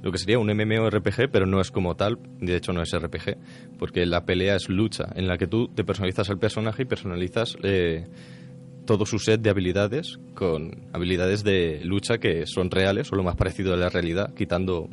lo 0.03 0.11
que 0.11 0.19
sería 0.19 0.39
un 0.39 0.49
MMORPG, 0.49 1.31
pero 1.31 1.47
no 1.47 1.61
es 1.61 1.71
como 1.71 1.95
tal. 1.95 2.19
De 2.41 2.57
hecho, 2.57 2.73
no 2.73 2.83
es 2.83 2.91
RPG, 2.93 3.37
porque 3.79 4.05
la 4.05 4.25
pelea 4.25 4.57
es 4.57 4.69
lucha, 4.69 5.09
en 5.15 5.29
la 5.29 5.39
que 5.39 5.47
tú 5.47 5.69
te 5.69 5.85
personalizas 5.85 6.29
al 6.29 6.39
personaje 6.39 6.83
y 6.83 6.87
personalizas 6.87 7.57
eh, 7.63 8.09
todo 8.85 9.07
su 9.07 9.19
set 9.19 9.41
de 9.41 9.51
habilidades 9.51 10.19
con 10.35 10.89
habilidades 10.93 11.45
de 11.45 11.81
lucha 11.85 12.19
que 12.19 12.47
son 12.47 12.71
reales 12.71 13.13
o 13.13 13.17
lo 13.17 13.23
más 13.23 13.37
parecido 13.37 13.75
a 13.75 13.77
la 13.77 13.89
realidad, 13.89 14.35
quitando 14.35 14.89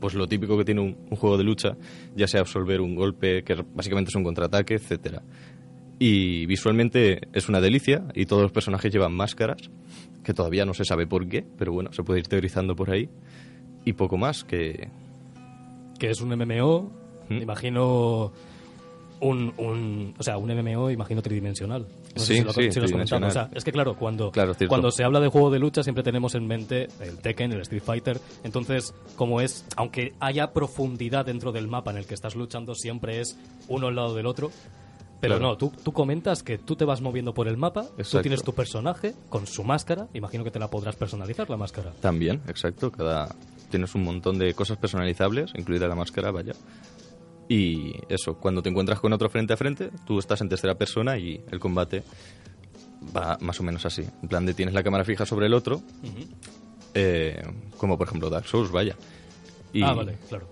pues 0.00 0.14
lo 0.14 0.26
típico 0.26 0.56
que 0.56 0.64
tiene 0.64 0.80
un, 0.80 0.96
un 1.10 1.16
juego 1.16 1.36
de 1.36 1.44
lucha, 1.44 1.76
ya 2.14 2.26
sea 2.26 2.40
absolver 2.40 2.80
un 2.80 2.94
golpe, 2.94 3.42
que 3.42 3.54
básicamente 3.74 4.08
es 4.08 4.14
un 4.14 4.24
contraataque, 4.24 4.74
etcétera. 4.74 5.22
Y 5.98 6.46
visualmente 6.46 7.20
es 7.32 7.48
una 7.48 7.60
delicia 7.60 8.04
y 8.14 8.26
todos 8.26 8.42
los 8.42 8.52
personajes 8.52 8.92
llevan 8.92 9.12
máscaras, 9.12 9.70
que 10.24 10.34
todavía 10.34 10.64
no 10.64 10.74
se 10.74 10.84
sabe 10.84 11.06
por 11.06 11.28
qué, 11.28 11.44
pero 11.56 11.72
bueno, 11.72 11.92
se 11.92 12.02
puede 12.02 12.20
ir 12.20 12.28
teorizando 12.28 12.74
por 12.74 12.90
ahí. 12.90 13.08
Y 13.84 13.92
poco 13.92 14.16
más, 14.16 14.44
que 14.44 14.88
Que 15.98 16.10
es 16.10 16.20
un 16.20 16.30
MMO, 16.30 16.90
¿Mm? 17.28 17.42
imagino 17.42 18.32
un, 19.20 19.54
un, 19.56 20.14
o 20.18 20.22
sea, 20.22 20.36
un 20.36 20.50
MMO, 20.52 20.90
imagino 20.90 21.22
tridimensional. 21.22 21.86
No 22.14 22.20
sé 22.20 22.26
Sí, 22.34 22.38
si 22.40 22.44
lo, 22.44 22.52
sí, 22.52 22.62
si 22.72 22.80
tridimensional. 22.80 23.28
O 23.30 23.32
sea, 23.32 23.48
es 23.54 23.62
que 23.64 23.70
claro, 23.72 23.94
cuando, 23.96 24.30
Claro, 24.32 24.54
cuando 24.68 24.90
se 24.90 25.04
habla 25.04 25.20
de 25.20 25.28
juego 25.28 25.50
de 25.50 25.58
lucha 25.58 25.82
siempre 25.82 26.02
tenemos 26.02 26.34
en 26.34 26.46
mente 26.46 26.88
el 27.00 27.18
Tekken, 27.18 27.52
el 27.52 27.60
Street 27.60 27.82
Fighter. 27.82 28.18
Entonces, 28.42 28.92
como 29.16 29.40
es, 29.40 29.64
aunque 29.76 30.12
haya 30.20 30.52
profundidad 30.52 31.24
dentro 31.26 31.52
del 31.52 31.68
mapa 31.68 31.90
en 31.92 31.98
el 31.98 32.06
que 32.06 32.14
estás 32.14 32.34
luchando, 32.34 32.74
siempre 32.74 33.20
es 33.20 33.38
uno 33.68 33.86
al 33.86 33.94
lado 33.94 34.14
del 34.14 34.26
otro. 34.26 34.50
Pero 35.24 35.38
Claro. 35.38 35.50
no, 35.52 35.56
tú, 35.58 35.72
tú 35.82 35.92
comentas 35.92 36.42
que 36.42 36.58
tú 36.58 36.76
te 36.76 36.84
vas 36.84 37.00
moviendo 37.00 37.32
por 37.34 37.48
el 37.48 37.56
mapa, 37.56 37.82
tú 37.84 37.94
Exacto. 37.98 38.22
tienes 38.22 38.42
tu 38.42 38.54
personaje 38.54 39.14
con 39.28 39.46
su 39.46 39.64
máscara, 39.64 40.08
imagino 40.14 40.44
que 40.44 40.50
te 40.50 40.58
la 40.58 40.68
podrás 40.68 40.96
personalizar 40.96 41.48
la 41.50 41.56
máscara. 41.56 41.92
también, 42.00 42.40
exacto, 42.48 42.90
cada 42.92 43.34
tienes 43.70 43.94
un 43.94 44.04
montón 44.04 44.38
de 44.38 44.54
cosas 44.54 44.76
personalizables, 44.78 45.50
incluida 45.56 45.88
la 45.88 45.94
máscara, 45.94 46.30
vaya. 46.30 46.52
Y 47.48 47.92
eso, 48.08 48.34
cuando 48.38 48.62
te 48.62 48.68
encuentras 48.70 49.00
con 49.00 49.12
otro 49.12 49.28
frente 49.28 49.52
a 49.52 49.56
frente, 49.56 49.90
tú 50.06 50.18
estás 50.18 50.40
en 50.40 50.48
tercera 50.48 50.74
persona 50.76 51.18
y 51.18 51.42
el 51.50 51.58
combate 51.60 52.02
va 53.14 53.36
más 53.40 53.58
o 53.60 53.62
menos 53.62 53.84
así. 53.84 54.02
En 54.22 54.28
plan 54.28 54.46
de 54.46 54.54
tienes 54.54 54.74
la 54.74 54.82
cámara 54.82 55.04
fija 55.04 55.26
sobre 55.26 55.46
el 55.46 55.54
otro, 55.54 55.82
eh, 56.94 57.42
como 57.76 57.98
por 57.98 58.06
ejemplo 58.06 58.30
Dark 58.30 58.46
Souls, 58.46 58.70
vaya. 58.70 58.96
Y 59.72 59.82
Ah, 59.82 59.92
vale, 59.92 60.16
claro. 60.28 60.46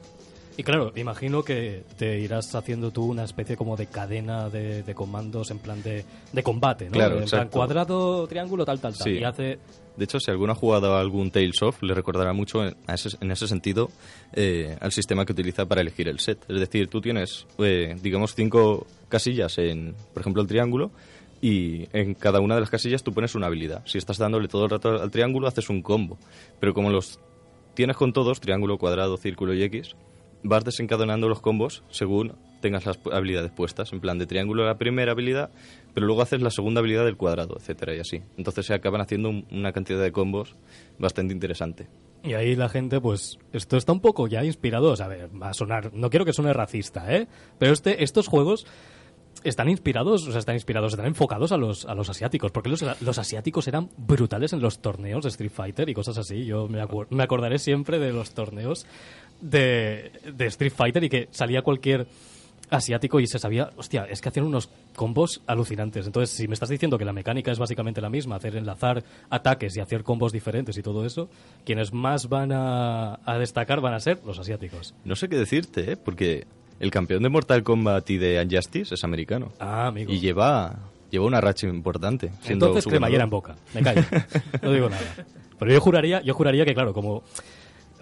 Y 0.57 0.63
claro, 0.63 0.93
imagino 0.97 1.43
que 1.43 1.85
te 1.97 2.21
irás 2.21 2.55
haciendo 2.55 2.91
tú 2.91 3.07
una 3.07 3.25
especie 3.25 3.57
como 3.57 3.77
de 3.77 3.87
cadena 3.87 4.51
de, 4.51 4.83
de 4.83 4.95
comandos 4.95 5.51
en 5.51 5.59
plan 5.59 5.83
de, 5.83 6.05
de 6.33 6.43
combate, 6.43 6.87
¿no? 6.87 6.93
Claro, 6.93 7.21
en 7.21 7.29
plan 7.29 7.49
cuadrado, 7.49 8.27
triángulo, 8.27 8.65
tal, 8.65 8.81
tal, 8.81 8.95
tal. 8.95 9.05
Sí. 9.05 9.19
Y 9.19 9.25
hace... 9.25 9.59
De 9.97 10.05
hecho, 10.05 10.19
si 10.21 10.31
alguno 10.31 10.53
ha 10.53 10.55
jugado 10.55 10.95
a 10.95 11.01
algún 11.01 11.31
Tales 11.31 11.61
of, 11.63 11.83
le 11.83 11.95
recordará 11.95 12.33
mucho 12.33 12.65
en, 12.65 12.77
a 12.87 12.95
ese, 12.95 13.11
en 13.21 13.31
ese 13.31 13.47
sentido 13.47 13.91
eh, 14.33 14.77
al 14.81 14.93
sistema 14.93 15.27
que 15.27 15.33
utiliza 15.33 15.67
para 15.67 15.83
elegir 15.83 16.09
el 16.09 16.19
set. 16.19 16.39
Es 16.49 16.61
decir, 16.61 16.89
tú 16.89 17.01
tienes, 17.01 17.47
eh, 17.59 17.97
digamos, 18.03 18.35
cinco 18.35 18.87
casillas 19.09 19.59
en, 19.59 19.95
por 20.15 20.23
ejemplo, 20.23 20.41
el 20.41 20.49
triángulo, 20.49 20.91
y 21.43 21.89
en 21.93 22.15
cada 22.15 22.41
una 22.41 22.55
de 22.55 22.61
las 22.61 22.71
casillas 22.71 23.03
tú 23.03 23.13
pones 23.13 23.35
una 23.35 23.49
habilidad. 23.49 23.83
Si 23.85 23.99
estás 23.99 24.17
dándole 24.17 24.49
todo 24.49 24.65
el 24.65 24.71
rato 24.71 25.03
al 25.03 25.11
triángulo, 25.11 25.49
haces 25.49 25.69
un 25.69 25.83
combo. 25.83 26.17
Pero 26.61 26.73
como 26.73 26.89
los 26.89 27.19
tienes 27.75 27.97
con 27.97 28.13
todos, 28.13 28.41
triángulo, 28.41 28.79
cuadrado, 28.79 29.17
círculo 29.17 29.53
y 29.53 29.63
X, 29.65 29.97
vas 30.43 30.65
desencadenando 30.65 31.29
los 31.29 31.41
combos 31.41 31.83
según 31.91 32.35
tengas 32.61 32.87
las 32.87 32.99
habilidades 33.13 33.51
puestas. 33.51 33.93
En 33.93 34.01
plan, 34.01 34.19
de 34.19 34.27
triángulo 34.27 34.65
la 34.65 34.79
primera 34.79 35.13
habilidad, 35.13 35.51
pero 35.95 36.07
luego 36.07 36.23
haces 36.23 36.41
la 36.43 36.51
segunda 36.51 36.81
habilidad 36.81 37.05
del 37.05 37.17
cuadrado, 37.17 37.57
etcétera, 37.59 37.95
y 37.95 38.01
así. 38.01 38.23
Entonces 38.37 38.67
se 38.67 38.75
acaban 38.75 39.01
haciendo 39.01 39.31
un- 39.31 39.47
una 39.51 39.73
cantidad 39.73 40.01
de 40.03 40.13
combos 40.13 40.55
bastante 40.99 41.35
interesante. 41.35 41.89
Y 42.25 42.35
ahí 42.35 42.55
la 42.55 42.69
gente, 42.69 43.01
pues, 43.01 43.39
esto 43.53 43.77
está 43.77 43.91
un 43.93 43.99
poco 44.01 44.29
ya 44.29 44.45
inspirado, 44.45 44.95
a 44.97 45.09
ver, 45.09 45.29
va 45.43 45.49
a 45.49 45.55
sonar, 45.55 45.93
no 45.93 46.09
quiero 46.09 46.25
que 46.25 46.33
suene 46.33 46.53
racista, 46.53 47.13
¿eh? 47.17 47.27
Pero 47.59 47.73
este, 47.73 48.05
estos 48.05 48.29
juegos 48.29 48.65
están 49.45 49.69
inspirados, 49.69 50.27
o 50.27 50.31
sea, 50.31 50.39
están 50.39 50.55
inspirados, 50.57 50.93
están 50.93 51.07
enfocados 51.07 51.53
a 51.53 51.57
los, 51.57 51.85
a 51.87 51.95
los 51.95 52.09
asiáticos, 52.09 52.51
porque 52.53 52.69
los, 52.69 52.85
los 53.01 53.19
asiáticos 53.19 53.69
eran 53.69 53.89
brutales 53.97 54.53
en 54.53 54.61
los 54.61 54.81
torneos 54.81 55.23
de 55.25 55.29
Street 55.31 55.53
Fighter 55.53 55.89
y 55.89 55.95
cosas 55.95 56.19
así. 56.19 56.45
Yo 56.45 56.69
me, 56.69 56.83
acuer- 56.83 57.07
me 57.11 57.23
acordaré 57.23 57.59
siempre 57.59 57.99
de 57.99 58.13
los 58.13 58.33
torneos 58.35 58.87
de, 59.41 60.13
de 60.35 60.47
Street 60.47 60.73
Fighter 60.75 61.05
y 61.05 61.09
que 61.09 61.29
salía 61.31 61.63
cualquier 61.63 62.07
asiático 62.71 63.21
y 63.21 63.27
se 63.27 63.39
sabía, 63.39 63.69
hostia, 63.77 64.05
es 64.09 64.23
que 64.23 64.31
hacían 64.31 64.47
unos 64.47 64.71
combos 64.97 65.43
alucinantes. 65.47 66.07
Entonces, 66.07 66.35
si 66.35 66.49
me 66.49 66.55
estás 66.55 66.71
diciendo 66.71 66.97
que 66.97 67.05
la 67.05 67.13
mecánica 67.13 67.53
es 67.53 67.59
básicamente 67.59 68.01
la 68.01 68.09
misma, 68.09 68.37
hacer 68.37 68.57
enlazar 68.57 69.05
ataques 69.29 69.77
y 69.77 69.81
hacer 69.81 70.03
combos 70.05 70.33
diferentes 70.33 70.79
y 70.79 70.83
todo 70.83 71.05
eso, 71.05 71.29
quienes 71.67 71.93
más 71.93 72.31
van 72.31 72.51
a, 72.53 73.21
a 73.27 73.39
destacar 73.39 73.83
van 73.83 73.93
a 73.93 74.01
ser 74.01 74.21
los 74.25 74.39
asiáticos. 74.39 74.95
No 75.05 75.17
sé 75.17 75.29
qué 75.29 75.37
decirte, 75.37 75.93
¿eh? 75.93 75.97
Porque 75.99 76.47
el 76.83 76.91
campeón 76.91 77.23
de 77.23 77.29
Mortal 77.29 77.63
Kombat 77.63 78.11
y 78.11 78.19
de 78.19 78.43
Unjustice 78.43 78.97
es 78.97 79.05
americano. 79.05 79.53
Ah, 79.61 79.87
amigo. 79.87 80.13
Y 80.13 80.19
lleva, 80.19 80.81
lleva 81.11 81.25
una 81.25 81.41
racha 81.41 81.69
importante. 81.69 82.33
Entonces 82.45 82.85
cremallera 82.85 83.23
en 83.23 83.31
boca. 83.31 83.55
Me 83.73 83.83
callo. 83.83 84.03
No 84.61 84.73
digo 84.73 84.91
nada. 84.91 85.03
Pero 85.61 85.73
yo 85.73 85.81
juraría, 85.81 86.23
yo 86.23 86.35
juraría 86.35 86.65
que, 86.65 86.75
claro, 86.75 86.93
como... 86.93 87.23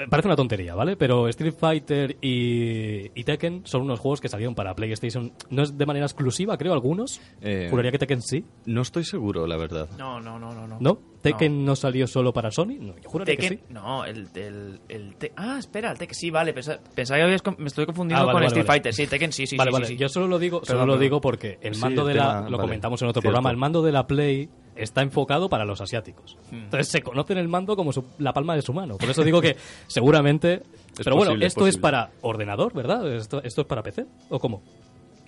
Parece 0.08 0.28
una 0.28 0.36
tontería, 0.36 0.74
¿vale? 0.74 0.96
Pero 0.96 1.28
Street 1.28 1.54
Fighter 1.58 2.16
y, 2.20 3.10
y 3.18 3.24
Tekken 3.24 3.62
son 3.64 3.82
unos 3.82 4.00
juegos 4.00 4.20
que 4.20 4.28
salieron 4.28 4.54
para 4.54 4.74
PlayStation. 4.74 5.32
No 5.50 5.62
es 5.62 5.76
de 5.76 5.86
manera 5.86 6.06
exclusiva, 6.06 6.56
creo, 6.56 6.72
algunos. 6.72 7.20
Eh, 7.42 7.66
Juraría 7.70 7.90
que 7.90 7.98
Tekken 7.98 8.22
sí. 8.22 8.44
No 8.66 8.82
estoy 8.82 9.04
seguro, 9.04 9.46
la 9.46 9.56
verdad. 9.56 9.88
No, 9.98 10.20
no, 10.20 10.38
no, 10.38 10.52
no. 10.54 10.66
no. 10.66 10.78
¿No? 10.80 10.98
¿Tekken 11.20 11.66
no, 11.66 11.76
salió 11.76 12.06
solo 12.06 12.32
para 12.32 12.50
Sony? 12.50 12.78
No, 12.80 12.96
yo 12.98 13.10
juraría 13.10 13.36
Tekken, 13.36 13.58
que 13.58 13.64
sí. 13.66 13.72
no, 13.74 14.06
el, 14.06 14.28
el, 14.34 14.80
el 14.88 15.16
Te- 15.16 15.32
Ah, 15.36 15.56
espera, 15.58 15.90
el 15.92 15.98
Tekken, 15.98 16.14
sí, 16.14 16.30
vale, 16.30 16.54
pensa- 16.54 16.80
pensaba 16.94 17.18
que 17.18 17.24
habías 17.24 17.42
me 17.58 17.66
estoy 17.66 17.84
confundiendo 17.84 18.22
Ah, 18.22 18.26
vale, 18.26 18.32
con 18.32 18.40
vale, 18.40 18.46
Street 18.46 18.66
vale. 18.66 18.78
Fighter, 18.80 18.94
sí, 18.94 19.06
Tekken, 19.06 19.32
sí, 19.32 19.46
sí, 19.46 19.56
vale, 19.58 19.70
sí, 19.70 19.72
vale. 19.74 19.86
sí, 19.86 19.92
sí. 19.92 19.98
Yo 19.98 20.08
solo 20.08 20.26
lo 20.28 20.38
digo, 20.38 20.60
solo 20.64 20.78
Perdón, 20.80 20.88
lo 20.88 20.98
digo 20.98 21.20
porque 21.20 21.58
el 21.60 21.76
mando 21.76 22.06
de 22.06 22.14
tema- 22.14 22.26
la, 22.26 22.40
lo 22.48 22.56
vale, 22.56 22.68
comentamos 22.68 23.02
en 23.02 23.08
otro 23.08 23.20
cierto. 23.20 23.34
programa, 23.34 23.50
el 23.50 23.56
mando 23.58 23.82
de 23.82 23.92
la 23.92 24.06
Play 24.06 24.48
está 24.82 25.02
enfocado 25.02 25.48
para 25.48 25.64
los 25.64 25.80
asiáticos. 25.80 26.36
Hmm. 26.50 26.56
Entonces 26.64 26.88
se 26.88 27.02
conocen 27.02 27.38
el 27.38 27.48
mando 27.48 27.76
como 27.76 27.92
su- 27.92 28.04
la 28.18 28.32
palma 28.32 28.54
de 28.56 28.62
su 28.62 28.72
mano. 28.72 28.96
Por 28.96 29.08
eso 29.10 29.22
digo 29.24 29.40
que 29.40 29.56
seguramente. 29.86 30.62
pero 30.96 31.16
bueno, 31.16 31.30
posible, 31.30 31.46
esto 31.46 31.66
es 31.66 31.76
para 31.78 32.10
ordenador, 32.22 32.72
¿verdad? 32.74 33.12
Esto, 33.14 33.42
esto 33.42 33.60
es 33.62 33.66
para 33.66 33.82
PC 33.82 34.06
o 34.28 34.38
cómo? 34.38 34.62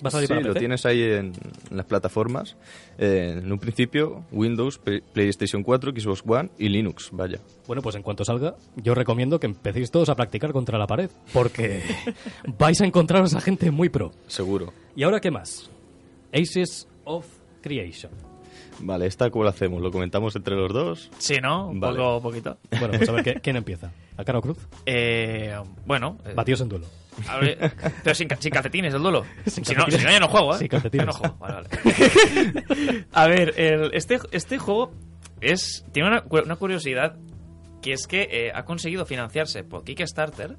¿Va 0.04 0.08
a 0.08 0.10
salir 0.10 0.26
Sí, 0.26 0.34
para 0.34 0.40
lo 0.40 0.48
PC? 0.48 0.58
tienes 0.58 0.84
ahí 0.84 1.00
en, 1.00 1.32
en 1.70 1.76
las 1.76 1.86
plataformas. 1.86 2.56
Eh, 2.98 3.38
en 3.40 3.52
un 3.52 3.58
principio, 3.60 4.24
Windows, 4.32 4.78
Play- 4.78 5.00
PlayStation 5.00 5.62
4, 5.62 5.92
Xbox 5.96 6.24
One 6.26 6.50
y 6.58 6.68
Linux, 6.70 7.10
vaya. 7.12 7.38
Bueno, 7.68 7.82
pues 7.82 7.94
en 7.94 8.02
cuanto 8.02 8.24
salga, 8.24 8.56
yo 8.74 8.96
recomiendo 8.96 9.38
que 9.38 9.46
empecéis 9.46 9.92
todos 9.92 10.08
a 10.08 10.16
practicar 10.16 10.52
contra 10.52 10.76
la 10.76 10.88
pared, 10.88 11.08
porque 11.32 11.82
vais 12.58 12.80
a 12.80 12.84
encontraros 12.84 13.32
a 13.36 13.40
gente 13.40 13.70
muy 13.70 13.90
pro. 13.90 14.10
Seguro. 14.26 14.72
¿Y 14.96 15.04
ahora 15.04 15.20
qué 15.20 15.30
más? 15.30 15.70
Aces 16.32 16.88
of 17.04 17.26
Creation. 17.62 18.10
Vale, 18.82 19.06
¿esta 19.06 19.30
cómo 19.30 19.44
lo 19.44 19.50
hacemos? 19.50 19.80
¿Lo 19.80 19.90
comentamos 19.90 20.34
entre 20.36 20.54
los 20.56 20.72
dos? 20.72 21.10
Sí, 21.18 21.36
¿no? 21.40 21.68
Un 21.68 21.80
Vale. 21.80 21.96
poco, 21.98 22.22
poquito. 22.22 22.58
Bueno, 22.78 22.98
pues 22.98 23.08
a 23.08 23.12
ver, 23.12 23.24
¿qué- 23.24 23.34
¿quién 23.40 23.56
empieza? 23.56 23.92
¿A 24.16 24.24
Caro 24.24 24.42
Cruz? 24.42 24.58
Eh, 24.86 25.56
bueno, 25.86 26.18
eh, 26.26 26.32
Batidos 26.34 26.60
en 26.62 26.68
duelo. 26.68 26.86
a 27.28 27.38
ver, 27.38 27.72
pero 28.02 28.14
sin, 28.14 28.28
sin 28.38 28.50
calcetines 28.50 28.92
el 28.94 29.02
duelo. 29.02 29.24
Sin 29.46 29.64
si, 29.64 29.74
no, 29.74 29.84
si 29.88 30.02
no, 30.04 30.10
ya 30.10 30.18
no 30.20 30.28
juego, 30.28 30.54
¿eh? 30.54 30.58
Sin 30.58 30.68
calcetines. 30.68 31.06
Ya 31.06 31.12
no 31.12 31.16
juego, 31.18 31.36
vale, 31.38 31.54
vale. 31.54 33.04
a 33.12 33.26
ver, 33.28 33.54
el- 33.58 33.94
este, 33.94 34.18
este 34.32 34.58
juego 34.58 34.92
es 35.40 35.84
tiene 35.92 36.08
una, 36.08 36.24
una 36.28 36.56
curiosidad 36.56 37.16
que 37.82 37.92
es 37.92 38.06
que 38.06 38.28
eh, 38.30 38.52
ha 38.54 38.64
conseguido 38.64 39.04
financiarse 39.06 39.62
por 39.64 39.84
Kickstarter 39.84 40.56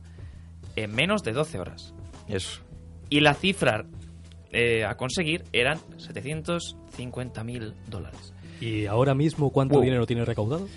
en 0.76 0.94
menos 0.96 1.24
de 1.24 1.32
12 1.34 1.60
horas. 1.60 1.94
Eso. 2.28 2.62
Y 3.10 3.20
la 3.22 3.34
cifra 3.34 3.86
eh, 4.54 4.86
a 4.86 4.96
conseguir 4.96 5.44
eran 5.52 5.80
750 5.98 7.44
mil 7.44 7.74
dólares. 7.90 8.34
¿Y 8.62 8.86
ahora 8.86 9.14
mismo 9.14 9.50
cuánto 9.50 9.76
Wow. 9.76 9.84
dinero 9.84 10.06
tiene 10.06 10.24
recaudado? 10.26 10.68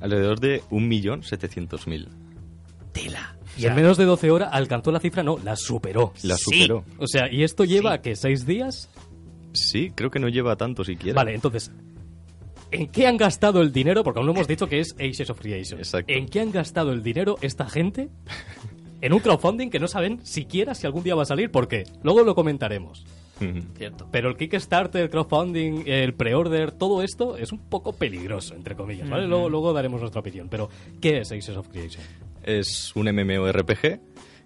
Alrededor 0.00 0.40
de 0.40 0.62
1.700.000. 0.70 2.08
Tela. 2.92 3.36
Y 3.56 3.66
en 3.66 3.74
menos 3.74 3.96
de 3.96 4.04
12 4.04 4.30
horas 4.30 4.50
alcanzó 4.52 4.90
la 4.92 5.00
cifra, 5.00 5.22
no, 5.22 5.38
la 5.42 5.56
superó. 5.56 6.12
La 6.22 6.36
Sí. 6.36 6.44
superó. 6.60 6.84
O 6.98 7.06
sea, 7.06 7.32
¿y 7.32 7.42
esto 7.42 7.64
lleva 7.64 7.90
Sí. 7.92 7.94
a 7.94 8.02
que 8.02 8.16
seis 8.16 8.44
días? 8.46 8.90
Sí, 9.52 9.92
creo 9.94 10.10
que 10.10 10.18
no 10.18 10.28
lleva 10.28 10.56
tanto 10.56 10.84
siquiera. 10.84 11.14
Vale, 11.16 11.34
entonces, 11.34 11.70
¿en 12.70 12.88
qué 12.88 13.06
han 13.06 13.16
gastado 13.16 13.62
el 13.62 13.72
dinero? 13.72 14.04
Porque 14.04 14.18
aún 14.20 14.26
no 14.26 14.32
hemos 14.34 14.46
dicho 14.48 14.68
que 14.68 14.80
es 14.80 14.94
Aces 14.98 15.30
of 15.30 15.40
Creation. 15.40 15.78
Exacto. 15.78 16.12
¿En 16.12 16.26
qué 16.26 16.40
han 16.40 16.50
gastado 16.52 16.92
el 16.92 17.02
dinero 17.02 17.36
esta 17.40 17.68
gente? 17.68 18.08
En 19.02 19.12
un 19.12 19.20
crowdfunding 19.20 19.68
que 19.68 19.78
no 19.78 19.88
saben 19.88 20.24
siquiera 20.24 20.74
si 20.74 20.86
algún 20.86 21.02
día 21.04 21.14
va 21.14 21.22
a 21.22 21.26
salir, 21.26 21.50
porque 21.50 21.84
luego 22.02 22.24
lo 22.24 22.34
comentaremos. 22.34 23.04
Cierto. 23.76 24.08
Pero 24.10 24.30
el 24.30 24.36
Kickstarter, 24.36 25.02
el 25.02 25.10
crowdfunding, 25.10 25.84
el 25.86 26.14
pre-order, 26.14 26.72
todo 26.72 27.02
esto 27.02 27.36
es 27.36 27.52
un 27.52 27.58
poco 27.58 27.92
peligroso, 27.92 28.54
entre 28.54 28.74
comillas, 28.74 29.08
¿vale? 29.08 29.26
luego, 29.26 29.48
luego 29.48 29.72
daremos 29.72 30.00
nuestra 30.00 30.20
opinión. 30.20 30.48
Pero, 30.48 30.70
¿qué 31.00 31.18
es 31.18 31.32
Aces 31.32 31.56
of 31.56 31.68
Creation? 31.68 32.02
es 32.42 32.94
un 32.94 33.06
MMORPG 33.08 34.00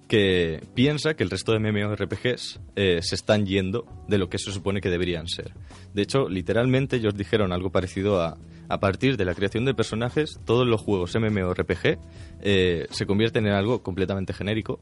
que 0.09 0.61
piensa 0.75 1.15
que 1.15 1.23
el 1.23 1.31
resto 1.31 1.53
de 1.53 1.61
MMORPGs 1.61 2.59
eh, 2.75 2.99
se 3.03 3.15
están 3.15 3.47
yendo 3.47 3.87
de 4.09 4.19
lo 4.19 4.29
que 4.29 4.39
se 4.39 4.51
supone 4.51 4.81
que 4.81 4.89
deberían 4.89 5.29
ser. 5.29 5.53
De 5.95 6.03
hecho, 6.03 6.29
literalmente 6.29 6.97
ellos 6.97 7.15
dijeron 7.15 7.53
algo 7.53 7.71
parecido 7.71 8.21
a 8.21 8.37
a 8.71 8.79
partir 8.79 9.17
de 9.17 9.25
la 9.25 9.35
creación 9.35 9.65
de 9.65 9.75
personajes, 9.75 10.39
todos 10.45 10.65
los 10.65 10.81
juegos 10.81 11.17
MMORPG 11.17 11.99
eh, 12.41 12.87
se 12.91 13.05
convierten 13.05 13.49
en 13.49 13.53
algo 13.53 13.83
completamente 13.83 14.33
genérico 14.33 14.81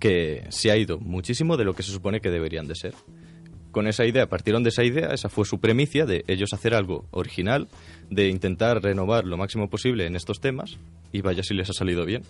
que 0.00 0.44
se 0.48 0.72
ha 0.72 0.76
ido 0.76 0.98
muchísimo 0.98 1.56
de 1.56 1.64
lo 1.64 1.74
que 1.74 1.84
se 1.84 1.92
supone 1.92 2.20
que 2.20 2.30
deberían 2.30 2.66
de 2.66 2.74
ser. 2.74 2.94
Con 3.74 3.88
esa 3.88 4.06
idea, 4.06 4.26
partieron 4.28 4.62
de 4.62 4.70
esa 4.70 4.84
idea, 4.84 5.08
esa 5.12 5.28
fue 5.28 5.44
su 5.44 5.58
premicia 5.60 6.06
de 6.06 6.24
ellos 6.28 6.54
hacer 6.54 6.74
algo 6.74 7.04
original, 7.10 7.68
de 8.08 8.28
intentar 8.28 8.80
renovar 8.82 9.24
lo 9.26 9.36
máximo 9.36 9.68
posible 9.68 10.06
en 10.06 10.14
estos 10.16 10.40
temas, 10.40 10.78
y 11.12 11.20
vaya 11.20 11.42
si 11.42 11.52
les 11.54 11.68
ha 11.68 11.72
salido 11.72 12.06
bien. 12.06 12.22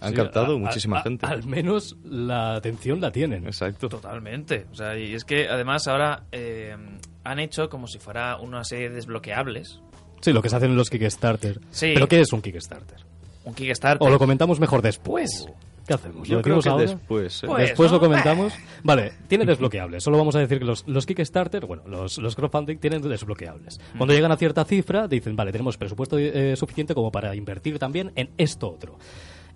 Han 0.00 0.10
Sí, 0.10 0.16
captado 0.16 0.56
a- 0.56 0.58
muchísima 0.58 0.98
a- 0.98 1.02
gente. 1.02 1.24
Al 1.24 1.44
menos 1.46 1.96
la 2.04 2.56
atención 2.56 3.00
la 3.00 3.10
tienen. 3.12 3.46
Exacto. 3.46 3.88
Totalmente. 3.88 4.66
O 4.72 4.74
sea, 4.74 4.98
y 4.98 5.14
es 5.14 5.24
que 5.24 5.48
además 5.48 5.86
ahora 5.88 6.24
eh, 6.32 6.76
han 7.22 7.38
hecho 7.38 7.68
como 7.70 7.86
si 7.86 7.98
fuera 7.98 8.36
una 8.38 8.64
serie 8.64 8.88
de 8.90 8.96
desbloqueables. 8.96 9.80
Sí, 10.20 10.32
lo 10.32 10.42
que 10.42 10.48
se 10.50 10.56
hacen 10.56 10.72
en 10.72 10.76
los 10.76 10.90
Kickstarter. 10.90 11.60
Sí. 11.70 11.92
¿Pero 11.94 12.08
qué 12.08 12.20
es 12.20 12.32
un 12.32 12.42
Kickstarter? 12.42 12.98
Un 13.44 13.54
Kickstarter. 13.54 14.06
¿O 14.06 14.10
lo 14.10 14.18
comentamos 14.18 14.58
mejor 14.60 14.82
después? 14.82 15.46
¿Qué 15.86 15.94
hacemos? 15.94 16.26
Yo 16.28 16.36
¿Lo 16.36 16.42
creo 16.42 16.56
decimos 16.56 16.64
que 16.64 16.68
ahora? 16.70 16.98
después. 16.98 17.42
¿eh? 17.42 17.46
Pues- 17.46 17.68
Después 17.68 17.90
lo 17.90 17.98
¿no? 17.98 18.04
comentamos. 18.04 18.52
Vale, 18.82 19.12
tiene 19.28 19.44
desbloqueables. 19.46 20.02
Solo 20.02 20.16
vamos 20.18 20.34
a 20.36 20.38
decir 20.40 20.58
que 20.58 20.64
los, 20.64 20.86
los 20.88 21.04
Kickstarter, 21.06 21.66
bueno, 21.66 21.82
los, 21.86 22.18
los 22.18 22.34
crowdfunding 22.34 22.78
tienen 22.78 23.02
desbloqueables. 23.02 23.80
Cuando 23.96 24.14
llegan 24.14 24.32
a 24.32 24.36
cierta 24.36 24.64
cifra, 24.64 25.06
dicen, 25.08 25.36
vale, 25.36 25.52
tenemos 25.52 25.76
presupuesto 25.76 26.18
eh, 26.18 26.56
suficiente 26.56 26.94
como 26.94 27.12
para 27.12 27.34
invertir 27.34 27.78
también 27.78 28.12
en 28.16 28.30
esto 28.38 28.70
otro. 28.70 28.98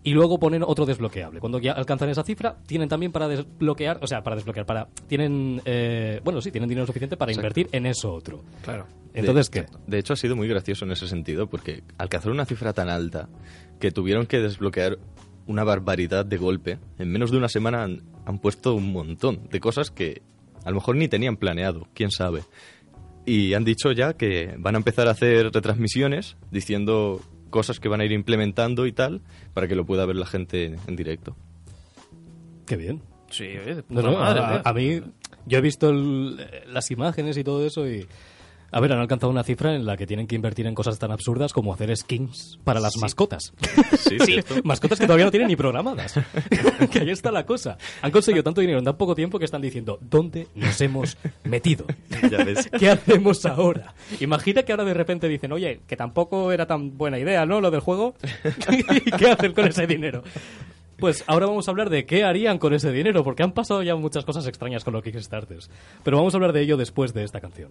Y 0.05 0.13
luego 0.13 0.39
ponen 0.39 0.63
otro 0.63 0.87
desbloqueable. 0.87 1.41
Cuando 1.41 1.59
ya 1.59 1.73
alcanzan 1.73 2.09
esa 2.09 2.23
cifra, 2.23 2.57
tienen 2.67 2.89
también 2.89 3.11
para 3.11 3.27
desbloquear, 3.27 3.99
o 4.01 4.07
sea, 4.07 4.23
para 4.23 4.37
desbloquear, 4.37 4.65
para. 4.65 4.87
Tienen. 5.09 5.61
eh, 5.65 6.21
bueno, 6.23 6.41
sí, 6.41 6.53
tienen 6.53 6.69
dinero 6.69 6.87
suficiente 6.87 7.17
para 7.17 7.33
Exacto. 7.33 7.47
invertir 7.61 7.69
en 7.77 7.85
eso 7.87 8.13
otro. 8.15 8.45
Claro. 8.63 8.87
Entonces, 9.13 9.51
de, 9.51 9.63
¿qué? 9.65 9.67
De 9.89 9.99
hecho, 9.99 10.13
ha 10.13 10.17
sido 10.17 10.37
muy 10.37 10.47
gracioso 10.47 10.85
en 10.85 10.93
ese 10.93 11.09
sentido, 11.09 11.49
porque 11.49 11.83
alcanzar 11.99 12.31
una 12.31 12.45
cifra 12.45 12.73
tan 12.73 12.89
alta 12.89 13.29
que 13.81 13.91
tuvieron 13.91 14.27
que 14.27 14.39
desbloquear 14.39 14.99
una 15.49 15.65
barbaridad 15.65 16.25
de 16.25 16.37
golpe, 16.37 16.79
en 16.99 17.11
menos 17.11 17.33
de 17.33 17.39
una 17.39 17.49
semana 17.49 17.83
han, 17.83 18.03
han 18.25 18.39
puesto 18.39 18.75
un 18.75 18.93
montón 18.93 19.49
de 19.51 19.59
cosas 19.59 19.91
que 19.91 20.23
a 20.65 20.71
lo 20.71 20.77
mejor 20.77 20.95
ni 20.97 21.09
tenían 21.09 21.37
planeado, 21.37 21.89
quién 21.95 22.11
sabe. 22.13 22.43
Y 23.27 23.55
han 23.55 23.65
dicho 23.65 23.91
ya 23.93 24.13
que 24.15 24.55
van 24.59 24.75
a 24.77 24.79
empezar 24.79 25.09
a 25.09 25.11
hacer 25.11 25.51
retransmisiones 25.53 26.37
diciendo 26.51 27.21
cosas 27.51 27.81
que 27.81 27.89
van 27.89 28.01
a 28.01 28.05
ir 28.05 28.13
implementando 28.13 28.87
y 28.87 28.93
tal, 28.93 29.23
para 29.55 29.67
que 29.67 29.75
lo 29.75 29.85
pueda 29.85 30.07
ver 30.07 30.17
la 30.17 30.27
gente 30.27 30.77
en 30.87 30.97
directo. 30.97 31.35
Qué 32.67 32.77
bien. 32.77 33.03
Sí, 33.31 33.45
oye, 33.45 33.75
de 33.75 33.77
No, 33.77 33.83
puta 33.83 34.03
no, 34.03 34.13
madre, 34.19 34.61
a, 34.65 34.73
mí, 34.73 35.01
yo 35.47 35.59
he 35.59 35.61
visto 35.61 35.91
el- 35.91 36.37
las 36.73 36.91
imágenes 36.91 37.37
y 37.37 37.45
todo 37.45 37.65
eso 37.67 37.87
y 37.89 38.07
A 38.71 38.81
ver, 38.81 38.93
han 38.93 38.99
alcanzado 38.99 39.31
una 39.31 39.45
cifra 39.45 39.75
en 39.75 39.87
la 39.87 39.97
que 39.97 40.07
tienen 40.07 40.27
que 40.27 40.35
invertir 40.35 40.67
en 40.67 40.75
cosas 40.75 40.99
tan 40.99 41.11
absurdas 41.11 41.55
como 41.55 41.73
hacer 41.73 41.97
skins 41.97 42.59
para 42.65 42.81
las 42.81 42.97
mascotas. 42.99 43.53
Sí, 43.99 44.17
cierto. 44.21 44.55
mascotas 44.65 44.99
que 44.99 45.07
todavía 45.07 45.25
no 45.27 45.31
tienen 45.31 45.49
ni 45.49 45.57
programadas. 45.57 46.15
que 46.91 47.01
ahí 47.01 47.11
está 47.11 47.31
la 47.31 47.45
cosa. 47.45 47.77
Han 48.01 48.11
conseguido 48.11 48.43
tanto 48.43 48.61
dinero 48.61 48.79
en 48.79 48.85
tan 48.85 48.97
poco 48.97 49.15
tiempo 49.15 49.39
que 49.39 49.45
están 49.45 49.61
diciendo, 49.61 49.99
¿dónde 50.01 50.47
nos 50.55 50.81
hemos 50.81 51.17
metido? 51.45 51.85
Ya 52.31 52.45
ves. 52.45 52.69
¿Qué 52.79 52.91
hacemos 52.91 53.45
ahora? 53.47 53.95
Imagina 54.21 54.63
que 54.63 54.73
ahora 54.73 54.85
de 54.85 54.95
repente 54.95 55.29
dicen, 55.29 55.53
oye, 55.53 55.81
que 55.87 55.97
tampoco 55.97 56.53
era 56.53 56.67
tan 56.67 56.97
buena 56.99 57.19
idea, 57.19 57.47
¿no? 57.47 57.61
Lo 57.61 57.71
del 57.71 57.81
juego. 57.81 58.15
¿Y 58.71 59.11
qué 59.13 59.31
hacen 59.31 59.53
con 59.53 59.67
ese 59.67 59.87
dinero? 59.87 60.23
Pues 60.99 61.23
ahora 61.29 61.47
vamos 61.47 61.69
a 61.69 61.71
hablar 61.71 61.91
de 61.91 62.07
qué 62.07 62.25
harían 62.25 62.59
con 62.59 62.75
ese 62.75 62.91
dinero, 62.91 63.23
porque 63.23 63.45
han 63.45 63.53
pasado 63.53 63.83
ya 63.83 63.95
muchas 63.95 64.25
cosas 64.25 64.47
extrañas 64.47 64.85
con 64.85 64.95
los 64.95 65.03
Kickstarters. 65.03 65.71
Pero 66.03 66.17
vamos 66.17 66.35
a 66.35 66.39
hablar 66.39 66.53
de 66.53 66.63
ello 66.63 66.77
después 66.77 67.15
de 67.15 67.23
esta 67.23 67.41
canción. 67.41 67.71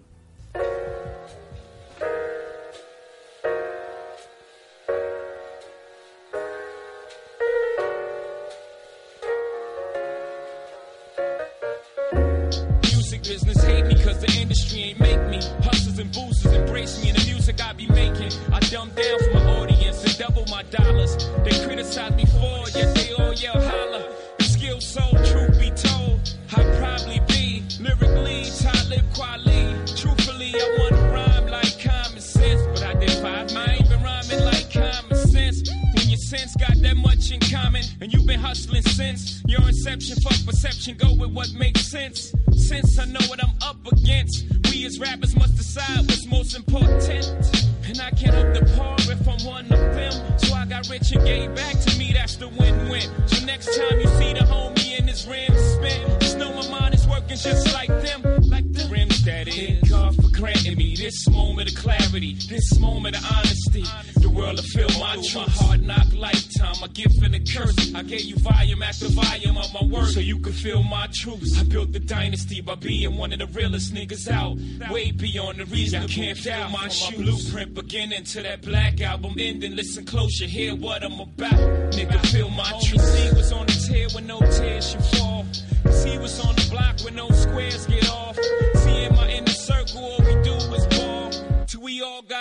In 37.40 37.50
common, 37.50 37.82
and 38.00 38.12
you've 38.12 38.26
been 38.26 38.40
hustling 38.40 38.82
since 38.82 39.42
your 39.46 39.62
inception. 39.68 40.16
Fuck 40.20 40.44
perception, 40.44 40.96
go 40.96 41.14
with 41.14 41.30
what 41.30 41.52
makes 41.54 41.86
sense. 41.86 42.32
Since 42.52 42.98
I 42.98 43.04
know 43.06 43.20
what 43.28 43.42
I'm 43.42 43.54
up 43.62 43.76
against, 43.92 44.44
we 44.70 44.86
as 44.86 44.98
rappers 44.98 45.34
must 45.36 45.56
decide 45.56 46.06
what's 46.06 46.26
most 46.26 46.56
important. 46.56 47.66
And 47.86 48.00
I 48.00 48.10
can't 48.10 48.34
up 48.34 48.52
the 48.54 48.64
par 48.76 48.96
if 48.98 49.26
I'm 49.26 49.46
one 49.46 49.64
of 49.64 49.94
them. 49.94 50.38
So 50.38 50.54
I 50.54 50.66
got 50.66 50.88
rich 50.88 51.12
and 51.12 51.24
gave 51.24 51.54
back 51.54 51.78
to 51.80 51.98
me, 51.98 52.12
that's 52.12 52.36
the 52.36 52.48
win-win. 52.48 53.08
So 53.26 53.44
next 53.46 53.66
time 53.76 54.00
you 54.00 54.08
see 54.18 54.32
the 54.34 54.44
homie 54.44 54.98
in 54.98 55.08
his 55.08 55.26
rims 55.26 55.60
spin, 55.74 56.20
just 56.20 56.38
know 56.38 56.52
my 56.52 56.68
mind 56.68 56.94
is 56.94 57.06
working 57.06 57.36
just 57.36 57.72
like 57.72 57.88
them, 57.88 58.22
like 58.42 58.70
the 58.72 58.86
rims 58.90 59.24
that 59.24 59.48
is. 59.48 59.54
Thank 59.54 59.88
God 59.88 60.16
for 60.16 60.28
granting 60.36 60.76
me 60.76 60.96
this 60.96 61.28
moment 61.28 61.70
of 61.70 61.76
clarity, 61.76 62.36
this 62.48 62.78
moment 62.78 63.16
of 63.16 63.24
honesty. 63.24 63.82
The 63.82 64.17
world 64.38 64.60
feel 64.60 64.88
my 65.00 65.14
truth, 65.16 65.34
my 65.34 65.42
hard 65.66 65.82
knock 65.82 66.06
lifetime, 66.14 66.74
my 66.80 66.86
gift 66.88 67.22
and 67.22 67.34
a 67.34 67.40
curse. 67.40 67.94
I 67.94 68.02
gave 68.02 68.22
you 68.22 68.36
volume 68.36 68.82
after 68.82 69.08
volume 69.08 69.58
of 69.58 69.72
my 69.74 69.84
work, 69.84 70.06
so 70.06 70.20
you 70.20 70.38
could 70.38 70.54
feel 70.54 70.82
my 70.82 71.08
truth. 71.12 71.58
I 71.58 71.64
built 71.64 71.92
the 71.92 71.98
dynasty 71.98 72.60
by 72.60 72.76
being 72.76 73.16
one 73.16 73.32
of 73.32 73.40
the 73.40 73.46
realest 73.46 73.92
niggas 73.92 74.30
out, 74.30 74.56
way 74.90 75.10
beyond 75.10 75.58
the 75.58 75.66
reason. 75.66 76.02
You 76.02 76.08
can't 76.08 76.38
feel 76.38 76.68
my 76.68 76.88
shoes. 76.88 77.18
blueprint 77.18 77.74
beginning 77.74 78.24
to 78.24 78.42
that 78.42 78.62
black 78.62 79.00
album 79.00 79.34
ending. 79.38 79.74
Listen 79.74 80.04
close, 80.04 80.40
you 80.40 80.46
hear 80.46 80.74
what 80.76 81.02
I'm 81.02 81.18
about. 81.18 81.58
Nigga, 81.92 82.24
feel 82.26 82.50
my 82.50 82.70
truth. 82.84 83.02
See 83.02 83.34
was 83.34 83.52
on 83.52 83.66
the 83.66 83.86
tear 83.88 84.08
when 84.14 84.26
no 84.26 84.38
tears 84.38 84.90
should 84.90 85.04
fall. 85.18 85.44
Cause 85.84 86.04
he 86.04 86.18
was 86.18 86.38
on 86.44 86.54
the 86.54 86.68
block 86.70 87.00
when 87.00 87.14
no 87.14 87.28
squares 87.30 87.86
get 87.86 88.08
off. 88.10 88.36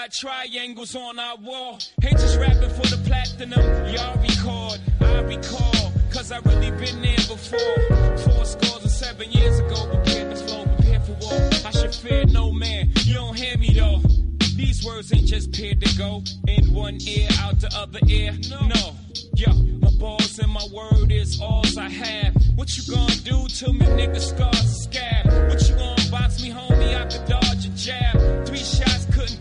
Got 0.08 0.14
triangles 0.14 0.96
on 0.96 1.20
our 1.20 1.38
wall. 1.38 1.80
Ain't 2.04 2.18
just 2.18 2.40
rapping 2.40 2.70
for 2.70 2.88
the 2.88 2.98
platinum. 3.06 3.60
Y'all 3.94 4.16
record, 4.18 4.80
I 5.02 5.22
recall. 5.22 5.92
Cause 6.12 6.32
I 6.32 6.40
really 6.40 6.72
been 6.72 7.02
there 7.02 7.16
before. 7.28 8.18
Four 8.18 8.46
scores 8.46 8.84
and 8.84 8.92
seven 8.92 9.32
years 9.32 9.60
ago. 9.60 9.88
Prepared 9.88 10.36
to 10.36 10.44
flow, 10.44 10.66
prepared 10.66 11.04
for 11.04 11.14
war. 11.22 11.50
I 11.66 11.72
should 11.72 11.94
fear 11.94 12.26
no 12.26 12.52
man. 12.52 12.92
You 13.04 13.16
don't 13.16 13.38
hear 13.38 13.58
me 13.58 13.74
though. 13.74 14.02
These 14.56 14.86
words 14.86 15.14
ain't 15.14 15.28
just 15.28 15.52
paired 15.52 15.82
to 15.82 15.98
go 15.98 16.24
in 16.48 16.74
one 16.74 16.98
ear, 17.02 17.28
out 17.42 17.60
the 17.60 17.70
other 17.76 18.00
ear. 18.08 18.32
No, 18.50 18.96
yo, 19.36 19.54
my 19.82 19.92
balls 20.00 20.40
and 20.40 20.52
my 20.52 20.66
word 20.72 21.12
is 21.12 21.40
alls 21.42 21.78
I 21.78 21.90
have. 21.90 22.34
What 22.56 22.76
you 22.78 22.96
gonna 22.96 23.16
do 23.18 23.48
to 23.48 23.74
me, 23.74 23.86
nigga? 23.86 24.20
Scars 24.20 24.84
scab. 24.84 25.26
What 25.50 25.70
you 25.70 25.76
gonna 25.76 26.12
box 26.12 26.42
me, 26.42 26.50
homie? 26.50 26.96
I 26.96 27.06
could 27.06 27.28
dodge 27.28 27.66
a 27.66 27.70
jab. 27.70 28.17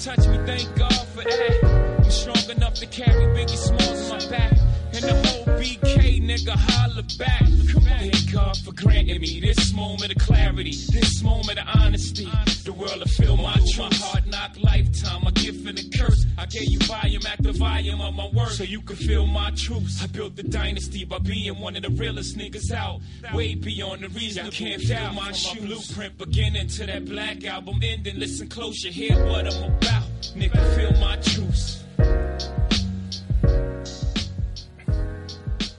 Touch 0.06 0.28
me, 0.28 0.38
thank 0.46 0.72
God 0.76 1.04
for 1.08 1.24
that. 1.24 1.98
I'm 1.98 2.10
strong 2.12 2.38
enough 2.56 2.74
to 2.74 2.86
carry 2.86 3.24
Biggie 3.34 3.56
Smalls 3.56 4.08
on 4.08 4.18
my 4.20 4.30
back. 4.30 4.52
And 4.92 5.02
the 5.02 5.14
whole 5.26 5.45
BK 5.66 6.22
nigga 6.22 6.54
holler 6.54 7.02
back. 7.18 7.42
Thank 7.42 8.32
God 8.32 8.56
for 8.58 8.70
granting 8.70 9.20
me 9.20 9.40
this 9.40 9.72
moment 9.72 10.14
of 10.14 10.22
clarity, 10.22 10.70
this 10.70 11.24
moment 11.24 11.58
of 11.58 11.66
honesty. 11.74 12.30
The 12.62 12.72
world 12.72 12.98
will 12.98 13.06
feel 13.06 13.36
my 13.36 13.54
truth. 13.72 14.00
Hard 14.00 14.28
knock 14.28 14.56
lifetime, 14.62 15.24
my 15.24 15.32
gift 15.32 15.66
and 15.66 15.76
a 15.76 15.98
curse. 15.98 16.24
I 16.38 16.46
gave 16.46 16.68
you 16.68 16.78
volume 16.80 17.22
after 17.26 17.50
volume 17.50 18.00
of 18.00 18.14
my 18.14 18.28
work 18.28 18.50
so 18.50 18.62
you 18.62 18.80
could 18.80 18.98
feel 18.98 19.26
my 19.26 19.50
truth. 19.56 19.98
I 20.00 20.06
built 20.06 20.36
the 20.36 20.44
dynasty 20.44 21.04
by 21.04 21.18
being 21.18 21.58
one 21.58 21.74
of 21.74 21.82
the 21.82 21.90
realest 21.90 22.38
niggas 22.38 22.70
out. 22.70 23.00
Way 23.34 23.56
beyond 23.56 24.02
the 24.02 24.08
reason. 24.10 24.44
You 24.44 24.52
can't 24.52 24.82
feel 24.82 25.12
my 25.14 25.32
shoes. 25.32 25.64
blueprint 25.66 26.16
beginning 26.16 26.68
to 26.68 26.86
that 26.86 27.06
black 27.06 27.44
album 27.44 27.80
ending. 27.82 28.20
Listen 28.20 28.46
close, 28.46 28.84
you 28.84 28.92
hear 28.92 29.16
what 29.26 29.52
I'm 29.52 29.64
about. 29.64 30.04
Nigga, 30.36 30.76
feel 30.76 30.92
my 31.00 31.16
truth. 31.16 32.75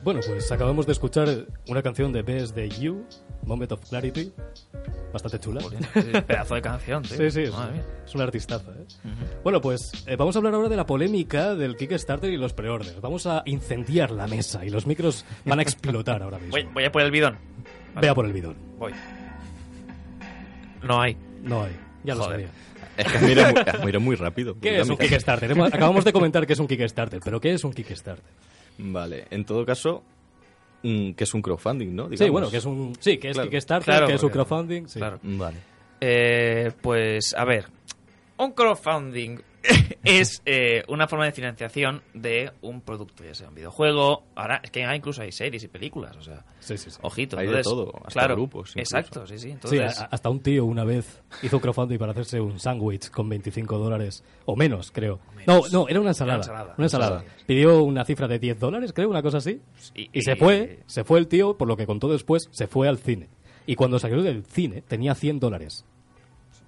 Bueno, 0.07 0.21
pues 0.25 0.49
acabamos 0.53 0.85
de 0.85 0.93
escuchar 0.93 1.27
una 1.67 1.83
canción 1.83 2.13
de 2.13 2.21
Best 2.21 2.55
de 2.55 2.69
You, 2.69 3.05
Moment 3.43 3.73
of 3.73 3.81
Clarity. 3.89 4.31
Bastante 5.11 5.37
chula. 5.37 5.59
Pedazo 6.25 6.55
de 6.55 6.61
canción, 6.61 7.03
tío. 7.03 7.17
Sí, 7.29 7.29
sí, 7.29 7.41
es, 7.41 8.15
una 8.15 8.23
artistaza. 8.23 8.71
¿eh? 8.71 8.85
Bueno, 9.43 9.59
pues 9.59 9.91
eh, 10.07 10.15
vamos 10.15 10.33
a 10.33 10.39
hablar 10.39 10.53
ahora 10.53 10.69
de 10.69 10.77
la 10.77 10.85
polémica 10.85 11.55
del 11.55 11.75
Kickstarter 11.75 12.31
y 12.31 12.37
los 12.37 12.53
preorders. 12.53 13.01
Vamos 13.01 13.27
a 13.27 13.43
incendiar 13.47 14.11
la 14.11 14.27
mesa 14.27 14.63
y 14.63 14.69
los 14.69 14.87
micros 14.87 15.25
van 15.43 15.59
a 15.59 15.63
explotar 15.63 16.23
ahora 16.23 16.37
mismo. 16.37 16.51
Voy, 16.51 16.69
voy 16.73 16.85
a 16.85 16.91
por 16.93 17.01
el 17.01 17.11
bidón. 17.11 17.37
Vea 18.01 18.15
por 18.15 18.25
el 18.25 18.31
bidón. 18.31 18.55
Voy. 18.79 18.93
No 20.83 21.01
hay. 21.01 21.17
No 21.43 21.63
hay. 21.63 21.75
Ya 22.05 22.15
lo 22.15 22.23
sabía. 22.23 22.47
Es 22.95 23.11
que 23.11 23.19
mira 23.19 23.99
muy, 23.99 24.15
rápido. 24.15 24.57
¿Qué 24.57 24.79
es 24.79 24.87
un 24.87 24.95
Kickstarter? 24.95 25.51
Acabamos 25.51 26.05
de 26.05 26.13
comentar 26.13 26.47
que 26.47 26.53
es 26.53 26.59
un 26.59 26.67
Kickstarter, 26.67 27.19
pero 27.21 27.41
¿qué 27.41 27.51
es 27.51 27.65
un 27.65 27.73
Kickstarter? 27.73 28.23
Vale, 28.77 29.25
en 29.29 29.43
todo 29.45 29.65
caso, 29.65 30.03
mm, 30.83 31.11
que 31.13 31.23
es 31.23 31.33
un 31.33 31.41
crowdfunding, 31.41 31.95
¿no? 31.95 32.09
Sí, 32.15 32.29
bueno, 32.29 32.49
que 32.49 32.57
es 32.57 32.65
un 32.65 32.95
sí, 32.99 33.17
que 33.17 33.29
es 33.29 33.33
Claro. 33.35 33.49
Kickstarter, 33.49 33.85
Claro, 33.85 34.07
que 34.07 34.13
es 34.13 34.23
un 34.23 34.29
crowdfunding, 34.29 34.87
sí. 34.87 34.99
Claro. 34.99 35.19
Vale. 35.23 35.57
Eh, 36.01 36.71
pues, 36.81 37.33
a 37.35 37.43
ver. 37.45 37.65
Un 38.37 38.51
crowdfunding 38.51 39.39
es 40.03 40.41
eh, 40.45 40.83
una 40.87 41.07
forma 41.07 41.25
de 41.25 41.31
financiación 41.31 42.01
de 42.13 42.51
un 42.61 42.81
producto, 42.81 43.23
ya 43.23 43.33
sea 43.33 43.49
un 43.49 43.55
videojuego. 43.55 44.23
Ahora, 44.35 44.61
es 44.63 44.71
que 44.71 44.81
incluso 44.95 45.21
hay 45.21 45.31
series 45.31 45.63
y 45.63 45.67
películas, 45.67 46.15
o 46.17 46.21
sea, 46.21 46.45
Sí, 46.59 46.77
sí, 46.77 46.89
sí. 46.91 46.97
ojito. 47.01 47.37
Hay 47.37 47.47
de 47.47 47.61
todo, 47.61 47.91
hasta 47.97 48.11
claro, 48.21 48.35
grupos 48.35 48.71
incluso. 48.71 48.79
Exacto, 48.97 49.27
sí, 49.27 49.37
sí. 49.37 49.47
Sí, 49.47 49.51
Entonces, 49.51 49.99
a- 49.99 50.05
hasta 50.05 50.29
un 50.29 50.39
tío 50.41 50.65
una 50.65 50.83
vez 50.83 51.21
hizo 51.41 51.57
un 51.57 51.61
crowdfunding 51.61 51.97
para 51.97 52.11
hacerse 52.11 52.39
un 52.41 52.59
sándwich 52.59 53.09
con 53.09 53.27
25 53.29 53.77
dólares, 53.77 54.23
o 54.45 54.55
menos, 54.55 54.91
creo. 54.91 55.19
No, 55.45 55.61
no, 55.71 55.87
era 55.87 55.99
una 55.99 56.09
ensalada. 56.09 56.37
Una 56.37 56.43
ensalada. 56.45 56.73
Una 56.77 56.85
ensalada. 56.85 57.15
Ensalada. 57.21 57.43
Pidió 57.45 57.83
una 57.83 58.05
cifra 58.05 58.27
de 58.27 58.39
10 58.39 58.59
dólares, 58.59 58.93
creo, 58.93 59.09
una 59.09 59.21
cosa 59.21 59.37
así. 59.37 59.61
Y- 59.95 60.09
Y, 60.13 60.21
se 60.21 60.35
fue, 60.35 60.79
se 60.85 61.03
fue 61.03 61.19
el 61.19 61.27
tío, 61.27 61.57
por 61.57 61.67
lo 61.67 61.77
que 61.77 61.85
contó 61.85 62.07
después, 62.09 62.47
se 62.51 62.67
fue 62.67 62.87
al 62.87 62.97
cine. 62.97 63.29
Y 63.65 63.75
cuando 63.75 63.99
salió 63.99 64.21
del 64.23 64.43
cine 64.45 64.81
tenía 64.81 65.13
100 65.13 65.39
dólares. 65.39 65.85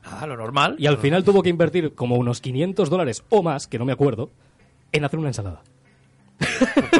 Ah, 0.09 0.25
lo 0.27 0.35
normal. 0.37 0.75
Y 0.79 0.87
al 0.87 0.95
Lo 0.95 0.99
final 1.01 1.23
tuvo 1.23 1.41
que 1.43 1.49
invertir 1.49 1.93
como 1.95 2.15
unos 2.15 2.41
500 2.41 2.89
dólares 2.89 3.23
o 3.29 3.43
más, 3.43 3.67
que 3.67 3.77
no 3.79 3.85
me 3.85 3.93
acuerdo, 3.93 4.31
en 4.91 5.03
hacer 5.05 5.19
una 5.19 5.29
ensalada. 5.29 5.61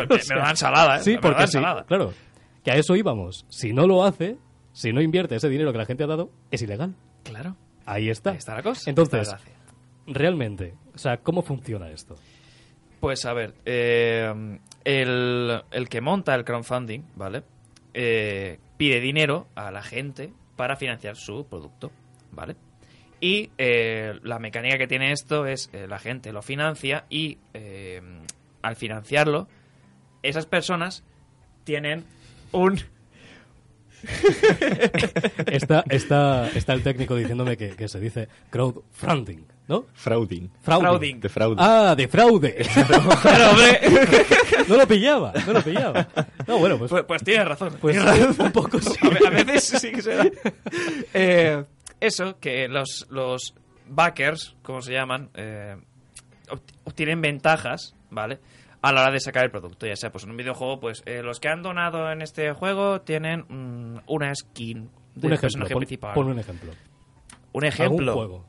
Pues 0.08 0.30
me- 0.30 0.36
da 0.36 0.50
ensalada, 0.50 0.98
¿eh? 0.98 1.04
Sí, 1.04 1.12
Me 1.16 1.20
porque 1.20 1.48
sí, 1.48 1.58
ensalada. 1.58 1.84
claro. 1.86 2.14
Que 2.64 2.72
a 2.72 2.76
eso 2.76 2.96
íbamos. 2.96 3.46
Si 3.50 3.72
no 3.74 3.88
lo 3.88 4.04
hace, 4.04 4.38
si 4.74 4.92
no 4.92 5.02
invierte 5.02 5.36
ese 5.36 5.50
dinero 5.50 5.72
que 5.72 5.78
la 5.78 5.86
gente 5.86 6.04
ha 6.04 6.08
dado, 6.08 6.30
es 6.52 6.62
ilegal. 6.62 6.94
Claro. 7.24 7.56
Ahí 7.86 8.10
está. 8.10 8.32
Ahí 8.32 8.38
está 8.38 8.56
la 8.56 8.64
cosa. 8.64 8.90
Entonces, 8.90 9.34
realmente, 10.08 10.74
o 10.94 10.98
sea, 10.98 11.18
¿cómo 11.18 11.42
funciona 11.42 11.90
esto? 11.90 12.16
Pues 13.00 13.26
a 13.26 13.34
ver, 13.34 13.54
eh, 13.66 14.60
el, 14.84 15.62
el 15.72 15.90
que 15.90 16.02
monta 16.02 16.36
el 16.36 16.44
crowdfunding, 16.44 17.02
¿vale? 17.16 17.44
Eh, 17.94 18.60
pide 18.78 19.00
dinero 19.00 19.48
a 19.56 19.72
la 19.72 19.82
gente 19.82 20.34
para 20.58 20.76
financiar 20.76 21.16
su 21.16 21.46
producto, 21.48 21.92
¿vale? 22.34 22.56
Y 23.22 23.50
eh, 23.58 24.18
la 24.24 24.40
mecánica 24.40 24.78
que 24.78 24.88
tiene 24.88 25.12
esto 25.12 25.46
es 25.46 25.70
eh, 25.74 25.88
la 25.88 26.00
gente 26.00 26.32
lo 26.32 26.42
financia 26.42 27.06
y 27.10 27.38
eh, 27.54 28.02
al 28.62 28.76
financiarlo, 28.76 29.48
esas 30.24 30.46
personas 30.46 31.04
tienen 31.64 32.06
un... 32.52 32.80
Está, 35.48 35.84
está, 35.90 36.48
está 36.56 36.74
el 36.74 36.84
técnico 36.84 37.16
diciéndome 37.18 37.58
que, 37.58 37.72
que 37.72 37.88
se 37.90 38.00
dice 38.00 38.30
crowdfunding. 38.50 39.46
¿No? 39.68 39.86
Frauding. 39.94 40.50
Frauding. 40.64 40.88
Frauding. 40.88 41.20
De 41.20 41.30
fraude. 41.30 41.56
Ah, 41.60 41.94
de 41.96 42.08
fraude. 42.08 42.56
Claro, 43.22 43.52
hombre. 43.52 43.80
no 44.68 44.78
lo 44.78 44.88
pillaba, 44.88 45.32
no 45.46 45.54
lo 45.54 45.62
pillaba. 45.62 46.08
No, 46.48 46.58
bueno, 46.58 46.80
pues, 46.80 46.90
Pues, 46.90 47.04
pues 47.04 47.24
tienes 47.24 47.48
razón. 47.48 47.78
pues 47.80 47.96
tienes 47.96 48.20
razón. 48.30 48.46
un 48.48 48.52
poco 48.52 48.80
sí. 48.82 48.96
A 49.04 49.30
veces 49.30 49.64
sí 49.80 49.92
que 49.92 50.02
se 50.02 50.16
da. 50.16 50.26
Eh, 51.14 51.64
eso, 52.00 52.40
que 52.40 52.68
los, 52.68 53.08
los 53.10 53.54
backers, 53.88 54.56
como 54.62 54.82
se 54.82 54.94
llaman, 54.94 55.30
eh, 55.34 55.76
obt- 56.48 56.74
obtienen 56.86 57.22
ventajas, 57.22 57.96
¿vale? 58.10 58.40
A 58.82 58.94
la 58.94 59.02
hora 59.02 59.12
de 59.12 59.20
sacar 59.20 59.44
el 59.44 59.52
producto, 59.52 59.86
ya 59.88 59.96
sea 59.96 60.10
pues 60.12 60.24
en 60.24 60.30
un 60.32 60.38
videojuego, 60.38 60.80
pues 60.80 61.04
eh, 61.06 61.22
los 61.22 61.40
que 61.40 61.50
han 61.50 61.62
donado 61.62 62.12
en 62.12 62.22
este 62.22 62.54
juego 62.54 63.02
tienen 63.02 63.42
mm, 63.50 64.00
una 64.08 64.34
skin 64.34 64.90
del 65.16 65.32
Un 65.32 65.34
ejemplo, 65.34 65.40
personaje 65.42 65.74
pon, 65.74 65.80
principal. 65.82 66.14
pon 66.14 66.28
un 66.28 66.40
ejemplo. 66.40 66.72
Un 67.52 67.66
ejemplo. 67.66 68.14
juego. 68.14 68.46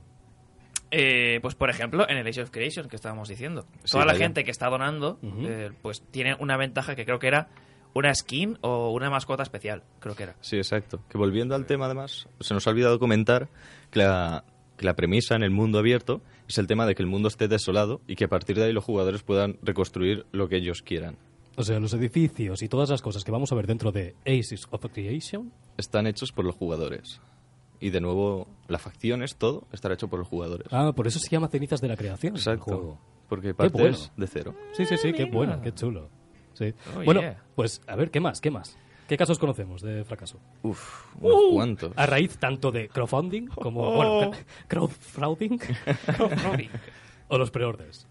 Eh, 0.93 1.39
pues 1.43 1.55
por 1.55 1.71
ejemplo, 1.71 2.09
en 2.09 2.17
el 2.17 2.27
Age 2.27 2.43
of 2.43 2.51
Creation 2.51 2.89
que 2.89 2.97
estábamos 2.97 3.29
diciendo. 3.29 3.65
Sí, 3.85 3.93
Toda 3.93 4.05
la 4.05 4.15
gente 4.15 4.45
que 4.45 4.51
está 4.51 4.69
donando, 4.69 5.19
eh, 5.23 5.71
pues 5.83 6.03
tiene 6.11 6.35
una 6.41 6.57
ventaja 6.57 6.95
que 6.97 7.05
creo 7.05 7.19
que 7.19 7.29
era 7.29 7.49
una 7.95 8.15
skin 8.15 8.59
o 8.63 8.91
una 8.93 9.11
mascota 9.11 9.43
especial, 9.43 9.83
creo 9.99 10.15
que 10.15 10.25
era. 10.25 10.37
Sí, 10.41 10.57
exacto. 10.57 11.01
Que 11.09 11.19
volviendo 11.19 11.55
al 11.55 11.67
tema, 11.67 11.87
además, 11.87 12.29
se 12.41 12.55
nos 12.55 12.67
ha 12.67 12.71
olvidado 12.71 12.99
comentar 12.99 13.49
que 13.91 14.01
la, 14.01 14.45
que 14.77 14.87
la 14.87 14.95
premisa 14.95 15.35
en 15.37 15.43
el 15.43 15.51
mundo 15.51 15.79
abierto 15.79 16.21
es 16.49 16.59
el 16.59 16.67
tema 16.67 16.87
de 16.87 16.95
que 16.95 17.03
el 17.03 17.09
mundo 17.09 17.29
esté 17.29 17.49
desolado 17.49 18.01
y 18.07 18.17
que 18.17 18.25
a 18.25 18.29
partir 18.29 18.57
de 18.57 18.65
ahí 18.65 18.73
los 18.73 18.85
jugadores 18.85 19.23
puedan 19.23 19.59
reconstruir 19.63 20.27
lo 20.33 20.49
que 20.49 20.57
ellos 20.57 20.83
quieran. 20.83 21.17
O 21.57 21.63
sea, 21.63 21.79
los 21.81 21.93
edificios 21.95 22.63
y 22.63 22.69
todas 22.69 22.91
las 22.91 23.03
cosas 23.03 23.25
que 23.25 23.31
vamos 23.31 23.53
a 23.53 23.55
ver 23.55 23.67
dentro 23.67 23.93
de 23.93 24.15
Aces 24.25 24.67
of 24.71 24.85
Creation. 24.93 25.53
Están 25.77 26.07
hechos 26.07 26.33
por 26.33 26.45
los 26.45 26.55
jugadores. 26.55 27.21
Y 27.81 27.91
de 27.91 28.01
nuevo, 28.01 28.47
las 28.69 28.83
facciones, 28.83 29.37
todo, 29.37 29.67
estará 29.73 29.95
hecho 29.95 30.09
por 30.09 30.19
los 30.19 30.29
jugadores. 30.29 30.69
Ah, 30.71 30.93
por 30.95 31.07
eso 31.07 31.19
se 31.19 31.29
llama 31.29 31.49
Cenizas 31.49 31.81
de 31.81 31.89
la 31.89 31.97
Creación. 31.97 32.35
el 32.35 32.39
Exacto. 32.39 32.65
juego. 32.65 32.99
Porque 33.29 33.55
partes 33.55 33.81
bueno. 33.81 33.99
de 34.17 34.27
cero. 34.27 34.55
Sí, 34.73 34.85
sí, 34.87 34.97
sí, 34.97 35.13
qué 35.13 35.25
buena, 35.25 35.61
qué 35.63 35.73
chulo. 35.73 36.09
Sí. 36.61 36.75
Oh, 36.97 37.03
bueno, 37.05 37.21
yeah. 37.23 37.43
pues 37.57 37.81
a 37.87 37.97
ver, 37.97 38.11
¿qué 38.11 38.21
más? 38.21 38.41
¿Qué 38.41 38.51
más? 38.51 38.77
¿Qué 39.09 39.17
casos 39.17 39.39
conocemos 39.41 39.83
de 39.83 40.05
fracaso? 40.05 40.39
Uf, 40.63 41.07
unos 41.21 41.41
Uh, 41.49 41.55
cuantos. 41.55 41.93
A 41.97 42.07
raíz 42.07 42.37
tanto 42.39 42.71
de 42.71 42.89
crowdfunding 42.89 43.47
como, 43.49 43.81
Oh. 43.83 43.97
bueno, 43.97 44.31
crowdfunding 44.69 45.59
o 47.29 47.39
los 47.39 47.51
preorders. 47.51 48.07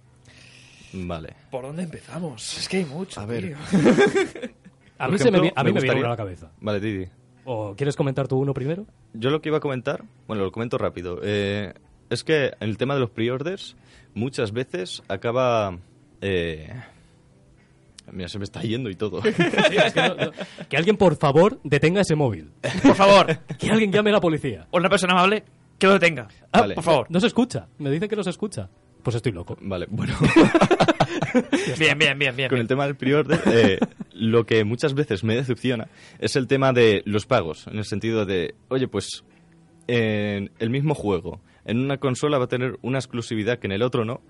Vale. 0.92 1.36
¿Por 1.52 1.64
dónde 1.64 1.84
empezamos? 1.84 2.58
Es 2.58 2.68
que 2.68 2.78
hay 2.78 2.86
mucho. 2.86 3.22
A 3.22 3.26
ver. 3.26 3.44
tío. 3.48 3.58
A 4.98 5.08
mí, 5.08 5.18
se 5.18 5.32
me, 5.32 5.40
vi- 5.40 5.52
a 5.56 5.64
mí 5.64 5.72
me, 5.72 5.80
viene 5.80 5.98
uno 6.00 6.08
a 6.08 6.10
la 6.10 6.18
cabeza. 6.18 6.52
Vale, 6.60 6.82
Didi. 6.82 7.08
¿O 7.46 7.74
quieres 7.78 7.96
comentar 7.96 8.28
tú 8.28 8.38
uno 8.38 8.54
primero? 8.54 8.86
Yo 9.14 9.30
lo 9.30 9.40
que 9.42 9.48
iba 9.48 9.60
a 9.60 9.62
comentar, 9.62 10.04
bueno, 10.28 10.44
lo 10.44 10.52
comento 10.52 10.78
rápido. 10.78 11.20
eh, 11.24 11.74
es 12.10 12.26
que 12.26 12.48
en 12.60 12.70
el 12.70 12.78
tema 12.78 12.96
de 12.96 13.00
los 13.00 13.10
pre-orders, 13.12 13.78
muchas 14.14 14.52
veces 14.52 15.02
acaba. 15.08 15.78
eh, 16.20 16.74
mira, 18.12 18.28
se 18.30 18.38
me 18.38 18.44
está 18.46 18.62
yendo 18.62 18.90
y 18.90 18.96
todo. 18.96 19.22
Sí, 19.24 19.30
es 19.78 19.94
que, 19.94 20.02
no- 20.02 20.16
no- 20.16 20.32
que 20.68 20.78
alguien, 20.78 20.98
por 20.98 21.16
favor, 21.18 21.60
detenga 21.64 22.02
ese 22.02 22.16
móvil. 22.16 22.52
Por 22.84 22.96
favor, 22.96 23.38
Que 23.58 23.70
alguien 23.72 23.92
llame 23.92 24.10
a 24.10 24.14
la 24.14 24.22
policía. 24.22 24.68
una 24.72 24.90
persona 24.90 25.14
amable 25.14 25.44
que 25.78 25.88
lo 25.88 25.94
detenga. 25.94 26.28
Ah, 26.52 26.62
Vale. 26.62 26.76
Por 26.76 26.84
favor. 26.84 27.08
No 27.10 27.20
se 27.20 27.28
escucha. 27.28 27.68
Me 27.78 27.90
dicen 27.90 28.10
que 28.10 28.16
no 28.16 28.24
se 28.24 28.30
escucha. 28.32 28.70
Pues 29.04 29.16
estoy 29.16 29.32
loco. 29.32 29.58
vale, 29.62 29.86
bueno. 29.90 30.14
Bien, 31.80 31.98
bien, 31.98 32.18
bien, 32.20 32.36
bien. 32.36 32.50
Con 32.50 32.56
bien. 32.58 32.62
el 32.62 32.68
tema 32.68 32.86
del 32.86 32.96
pre-order, 32.96 33.40
eh, 33.48 33.80
lo 34.14 34.46
que 34.46 34.64
muchas 34.64 34.94
veces 34.94 35.24
me 35.24 35.36
decepciona 35.36 35.88
es 36.20 36.36
el 36.36 36.48
tema 36.48 36.74
de 36.74 37.02
los 37.06 37.26
pagos. 37.26 37.68
En 37.68 37.78
el 37.78 37.86
sentido 37.86 38.26
de, 38.26 38.56
oye, 38.70 38.88
pues 38.88 39.24
en 39.88 40.52
el 40.60 40.70
mismo 40.70 40.96
juego, 40.96 41.42
en 41.66 41.80
una 41.80 41.98
consola 41.98 42.38
va 42.38 42.46
a 42.46 42.48
tener 42.48 42.78
una 42.82 42.98
exclusividad 43.00 43.60
que 43.60 43.68
en 43.68 43.74
el 43.74 43.82
otro 43.84 44.06
no. 44.06 44.22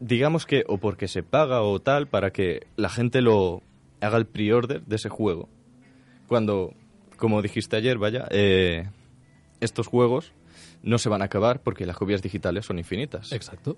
Digamos 0.00 0.46
que 0.46 0.64
o 0.66 0.78
porque 0.78 1.08
se 1.08 1.22
paga 1.22 1.62
o 1.62 1.80
tal 1.80 2.06
para 2.08 2.30
que 2.30 2.66
la 2.76 2.88
gente 2.88 3.20
lo 3.20 3.62
haga 4.00 4.18
el 4.18 4.26
pre-order 4.26 4.82
de 4.84 4.96
ese 4.96 5.08
juego. 5.08 5.48
Cuando, 6.26 6.74
como 7.16 7.42
dijiste 7.42 7.76
ayer, 7.76 7.98
vaya, 7.98 8.26
eh, 8.30 8.88
estos 9.60 9.86
juegos 9.86 10.32
no 10.82 10.98
se 10.98 11.08
van 11.08 11.22
a 11.22 11.26
acabar 11.26 11.60
porque 11.60 11.86
las 11.86 11.96
copias 11.96 12.22
digitales 12.22 12.66
son 12.66 12.78
infinitas. 12.78 13.32
Exacto. 13.32 13.76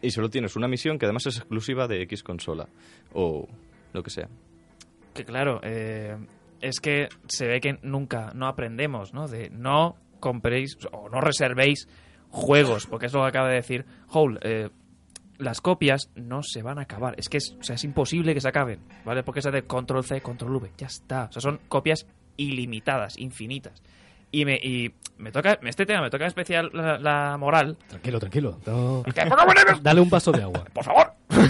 Y 0.00 0.10
solo 0.10 0.30
tienes 0.30 0.56
una 0.56 0.68
misión 0.68 0.98
que 0.98 1.06
además 1.06 1.26
es 1.26 1.38
exclusiva 1.38 1.88
de 1.88 2.02
X 2.02 2.22
consola. 2.22 2.68
O 3.12 3.48
lo 3.92 4.02
que 4.02 4.10
sea. 4.10 4.28
Que 5.14 5.24
claro, 5.24 5.60
eh, 5.64 6.16
es 6.60 6.80
que 6.80 7.08
se 7.26 7.46
ve 7.46 7.60
que 7.60 7.78
nunca, 7.82 8.30
no 8.34 8.46
aprendemos, 8.46 9.12
¿no? 9.12 9.26
De 9.26 9.50
no 9.50 9.96
compréis 10.20 10.76
o 10.92 11.08
no 11.08 11.20
reservéis 11.20 11.88
juegos, 12.30 12.86
porque 12.86 13.06
es 13.06 13.12
lo 13.12 13.22
que 13.22 13.28
acaba 13.28 13.48
de 13.48 13.54
decir 13.56 13.84
Hole. 14.10 14.38
eh, 14.42 14.68
las 15.38 15.60
copias 15.60 16.10
no 16.16 16.42
se 16.42 16.62
van 16.62 16.78
a 16.78 16.82
acabar. 16.82 17.14
Es 17.18 17.28
que 17.28 17.38
es, 17.38 17.56
o 17.60 17.62
sea, 17.62 17.76
es 17.76 17.84
imposible 17.84 18.34
que 18.34 18.40
se 18.40 18.48
acaben, 18.48 18.80
¿vale? 19.04 19.22
Porque 19.22 19.40
es 19.40 19.44
de 19.46 19.62
control 19.62 20.04
C, 20.04 20.20
control 20.20 20.56
V, 20.56 20.70
ya 20.76 20.86
está. 20.88 21.24
O 21.24 21.32
sea, 21.32 21.40
son 21.42 21.60
copias 21.68 22.06
ilimitadas, 22.36 23.18
infinitas. 23.18 23.82
Y 24.30 24.44
me, 24.44 24.56
y 24.56 24.92
me 25.16 25.32
toca, 25.32 25.58
este 25.62 25.86
tema 25.86 26.02
me 26.02 26.10
toca 26.10 26.24
en 26.24 26.28
especial 26.28 26.70
la, 26.74 26.98
la 26.98 27.36
moral. 27.38 27.78
Tranquilo, 27.88 28.20
tranquilo. 28.20 28.58
No- 28.66 29.02
Dale 29.82 30.00
un 30.00 30.10
vaso 30.10 30.32
de 30.32 30.42
agua. 30.42 30.64
por 30.72 30.84
favor. 30.84 31.12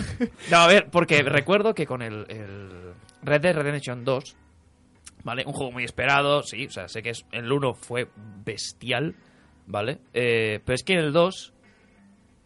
No, 0.51 0.57
a 0.59 0.67
ver, 0.67 0.89
porque 0.91 1.23
recuerdo 1.23 1.75
que 1.75 1.87
con 1.87 2.03
el, 2.03 2.27
el 2.29 2.93
Red 3.23 3.41
Dead 3.41 3.55
Redemption 3.55 4.05
2, 4.05 4.37
¿vale? 5.23 5.45
Un 5.47 5.53
juego 5.53 5.71
muy 5.71 5.85
esperado, 5.85 6.43
sí, 6.43 6.67
o 6.67 6.71
sea, 6.71 6.89
sé 6.89 7.03
que 7.05 7.11
es, 7.11 7.25
el 7.31 7.53
1 7.53 7.75
fue 7.75 8.09
bestial, 8.45 9.15
¿vale? 9.67 9.99
Eh, 10.15 10.61
pero 10.65 10.75
es 10.75 10.83
que 10.83 10.95
en 10.95 10.99
el 11.01 11.13
2, 11.13 11.53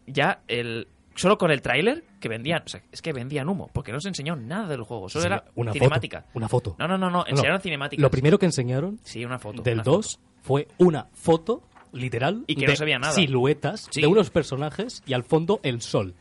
ya 0.05 0.41
el... 0.47 0.87
Solo 1.15 1.37
con 1.37 1.51
el 1.51 1.61
tráiler 1.61 2.03
que 2.19 2.27
vendían, 2.29 2.63
o 2.65 2.67
sea, 2.69 2.81
es 2.91 3.01
que 3.01 3.13
vendían 3.13 3.47
humo, 3.49 3.69
porque 3.73 3.91
no 3.91 3.99
se 3.99 4.07
enseñó 4.07 4.35
nada 4.35 4.67
del 4.67 4.81
juego, 4.83 5.09
solo 5.09 5.25
era 5.25 5.45
una 5.55 5.71
cinemática. 5.71 6.21
Foto, 6.21 6.31
una 6.37 6.47
foto. 6.49 6.75
No, 6.79 6.87
no, 6.87 6.97
no, 6.97 7.09
no, 7.09 7.25
enseñaron 7.27 7.61
cinemáticas. 7.61 8.01
Lo 8.01 8.09
primero 8.09 8.39
que 8.39 8.45
enseñaron 8.47 8.99
Sí, 9.03 9.23
una 9.23 9.37
foto. 9.39 9.61
del 9.61 9.75
una 9.75 9.83
2 9.83 10.19
fue 10.41 10.67
una 10.79 11.07
foto 11.13 11.61
literal 11.91 12.43
Y 12.47 12.55
que 12.55 12.61
de 12.65 12.73
no 12.73 12.75
se 12.75 12.85
veía 12.85 12.97
nada. 12.99 13.13
siluetas 13.13 13.87
Sí. 13.91 14.01
de 14.01 14.07
unos 14.07 14.29
personajes 14.31 15.03
y 15.05 15.13
al 15.13 15.23
fondo 15.23 15.59
el 15.63 15.81
sol. 15.81 16.15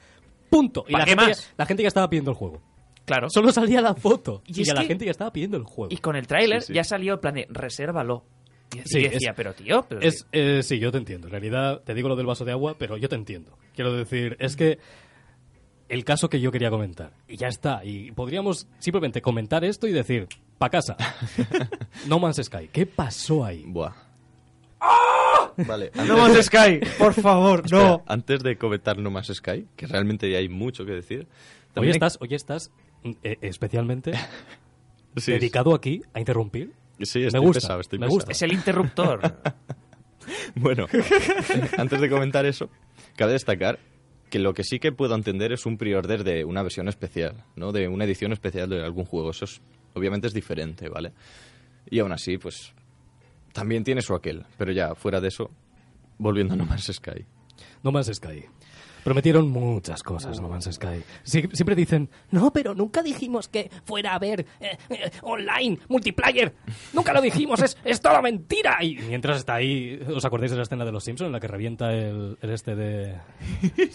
Punto. 0.50 0.84
Y 0.86 0.92
¿Para 0.92 1.04
la 1.04 1.08
gente, 1.08 1.24
más? 1.26 1.46
Ya, 1.48 1.54
la 1.56 1.66
gente 1.66 1.82
ya 1.82 1.88
estaba 1.88 2.10
pidiendo 2.10 2.30
el 2.30 2.36
juego. 2.36 2.60
Claro. 3.06 3.30
Solo 3.30 3.50
salía 3.50 3.80
la 3.80 3.94
foto 3.94 4.42
Y 4.46 4.68
a 4.68 4.74
la 4.74 4.82
que- 4.82 4.88
gente 4.88 5.04
ya 5.06 5.10
estaba 5.10 5.32
pidiendo 5.32 5.56
el 5.56 5.64
juego. 5.64 5.92
Y 5.92 5.96
con 5.96 6.14
el 6.14 6.26
tráiler 6.26 6.60
Sí, 6.60 6.68
sí. 6.68 6.72
ya 6.74 6.84
salió 6.84 7.14
el 7.14 7.20
plan 7.20 7.34
de 7.34 7.46
resérvalo. 7.50 8.24
Y, 8.74 8.78
y 8.78 8.82
Sí, 8.84 9.02
decía, 9.08 9.30
es- 9.30 9.36
pero 9.36 9.54
tío, 9.54 9.84
pero 9.88 10.00
Es, 10.00 10.26
eh, 10.32 10.62
sí, 10.62 10.78
yo 10.78 10.90
te 10.92 10.98
entiendo. 10.98 11.26
En 11.28 11.32
realidad, 11.32 11.82
te 11.84 11.94
digo 11.94 12.08
lo 12.08 12.16
del 12.16 12.26
vaso 12.26 12.44
de 12.44 12.52
agua, 12.52 12.76
pero 12.78 12.96
yo 12.96 13.08
te 13.08 13.16
entiendo. 13.16 13.56
Quiero 13.74 13.92
decir, 13.94 14.36
es 14.40 14.56
que 14.56 14.78
el 15.88 16.04
caso 16.04 16.28
que 16.30 16.40
yo 16.40 16.50
quería 16.50 16.70
comentar, 16.70 17.12
y 17.28 17.36
ya 17.36 17.48
está. 17.48 17.84
Y 17.84 18.12
podríamos 18.12 18.66
simplemente 18.78 19.20
comentar 19.20 19.64
esto 19.64 19.86
y 19.86 19.92
decir, 19.92 20.26
pa' 20.58 20.70
casa. 20.70 20.96
no 22.06 22.18
Man's 22.18 22.40
Sky. 22.42 22.68
¿Qué 22.72 22.86
pasó 22.86 23.44
ahí? 23.44 23.62
Buah. 23.66 23.92
Vale, 25.66 25.90
antes, 25.94 26.06
No 26.08 26.16
más 26.16 26.44
Sky, 26.46 26.80
por 26.98 27.12
favor, 27.14 27.60
espera, 27.64 28.02
antes 28.06 28.42
de 28.42 28.56
comentar 28.56 28.96
No 28.98 29.10
Más 29.10 29.26
Sky, 29.26 29.66
que 29.76 29.86
realmente 29.86 30.34
hay 30.36 30.48
mucho 30.48 30.84
que 30.86 30.92
decir. 30.92 31.20
Hoy 31.20 31.74
también 31.74 31.92
hay- 31.92 31.96
estás, 31.96 32.18
hoy 32.20 32.34
estás 32.34 32.70
eh, 33.22 33.36
especialmente 33.42 34.12
Sí, 35.16 35.32
dedicado 35.32 35.74
aquí 35.74 36.02
a 36.14 36.20
interrumpir. 36.20 36.72
Sí, 37.00 37.24
estoy 37.24 37.40
Me 37.40 37.46
gusta, 37.46 37.60
pesado, 37.60 37.80
estoy 37.80 37.98
me 37.98 38.06
pesado. 38.06 38.16
gusta. 38.16 38.32
Es 38.32 38.42
el 38.42 38.52
interruptor. 38.52 39.20
Bueno, 40.54 40.86
antes 41.78 42.00
de 42.00 42.08
comentar 42.08 42.46
eso, 42.46 42.70
cabe 43.16 43.32
destacar 43.32 43.80
que 44.30 44.38
lo 44.38 44.54
que 44.54 44.62
sí 44.62 44.78
que 44.78 44.92
puedo 44.92 45.16
entender 45.16 45.52
es 45.52 45.66
un 45.66 45.76
pre-order 45.76 46.22
de 46.22 46.44
una 46.44 46.62
versión 46.62 46.86
especial, 46.88 47.44
¿no? 47.56 47.72
De 47.72 47.88
una 47.88 48.04
edición 48.04 48.32
especial 48.32 48.70
de 48.70 48.84
algún 48.84 49.04
juego. 49.04 49.30
Eso 49.30 49.46
es, 49.46 49.60
obviamente 49.94 50.28
es 50.28 50.32
diferente, 50.32 50.88
¿vale? 50.88 51.12
Y 51.90 51.98
aún 51.98 52.12
así, 52.12 52.38
pues, 52.38 52.72
también 53.52 53.82
tiene 53.82 54.00
su 54.00 54.14
aquel. 54.14 54.46
Pero 54.56 54.70
ya, 54.70 54.94
fuera 54.94 55.20
de 55.20 55.26
eso, 55.26 55.50
volviendo 56.18 56.54
a 56.54 56.56
No 56.56 56.66
Man's 56.66 56.86
Sky. 56.92 57.26
No 57.82 57.90
Man's 57.90 58.12
Sky. 58.14 58.44
Prometieron 59.04 59.50
muchas 59.50 60.02
cosas, 60.02 60.40
No 60.40 60.48
Man's 60.48 60.68
Sky. 60.72 61.02
Sie- 61.24 61.48
siempre 61.52 61.74
dicen, 61.74 62.08
no, 62.30 62.52
pero 62.52 62.74
nunca 62.74 63.02
dijimos 63.02 63.48
que 63.48 63.70
fuera 63.84 64.14
a 64.14 64.18
ver 64.18 64.46
eh, 64.60 64.76
eh, 64.90 65.10
online, 65.22 65.78
multiplayer. 65.88 66.54
Nunca 66.92 67.12
lo 67.12 67.20
dijimos, 67.20 67.60
es, 67.62 67.76
es 67.84 68.00
toda 68.00 68.22
mentira. 68.22 68.78
Y 68.82 68.96
mientras 69.08 69.38
está 69.38 69.54
ahí, 69.54 70.00
¿os 70.14 70.24
acordáis 70.24 70.50
de 70.52 70.56
la 70.56 70.62
escena 70.64 70.84
de 70.84 70.92
los 70.92 71.04
Simpsons 71.04 71.26
en 71.26 71.32
la 71.32 71.40
que 71.40 71.48
revienta 71.48 71.92
el, 71.92 72.38
el 72.40 72.50
este 72.50 72.76
de... 72.76 73.16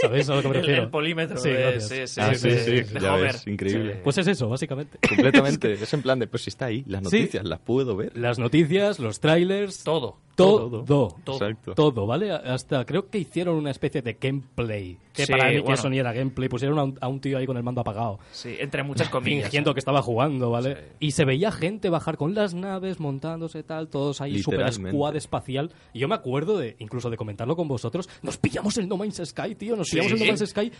¿Sabéis 0.01 0.30
a 0.30 0.36
lo 0.36 0.41
que 0.41 0.47
me 0.49 0.55
El- 0.58 0.62
refiero? 0.62 0.84
el 0.84 0.89
polímetro 0.89 1.38
Sí, 1.38 1.49
de- 1.49 1.80
sí, 1.82 2.08
sí, 2.08 2.22
Ah, 2.22 2.34
sí, 2.34 2.51
sí, 2.51 2.84
sí, 2.86 2.99
ya 3.01 3.16
ves, 3.16 3.47
increíble. 3.47 3.93
Sí. 3.93 3.99
Pues 4.03 4.18
es 4.18 4.28
eso, 4.28 4.49
básicamente. 4.49 4.97
Completamente. 5.08 5.74
es 5.82 5.93
en 5.93 6.01
plan 6.01 6.20
de, 6.20 6.28
pues 6.28 6.43
si 6.43 6.49
está 6.49 6.66
ahí, 6.66 6.84
las 6.88 7.08
Sí. 7.10 7.20
noticias 7.20 7.45
las 7.45 7.60
puedo 7.60 7.95
ver. 7.95 8.16
Las 8.18 8.39
noticias, 8.39 8.99
los 8.99 9.20
trailers, 9.20 9.84
Todo. 9.84 10.18
Todo. 10.38 10.84
Todo. 10.86 11.16
Todo. 11.24 11.36
Exacto. 11.50 12.06
¿vale? 12.06 12.32
Hasta 12.32 12.86
creo 12.86 13.10
que 13.10 13.18
hicieron 13.18 13.56
una 13.56 13.72
especie 13.72 14.02
de 14.02 14.14
gameplay. 14.22 14.98
Que 15.12 15.26
Sí, 15.26 15.32
para 15.32 15.46
mí 15.50 15.56
que 15.56 15.60
bueno. 15.62 15.74
eso 15.76 15.90
ni 15.90 15.98
era 16.00 16.14
gameplay. 16.14 16.48
Pusieron 16.48 16.78
a 16.80 16.84
un, 16.84 16.98
a 17.02 17.08
un 17.08 17.20
tío 17.20 17.38
ahí 17.38 17.46
con 17.48 17.58
el 17.58 17.64
mando 17.64 17.82
apagado. 17.82 18.20
Sí, 18.32 18.56
entre 18.60 18.84
muchas 18.84 19.10
comillas. 19.10 19.46
Fingiendo 19.46 19.72
¿eh? 19.72 19.74
que 19.74 19.80
estaba 19.80 20.02
jugando, 20.02 20.52
¿vale? 20.52 20.76
Sí. 20.76 20.82
Y 21.08 21.12
se 21.12 21.26
veía 21.26 21.52
gente 21.52 21.90
bajar 21.90 22.18
con 22.18 22.36
las 22.36 22.54
naves, 22.54 23.00
montándose 23.00 23.64
tal, 23.64 23.88
todos 23.90 24.22
ahí 24.22 24.42
super 24.44 24.72
squad 24.72 25.16
espacial. 25.16 25.72
Y 25.94 26.00
yo 26.00 26.08
me 26.08 26.16
acuerdo 26.16 26.58
de, 26.58 26.76
incluso 26.80 27.10
de 27.10 27.18
comentarlo 27.18 27.56
con 27.56 27.68
vosotros, 27.68 28.08
nos 28.22 28.38
pillamos 28.38 28.78
el 28.78 28.88
No 28.88 28.96
Man's 28.98 29.22
Sky, 29.26 29.56
tío, 29.56 29.76
nos 29.76 29.90
pillamos 29.90 30.12
el 30.14 30.20
No 30.20 30.26
Man's 30.26 30.48
Sky 30.48 30.72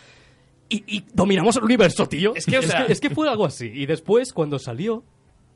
y, 0.70 0.96
y 0.98 1.04
dominamos 1.14 1.56
el 1.56 1.64
universo, 1.64 2.06
tío. 2.06 2.32
Es 2.34 2.46
que, 2.46 2.58
o 2.58 2.62
sea- 2.62 2.84
es 2.86 3.00
que 3.00 3.10
fue 3.10 3.28
algo 3.28 3.44
así. 3.44 3.66
Y 3.74 3.86
después, 3.86 4.32
cuando 4.32 4.58
salió 4.58 5.02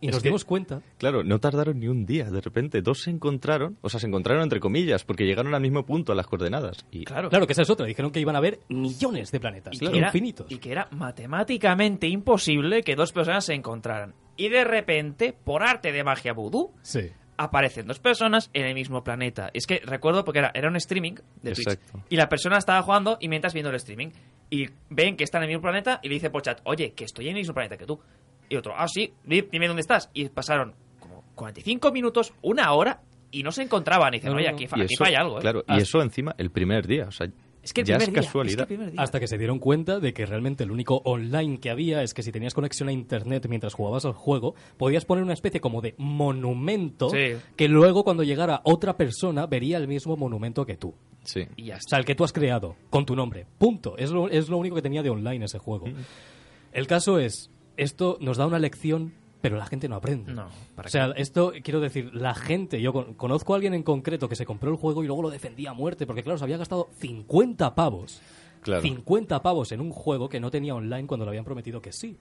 y 0.03 0.09
Es 0.09 0.13
nos 0.15 0.23
que- 0.23 0.29
dimos 0.29 0.45
cuenta, 0.45 0.83
Claro, 0.99 1.25
no 1.25 1.39
tardaron 1.39 1.81
ni 1.81 1.89
un 1.89 2.05
día. 2.05 2.31
De 2.31 2.41
repente, 2.43 2.83
dos 2.83 3.01
se 3.03 3.11
encontraron, 3.11 3.79
o 3.81 3.89
sea, 3.89 3.99
se 4.01 4.07
encontraron 4.09 4.43
entre 4.43 4.61
comillas, 4.61 5.05
porque 5.05 5.25
llegaron 5.25 5.55
al 5.55 5.63
mismo 5.63 5.87
punto 5.87 6.13
a 6.13 6.15
las 6.15 6.27
coordenadas. 6.27 6.85
Y 6.91 7.05
Claro. 7.05 7.31
claro 7.31 7.47
que 7.47 7.55
esa 7.55 7.63
es 7.63 7.71
otra, 7.71 7.87
dijeron 7.87 8.11
que 8.11 8.21
iban 8.21 8.35
a 8.35 8.39
haber 8.39 8.61
millones 8.69 9.31
de 9.33 9.41
planetas, 9.41 9.75
y, 9.77 9.79
claro, 9.79 9.93
que 9.93 9.99
era, 9.99 10.09
infinitos. 10.09 10.47
y 10.53 10.59
que 10.59 10.73
era 10.73 10.89
matemáticamente 10.91 12.07
imposible 12.09 12.83
que 12.83 12.95
dos 12.97 13.13
personas 13.13 13.45
se 13.47 13.55
encontraran. 13.55 14.15
Y 14.37 14.49
de 14.49 14.65
repente, 14.65 15.33
por 15.33 15.63
arte 15.63 15.93
de 15.93 16.05
magia 16.05 16.33
vudú, 16.33 16.73
Sí. 16.83 17.11
aparecen 17.37 17.87
dos 17.87 17.99
personas 17.99 18.51
en 18.53 18.67
el 18.67 18.75
mismo 18.75 19.03
planeta. 19.03 19.51
Es 19.55 19.67
que 19.67 19.81
recuerdo 19.85 20.25
porque 20.25 20.41
era, 20.41 20.51
era 20.55 20.69
un 20.69 20.77
streaming 20.77 21.15
de 21.43 21.53
Twitch. 21.55 21.67
Exacto. 21.69 22.03
Y 22.09 22.17
la 22.17 22.29
persona 22.29 22.59
estaba 22.59 22.83
jugando 22.83 23.17
y 23.21 23.29
mientras 23.29 23.53
viendo 23.55 23.71
el 23.71 23.77
streaming. 23.77 24.09
Y 24.51 24.67
ven 24.91 25.17
que 25.17 25.25
está 25.25 25.39
en 25.39 25.45
el 25.45 25.49
mismo 25.49 25.63
planeta 25.63 25.99
y 26.03 26.09
le 26.09 26.15
dice 26.15 26.29
por 26.31 26.43
chat, 26.43 26.61
oye, 26.65 26.93
que 26.93 27.05
estoy 27.05 27.27
en 27.29 27.37
el 27.37 27.41
mismo 27.41 27.55
planeta 27.55 27.77
que 27.77 27.87
tú. 27.87 28.01
Y 28.53 28.57
otro, 28.57 28.75
ah, 28.77 28.87
sí, 28.89 29.13
di- 29.25 29.47
dime 29.51 29.67
dónde 29.67 29.81
estás. 29.81 30.11
Y 30.13 30.29
pasaron 30.29 30.75
como 31.01 31.25
45 31.35 31.91
minutos, 31.93 32.35
una 32.43 32.73
hora, 32.73 33.01
y 33.31 33.43
no 33.43 33.51
se 33.51 33.63
encontraban. 33.63 34.13
Y 34.13 34.19
dicen, 34.19 34.33
No, 34.33 34.37
oye, 34.39 34.49
aquí, 34.49 34.67
aquí 34.71 34.83
eso, 34.83 35.05
falla 35.05 35.21
algo, 35.21 35.39
¿eh? 35.39 35.41
Claro, 35.41 35.65
y 35.67 35.79
eso 35.79 36.03
encima 36.03 36.35
el 36.37 36.51
primer 36.51 36.87
día. 36.87 37.07
O 37.09 37.11
sea, 37.13 37.29
Es 37.63 37.73
que 37.73 37.81
el 37.81 37.87
ya 37.87 37.97
primer 37.97 38.09
es 38.09 38.13
día, 38.13 38.21
es 38.21 38.27
que 38.27 38.27
casualidad. 38.29 38.61
el 38.61 38.67
primer 38.67 38.91
día. 38.93 39.01
Hasta 39.01 39.21
que 39.21 39.27
se 39.27 39.39
dieron 39.39 39.59
cuenta 39.59 40.01
de 40.01 40.13
que 40.13 40.27
realmente 40.27 40.65
el 40.65 40.71
único 40.71 40.97
online 41.05 41.61
que 41.61 41.71
había 41.71 42.03
es 42.03 42.13
que 42.13 42.23
si 42.23 42.31
tenías 42.33 42.53
conexión 42.55 42.89
a 42.89 42.93
internet 42.93 43.47
mientras 43.49 43.73
jugabas 43.73 44.05
al 44.05 44.13
juego, 44.13 44.55
podías 44.77 45.05
poner 45.07 45.25
una 45.25 45.33
especie 45.33 45.61
como 45.61 45.81
de 45.81 45.95
monumento 45.97 47.09
Sí. 47.09 47.37
que 47.57 47.69
luego 47.69 48.05
cuando 48.05 48.23
llegara 48.25 48.61
otra 48.65 48.97
persona 48.97 49.47
vería 49.47 49.79
el 49.79 49.89
mismo 49.89 50.17
monumento 50.17 50.67
que 50.67 50.77
tú. 50.77 50.95
Sí. 51.25 51.47
Y 51.57 51.67
ya 51.67 51.77
O 51.77 51.81
sea, 51.89 51.99
el 52.01 52.05
que 52.05 52.15
tú 52.15 52.25
has 52.25 52.33
creado, 52.33 52.75
con 52.91 53.07
tu 53.07 53.15
nombre. 53.17 53.47
Punto. 53.59 53.97
Es 53.97 54.11
lo, 54.11 54.29
es 54.29 54.49
lo 54.49 54.57
único 54.59 54.75
que 54.77 54.83
tenía 54.83 55.03
de 55.03 55.11
online 55.11 55.45
ese 55.45 55.59
juego. 55.59 55.87
El 56.73 56.87
caso 56.87 57.19
es, 57.19 57.51
esto 57.77 58.19
nos 58.21 58.37
da 58.37 58.47
una 58.47 58.59
lección, 58.59 59.13
pero 59.41 59.57
la 59.57 59.67
gente 59.67 59.89
no 59.89 59.97
aprende. 59.97 60.33
No, 60.33 60.47
¿para 60.77 60.87
O 60.87 60.91
sea, 60.91 61.13
esto, 61.17 61.53
quiero 61.63 61.81
decir, 61.81 62.11
la 62.15 62.35
gente, 62.35 62.81
yo 62.81 62.93
con- 62.93 63.15
conozco 63.15 63.53
a 63.53 63.57
alguien 63.57 63.75
en 63.75 63.83
concreto 63.83 64.29
que 64.29 64.37
se 64.37 64.47
compró 64.47 64.71
el 64.71 64.77
juego 64.77 65.03
y 65.03 65.07
luego 65.07 65.23
lo 65.23 65.31
defendía 65.31 65.71
a 65.71 65.75
muerte, 65.75 66.07
porque 66.07 66.23
claro, 66.23 66.39
se 66.39 66.45
había 66.45 66.57
gastado 66.59 66.89
50 66.99 67.75
pavos. 67.75 68.21
Claro. 68.63 68.83
50 68.83 69.43
pavos 69.43 69.73
en 69.73 69.81
un 69.81 69.91
juego 69.91 70.29
que 70.29 70.39
no 70.39 70.51
tenía 70.51 70.75
online 70.75 71.07
cuando 71.09 71.25
le 71.25 71.31
habían 71.31 71.45
prometido 71.45 71.81
que 71.83 71.91
sí. 71.93 72.17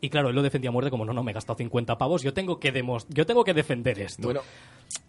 Y 0.00 0.10
claro, 0.10 0.28
él 0.28 0.36
lo 0.36 0.42
defendía 0.42 0.68
a 0.70 0.72
muerte 0.72 0.90
como, 0.90 1.04
no, 1.04 1.12
no, 1.12 1.24
me 1.24 1.32
he 1.32 1.34
gastado 1.34 1.56
50 1.56 1.98
pavos, 1.98 2.22
yo 2.22 2.32
tengo 2.32 2.60
que, 2.60 2.84
yo 3.08 3.26
tengo 3.26 3.42
que 3.42 3.54
defender 3.54 3.98
esto. 3.98 4.22
Bueno, 4.22 4.40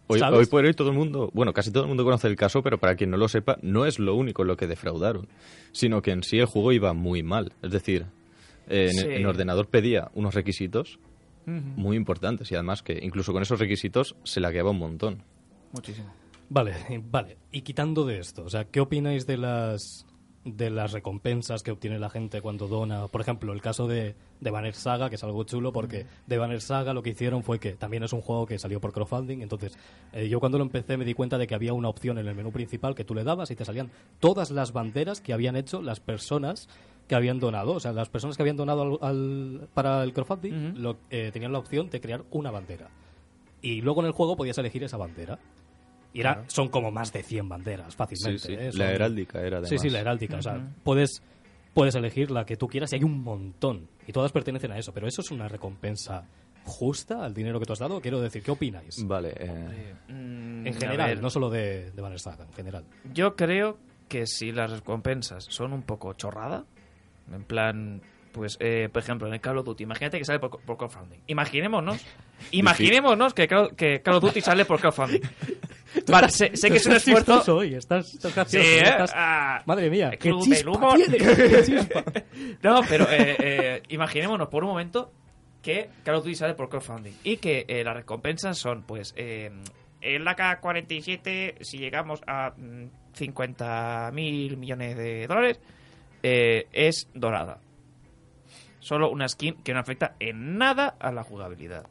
Hoy, 0.08 0.22
hoy 0.22 0.46
por 0.46 0.64
hoy 0.64 0.74
todo 0.74 0.90
el 0.90 0.96
mundo, 0.96 1.30
bueno, 1.34 1.52
casi 1.54 1.70
todo 1.70 1.84
el 1.84 1.90
mundo 1.90 2.06
conoce 2.06 2.28
el 2.28 2.38
caso, 2.38 2.64
pero 2.64 2.78
para 2.80 2.96
quien 2.96 3.12
no 3.12 3.18
lo 3.18 3.28
sepa, 3.28 3.58
no 3.62 3.86
es 3.86 4.00
lo 4.00 4.16
único 4.16 4.46
lo 4.46 4.56
que 4.56 4.66
defraudaron, 4.66 5.28
sino 5.74 6.02
que 6.02 6.12
en 6.12 6.24
sí 6.24 6.40
el 6.40 6.46
juego 6.46 6.72
iba 6.72 6.94
muy 6.94 7.24
mal. 7.24 7.52
Es 7.62 7.72
decir, 7.72 8.06
eh, 8.68 8.86
en, 8.92 8.94
Sí. 8.94 9.08
en 9.10 9.26
ordenador 9.26 9.68
pedía 9.70 10.10
unos 10.14 10.34
requisitos 10.34 11.00
muy 11.46 11.96
importantes 11.96 12.52
y 12.52 12.56
además 12.56 12.84
que 12.84 13.00
incluso 13.02 13.32
con 13.32 13.42
esos 13.42 13.58
requisitos 13.58 14.18
se 14.24 14.42
lagueaba 14.42 14.72
un 14.72 14.80
montón. 14.80 15.24
Muchísimo. 15.72 16.14
Vale, 16.50 16.74
vale. 17.10 17.38
Y 17.54 17.62
quitando 17.62 18.06
de 18.06 18.20
esto, 18.20 18.44
o 18.44 18.50
sea, 18.50 18.66
¿qué 18.66 18.82
opináis 18.82 19.26
de 19.26 19.38
las 19.38 20.06
de 20.56 20.70
las 20.70 20.92
recompensas 20.94 21.64
que 21.64 21.72
obtiene 21.72 22.00
la 22.00 22.10
gente 22.10 22.42
cuando 22.42 22.68
dona? 22.68 23.08
Por 23.08 23.22
ejemplo, 23.22 23.52
el 23.54 23.62
caso 23.62 23.88
de, 23.88 24.16
de 24.40 24.52
Banner 24.52 24.74
Saga, 24.74 25.10
que 25.10 25.16
es 25.16 25.24
algo 25.24 25.44
chulo, 25.44 25.74
porque 25.74 26.06
de 26.26 26.38
Banner 26.38 26.62
Saga 26.62 26.94
lo 26.94 27.04
que 27.04 27.10
hicieron 27.12 27.44
fue 27.44 27.60
que 27.60 27.74
también 27.74 28.04
es 28.04 28.14
un 28.14 28.22
juego 28.22 28.46
que 28.46 28.58
salió 28.60 28.80
por 28.80 28.94
crowdfunding, 28.94 29.42
entonces 29.42 29.78
eh, 30.14 30.30
yo 30.30 30.40
cuando 30.40 30.58
lo 30.58 30.64
empecé 30.64 30.98
me 30.98 31.06
di 31.06 31.14
cuenta 31.14 31.38
de 31.38 31.48
que 31.48 31.56
había 31.56 31.74
una 31.74 31.90
opción 31.90 32.18
en 32.18 32.28
el 32.28 32.36
menú 32.36 32.52
principal 32.52 32.96
que 32.96 33.04
tú 33.04 33.14
le 33.16 33.24
dabas 33.24 33.52
y 33.52 33.56
te 33.56 33.66
salían 33.66 33.90
todas 34.20 34.52
las 34.52 34.72
banderas 34.74 35.22
que 35.22 35.34
habían 35.34 35.56
hecho 35.56 35.82
las 35.82 36.00
personas 36.00 36.70
que 37.08 37.16
habían 37.16 37.40
donado, 37.40 37.74
o 37.74 37.80
sea, 37.80 37.94
las 37.94 38.10
personas 38.10 38.36
que 38.38 38.44
habían 38.44 38.58
donado 38.58 38.82
al, 38.82 38.98
al- 39.02 39.68
para 39.74 40.04
el 40.04 40.14
crowdfunding 40.14 40.72
Ujú. 40.72 40.80
lo- 40.80 40.98
eh, 41.10 41.30
tenían 41.32 41.52
la 41.54 41.60
opción 41.60 41.90
de 41.90 42.02
crear 42.02 42.24
una 42.32 42.52
bandera. 42.52 42.90
Y 43.62 43.82
luego 43.82 44.02
en 44.02 44.08
el 44.08 44.12
juego 44.14 44.36
podías 44.38 44.58
elegir 44.58 44.84
esa 44.84 44.98
bandera. 44.98 45.40
Y 46.14 46.22
era, 46.22 46.44
son 46.48 46.70
como 46.70 46.90
más 46.92 47.12
de 47.14 47.22
100 47.24 47.48
banderas, 47.50 47.96
fácilmente. 47.96 48.40
Sí, 48.40 48.48
sí. 48.48 48.54
¿eh? 48.54 48.66
La 48.74 48.86
Son- 48.86 48.96
heráldica 48.96 49.40
era 49.40 49.58
además. 49.58 49.70
Sí, 49.70 49.78
sí, 49.78 49.90
la 49.90 50.00
heráldica. 50.00 50.38
O 50.38 50.42
sea, 50.42 50.60
puedes, 50.84 51.22
puedes 51.74 51.94
elegir 51.96 52.32
la 52.32 52.46
que 52.46 52.58
tú 52.58 52.68
quieras 52.68 52.92
y 52.94 52.96
hay 52.96 53.04
un 53.04 53.22
montón. 53.24 53.88
Y 54.08 54.12
todas 54.14 54.32
pertenecen 54.32 54.72
a 54.72 54.78
eso. 54.80 54.94
Pero 54.94 55.08
eso 55.08 55.22
es 55.22 55.30
una 55.32 55.48
recompensa 55.48 56.26
justa 56.64 57.24
al 57.24 57.34
dinero 57.34 57.60
que 57.60 57.66
tú 57.66 57.74
has 57.74 57.80
dado. 57.80 58.02
Quiero 58.02 58.20
decir, 58.20 58.42
¿qué 58.42 58.52
opináis? 58.52 58.96
Vale, 59.06 59.34
eh, 59.38 59.94
Mm, 60.10 60.66
En 60.68 60.76
a 60.76 60.80
general, 60.80 61.10
ver, 61.10 61.22
no 61.22 61.30
solo 61.30 61.50
de, 61.50 61.92
de 61.92 62.02
Banner 62.02 62.20
Saga, 62.20 62.46
en 62.46 62.54
general. 62.54 62.84
Yo 63.14 63.36
creo 63.36 63.78
que 64.10 64.26
si 64.26 64.52
las 64.52 64.72
recompensas 64.72 65.46
son 65.50 65.72
un 65.74 65.84
poco 65.84 66.14
chorrada, 66.14 66.66
en 67.32 67.44
plan, 67.44 68.02
pues, 68.32 68.58
eh, 68.60 68.90
por 68.92 69.02
ejemplo, 69.04 69.28
en 69.28 69.34
el 69.36 69.42
Call 69.42 69.58
of 69.60 69.66
Duty, 69.66 69.84
imagínate 69.84 70.18
que 70.18 70.26
sale 70.26 70.40
por, 70.40 70.60
por 70.62 70.78
crowdfunding. 70.78 71.20
Imaginémonos, 71.28 72.02
imaginémonos 72.52 73.34
que, 73.34 73.48
que 73.76 74.02
Call 74.02 74.16
of 74.16 74.24
Duty 74.24 74.42
sale 74.42 74.66
por 74.66 74.80
crowdfunding. 74.80 75.22
Vale, 76.08 76.30
sé, 76.30 76.56
sé 76.56 76.70
que 76.70 76.78
es 76.78 76.86
un 76.86 76.94
Estás 76.94 77.08
esfuerzo. 77.18 77.56
hoy, 77.58 77.74
estás, 77.76 78.14
estás 78.14 78.32
Sí, 78.32 78.58
gracioso, 78.58 78.68
¿eh? 78.68 78.80
estás- 78.80 79.12
Ah, 79.16 79.62
Madre 79.66 79.90
mía, 79.90 80.12
qué 80.20 80.32
chispa 80.42 80.72
humor. 80.72 80.96
tiene, 80.96 81.18
qué 81.18 81.64
chispa. 81.66 82.04
No, 82.64 82.82
pero 82.88 83.06
eh, 83.10 83.36
eh, 83.40 83.84
imaginémonos 83.90 84.48
por 84.50 84.64
un 84.64 84.70
momento 84.72 85.12
que 85.62 85.90
Call 86.04 86.16
of 86.16 86.24
Duty 86.24 86.36
sale 86.36 86.54
por 86.56 86.70
crowdfunding 86.70 87.14
y 87.24 87.38
que 87.38 87.66
eh, 87.68 87.84
las 87.84 87.96
recompensas 87.96 88.58
son, 88.58 88.84
pues, 88.84 89.14
en 89.18 89.64
la 90.24 90.36
K47, 90.36 91.56
si 91.62 91.78
llegamos 91.78 92.22
a 92.28 92.52
mm, 92.56 92.86
50 93.14 94.12
mil 94.14 94.58
millones 94.58 94.96
de 94.98 95.26
dólares, 95.28 95.60
es 96.22 97.10
dorada. 97.14 97.60
Solo 98.80 99.10
una 99.10 99.28
skin 99.28 99.56
que 99.64 99.74
no 99.74 99.80
afecta 99.80 100.16
en 100.20 100.58
nada 100.58 100.96
a 101.00 101.12
la 101.12 101.24
jugabilidad. 101.24 101.86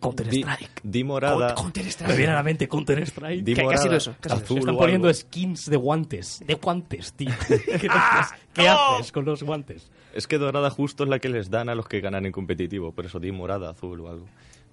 Counter-Strike. 0.00 0.80
Di, 0.82 0.90
di 0.90 1.04
morada. 1.04 1.54
Me 2.06 2.16
viene 2.16 2.32
a 2.32 2.36
la 2.36 2.42
mente. 2.42 2.66
Di 2.66 2.70
¿Qué- 2.70 3.54
qué 3.54 3.60
ha 3.60 3.64
morada, 3.64 3.74
ha 3.80 3.82
sido 3.82 3.96
eso? 3.96 4.14
azul 4.28 4.58
Están 4.58 4.76
poniendo 4.76 5.08
algo. 5.08 5.18
skins 5.18 5.68
de 5.70 5.76
guantes. 5.76 6.42
De 6.46 6.54
guantes, 6.54 7.12
tío. 7.14 7.30
¿Qué, 7.48 7.88
haces? 7.90 8.38
¿Qué 8.54 8.68
haces 8.68 9.12
con 9.12 9.24
los 9.24 9.42
guantes? 9.42 9.90
Es 10.14 10.26
que 10.26 10.38
dorada 10.38 10.70
justo 10.70 11.04
es 11.04 11.10
la 11.10 11.18
que 11.18 11.28
les 11.28 11.50
dan 11.50 11.68
a 11.68 11.74
los 11.74 11.86
que 11.86 12.00
ganan 12.00 12.26
en 12.26 12.32
competitivo, 12.32 12.92
por 12.92 13.06
eso 13.06 13.18
di 13.20 13.32
morada, 13.32 13.70
azul 13.70 14.00
o 14.00 14.08
algo. 14.10 14.26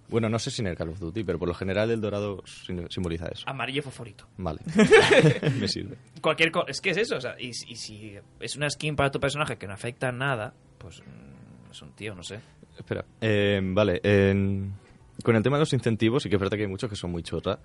Bueno, 0.09 0.29
no 0.29 0.39
sé 0.39 0.51
si 0.51 0.61
en 0.61 0.67
el 0.67 0.77
Call 0.77 0.87
of 0.89 0.99
Duty, 0.99 1.25
pero 1.25 1.37
por 1.37 1.49
lo 1.49 1.53
general 1.53 1.91
el 1.91 1.99
dorado 1.99 2.41
sim- 2.45 2.87
simboliza 2.89 3.27
eso. 3.27 3.43
Amarillo 3.45 3.83
fosforito. 3.83 4.25
Vale. 4.37 4.59
Me 5.59 5.67
sirve. 5.67 5.97
Cualquier 6.21 6.49
co- 6.51 6.65
es 6.65 6.79
que 6.79 6.91
es 6.91 6.97
eso, 6.97 7.17
o 7.17 7.21
sea, 7.21 7.35
y, 7.37 7.49
y 7.49 7.75
si 7.75 8.15
es 8.39 8.55
una 8.55 8.69
skin 8.69 8.95
para 8.95 9.11
tu 9.11 9.19
personaje 9.19 9.57
que 9.57 9.67
no 9.67 9.73
afecta 9.73 10.07
en 10.09 10.19
nada, 10.19 10.53
pues 10.77 11.01
mm, 11.01 11.71
es 11.71 11.81
un 11.81 11.91
tío, 11.91 12.15
no 12.15 12.23
sé. 12.23 12.39
Espera. 12.77 13.05
Eh, 13.21 13.59
vale. 13.63 14.01
Con 15.23 15.35
el 15.35 15.41
tema 15.41 15.57
de 15.57 15.61
los 15.61 15.73
incentivos, 15.73 16.23
sí 16.23 16.29
que 16.29 16.35
es 16.35 16.39
verdad 16.39 16.57
que 16.57 16.63
hay 16.63 16.69
muchos 16.69 16.89
que 16.89 16.95
son 16.95 17.11
muy 17.11 17.23
chorra, 17.23 17.59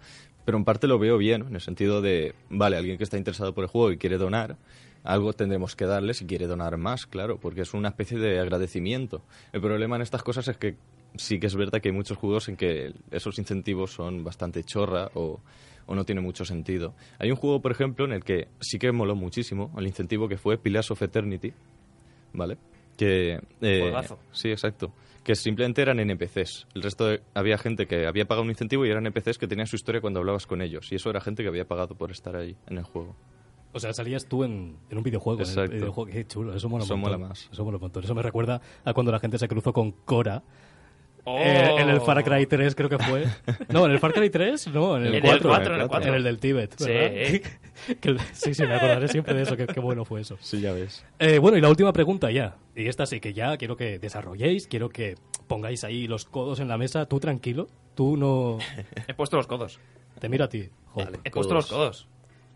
pero 0.45 0.57
en 0.57 0.65
parte 0.65 0.87
lo 0.87 0.99
veo 0.99 1.19
bien, 1.19 1.43
en 1.47 1.55
el 1.55 1.61
sentido 1.61 2.01
de, 2.01 2.35
vale, 2.49 2.79
alguien 2.79 2.97
que 2.97 3.05
está 3.05 3.19
interesado 3.19 3.53
por 3.53 3.65
el 3.65 3.69
juego 3.69 3.93
y 3.93 3.99
quiere 3.99 4.17
donar, 4.17 4.57
algo 5.05 5.35
tendremos 5.35 5.77
que 5.77 5.85
darle 5.85 6.15
si 6.15 6.25
quiere 6.25 6.47
donar 6.47 6.79
más, 6.79 7.05
claro, 7.05 7.39
porque 7.39 7.61
es 7.61 7.75
una 7.75 7.91
especie 7.91 8.19
de 8.19 8.41
agradecimiento. 8.41 9.23
El 9.53 9.61
problema 9.61 9.97
en 9.97 10.03
estas 10.03 10.23
cosas 10.23 10.49
es 10.49 10.57
que 10.57 10.77
sí 11.17 11.39
que 11.39 11.47
es 11.47 11.55
verdad 11.55 11.83
que 11.83 11.91
hay 11.91 11.95
muchos 11.95 12.17
juegos 12.17 12.49
en 12.49 12.57
que 12.57 12.95
esos 13.11 13.39
incentivos 13.39 13.93
son 13.93 14.25
bastante 14.25 14.65
chorra 14.65 15.11
o, 15.13 15.41
o 15.85 15.95
no 15.95 16.05
tiene 16.05 16.23
mucho 16.23 16.47
sentido. 16.47 16.95
Hay 17.19 17.31
un 17.31 17.37
juego, 17.37 17.61
por 17.61 17.73
ejemplo, 17.73 18.07
en 18.07 18.13
el 18.13 18.25
que 18.25 18.49
sí 18.61 18.79
que 18.79 18.93
moló 18.93 19.15
muchísimo 19.15 19.75
el 19.77 19.87
incentivo 19.87 20.27
que 20.27 20.39
fue 20.39 20.57
Pillars 20.57 20.91
of 20.91 21.03
Eternity, 21.03 21.53
¿vale? 22.33 22.57
Que, 22.97 23.41
eh, 23.61 23.95
sí, 24.33 24.51
exacto. 24.51 24.93
Que 25.25 25.35
simplemente 25.37 25.83
eran 25.83 26.01
NPCs. 26.01 26.67
El 26.75 26.83
resto 26.83 27.07
de- 27.07 27.23
había 27.35 27.57
gente 27.59 27.87
que 27.87 28.07
había 28.07 28.25
pagado 28.27 28.43
un 28.43 28.51
incentivo 28.51 28.85
y 28.85 28.91
eran 28.91 29.07
NPCs 29.07 29.39
que 29.39 29.47
tenían 29.47 29.67
su 29.67 29.77
historia 29.77 30.01
cuando 30.01 30.21
hablabas 30.21 30.47
con 30.47 30.63
ellos. 30.63 30.91
Y 30.93 30.97
eso 30.97 31.11
era 31.11 31.21
gente 31.21 31.43
que 31.43 31.49
había 31.49 31.65
pagado 31.67 31.95
por 31.95 32.11
estar 32.11 32.35
ahí 32.37 32.57
en 32.67 32.79
el 32.79 32.85
juego. 32.85 33.15
O 33.73 33.81
sea, 33.81 33.93
salías 33.95 34.27
tú 34.27 34.45
en, 34.45 34.77
en 34.91 34.99
un 34.99 35.03
videojuego. 35.05 35.41
en 35.41 35.47
el 35.47 35.51
Exacto. 35.51 35.77
videojuego. 35.77 36.11
Qué 36.11 36.27
chulo, 36.27 36.55
eso 36.55 36.69
mola 36.69 36.85
Eso 36.85 36.97
mola 36.97 37.17
más. 37.19 37.49
Eso 37.51 37.65
mola 37.65 37.77
un 37.79 37.83
montón. 37.83 38.05
Eso 38.05 38.15
me 38.15 38.23
recuerda 38.23 38.61
a 38.85 38.93
cuando 38.93 39.13
la 39.13 39.19
gente 39.21 39.39
se 39.39 39.49
cruzó 39.49 39.73
con 39.73 39.93
Cora. 39.93 40.43
Oh. 41.25 41.39
eh, 41.39 41.81
en 41.81 41.89
el 41.89 42.01
Far 42.01 42.25
Cry 42.25 42.47
3 42.47 42.75
creo 42.75 42.89
que 42.89 42.99
fue. 42.99 43.27
No, 43.69 43.87
en 43.87 43.93
el 43.93 44.01
Far 44.01 44.13
Cry 44.13 44.29
3, 44.29 44.69
no, 44.69 44.97
en 44.97 45.03
el 45.07 45.09
En 45.09 45.15
el 45.17 45.23
4. 45.23 45.49
4, 45.49 45.75
en 45.75 45.81
el 45.83 45.89
4. 45.89 46.09
En 46.09 46.15
el 46.17 46.23
del 46.25 46.39
Tíbet. 46.39 46.75
Sí. 46.79 47.43
sí, 48.33 48.55
sí, 48.55 48.63
me 48.65 48.75
acordaré 48.75 49.09
siempre 49.09 49.35
de 49.35 49.43
eso, 49.43 49.57
que 49.57 49.67
qué 49.67 49.81
bueno 49.81 50.05
fue 50.05 50.21
eso. 50.21 50.37
Sí, 50.41 50.61
ya 50.61 50.73
ves. 50.73 51.05
Eh, 51.19 51.39
bueno, 51.39 51.57
y 51.57 51.61
la 51.61 51.69
última 51.69 51.93
pregunta 51.93 52.31
ya. 52.31 52.57
Y 52.75 52.89
esta 52.89 53.07
sí 53.07 53.21
que 53.21 53.33
ya 53.33 53.57
quiero 53.57 53.77
que 53.77 53.99
desarrolléis, 53.99 54.67
quiero 54.67 54.89
que 54.89 55.17
pongáis 55.47 55.85
ahí 55.85 56.07
los 56.09 56.25
codos 56.25 56.61
en 56.61 56.69
la 56.69 56.77
mesa. 56.77 57.07
Tú 57.07 57.21
tranquilo, 57.21 57.69
tú 57.95 58.17
no... 58.17 58.59
He 59.07 59.15
puesto 59.15 59.37
los 59.37 59.47
codos. 59.47 59.79
Te 60.19 60.29
miro 60.29 60.45
a 60.45 60.49
ti, 60.49 60.71
Hope. 60.95 61.21
He 61.25 61.31
puesto 61.31 61.55
los 61.55 61.67
codos. 61.67 62.09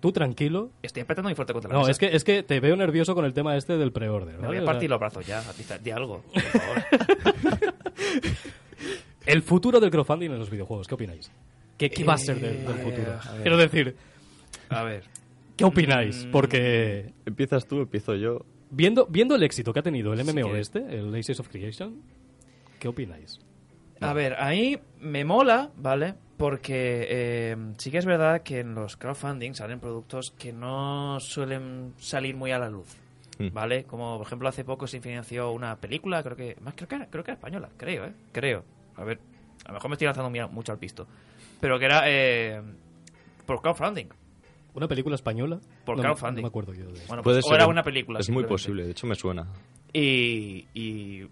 Tú 0.06 0.12
tranquilo. 0.12 0.70
Estoy 0.82 1.02
apretando 1.02 1.28
muy 1.28 1.34
fuerte 1.34 1.52
contra 1.52 1.68
la 1.68 1.74
No, 1.74 1.80
mesa. 1.80 1.90
es 1.90 1.98
que, 1.98 2.14
es 2.14 2.22
que 2.22 2.44
te 2.44 2.60
veo 2.60 2.76
nervioso 2.76 3.12
con 3.16 3.24
el 3.24 3.32
tema 3.32 3.56
este 3.56 3.76
del 3.76 3.90
pre-order. 3.90 4.36
Me 4.36 4.46
¿vale? 4.46 4.60
voy 4.60 4.68
a 4.68 4.70
partir 4.70 4.88
los 4.88 5.00
brazos 5.00 5.26
ya. 5.26 5.42
Di, 5.82 5.90
algo, 5.90 6.22
por 6.32 6.42
favor. 6.42 6.84
El 9.26 9.42
futuro 9.42 9.80
del 9.80 9.90
crowdfunding 9.90 10.30
en 10.30 10.38
los 10.38 10.48
videojuegos, 10.48 10.86
¿qué 10.86 10.94
opináis? 10.94 11.32
¿Qué, 11.76 11.90
qué 11.90 12.04
va 12.04 12.14
a 12.14 12.18
ser 12.18 12.38
del, 12.40 12.64
del 12.64 12.76
Eh, 12.76 12.82
futuro? 12.84 13.18
Quiero 13.42 13.56
decir, 13.56 13.96
A 14.68 14.84
ver. 14.84 15.02
¿qué 15.56 15.64
opináis? 15.64 16.26
Mm. 16.26 16.30
Porque 16.30 17.12
¿Empiezas 17.26 17.66
tú? 17.66 17.80
¿Empiezo 17.80 18.14
yo? 18.14 18.46
viendo, 18.70 19.06
viendo 19.06 19.34
el 19.34 19.42
éxito 19.42 19.72
que 19.72 19.80
ha 19.80 19.82
tenido 19.82 20.12
el 20.12 20.24
Sí 20.24 20.32
MMO 20.32 20.52
que- 20.52 20.60
este, 20.60 20.78
el 20.96 21.12
Aces 21.16 21.40
of 21.40 21.48
Creation, 21.48 22.00
¿qué 22.78 22.86
opináis? 22.86 23.40
A 24.00 24.12
ver, 24.12 24.34
ahí 24.38 24.78
me 25.00 25.24
mola, 25.24 25.70
¿vale? 25.76 26.14
Porque 26.36 27.06
eh, 27.08 27.56
sí 27.78 27.90
que 27.90 27.98
es 27.98 28.04
verdad 28.06 28.42
que 28.42 28.60
en 28.60 28.74
los 28.74 28.96
crowdfunding 28.96 29.54
salen 29.54 29.80
productos 29.80 30.32
que 30.38 30.52
no 30.52 31.18
suelen 31.20 31.94
salir 31.98 32.36
muy 32.36 32.52
a 32.52 32.58
la 32.58 32.68
luz, 32.68 32.96
Mm. 33.38 33.52
¿vale? 33.52 33.84
Como 33.84 34.16
por 34.16 34.26
ejemplo 34.26 34.48
hace 34.48 34.64
poco 34.64 34.86
se 34.86 35.00
financió 35.00 35.52
una 35.52 35.76
película, 35.76 36.22
creo 36.22 36.36
que 36.36 36.56
más 36.62 36.74
creo 36.74 36.88
que 36.88 36.94
era, 36.94 37.06
creo 37.06 37.22
que 37.24 37.30
era 37.32 37.36
española, 37.36 37.68
creo, 37.76 38.06
¿eh? 38.06 38.12
Creo. 38.32 38.64
A 38.96 39.04
ver, 39.04 39.18
a 39.64 39.68
lo 39.68 39.74
mejor 39.74 39.90
me 39.90 39.94
estoy 39.94 40.06
lanzando 40.06 40.48
mucho 40.48 40.72
al 40.72 40.78
pisto. 40.78 41.06
Pero 41.60 41.78
que 41.78 41.84
era 41.84 42.02
eh, 42.06 42.62
por 43.44 43.60
crowdfunding. 43.60 44.06
¿Una 44.74 44.88
película 44.88 45.14
española? 45.14 45.58
Por 45.84 45.96
no, 45.96 46.02
crowdfunding. 46.02 46.36
No 46.36 46.42
me 46.42 46.48
acuerdo 46.48 46.72
yo 46.74 46.86
de 46.86 46.94
eso. 46.94 47.08
Bueno, 47.08 47.22
Puede 47.22 47.36
pues, 47.36 47.46
o 47.46 47.48
ser, 47.48 47.56
era 47.58 47.66
una 47.66 47.82
película. 47.82 48.20
Es 48.20 48.30
muy 48.30 48.44
posible, 48.44 48.84
de 48.84 48.90
hecho 48.92 49.06
me 49.06 49.14
suena. 49.14 49.46
Y, 49.92 50.66
y 50.74 51.26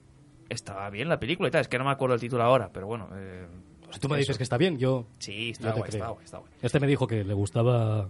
estaba 0.49 0.88
bien 0.90 1.09
la 1.09 1.18
película 1.18 1.49
y 1.49 1.53
tal. 1.53 1.61
Es 1.62 1.68
que 1.68 1.78
no 1.78 1.84
me 1.84 1.90
acuerdo 1.90 2.14
el 2.14 2.20
título 2.20 2.42
ahora, 2.42 2.70
pero 2.72 2.86
bueno. 2.86 3.09
eh, 3.14 3.47
Si 3.92 4.01
tú 4.01 4.09
me 4.09 4.14
eso. 4.16 4.20
dices 4.20 4.36
que 4.38 4.42
está 4.45 4.57
bien, 4.59 4.78
yo... 4.78 5.07
Sí, 5.18 5.47
yo 5.47 5.51
está 5.53 5.72
te 5.74 5.78
guay, 5.80 5.88
está 5.90 6.09
guay, 6.09 6.24
está 6.24 6.38
guay. 6.38 6.51
Este 6.62 6.80
me 6.80 6.86
dijo 6.86 7.07
que 7.07 7.24
le 7.24 7.34
gustaba 7.34 8.09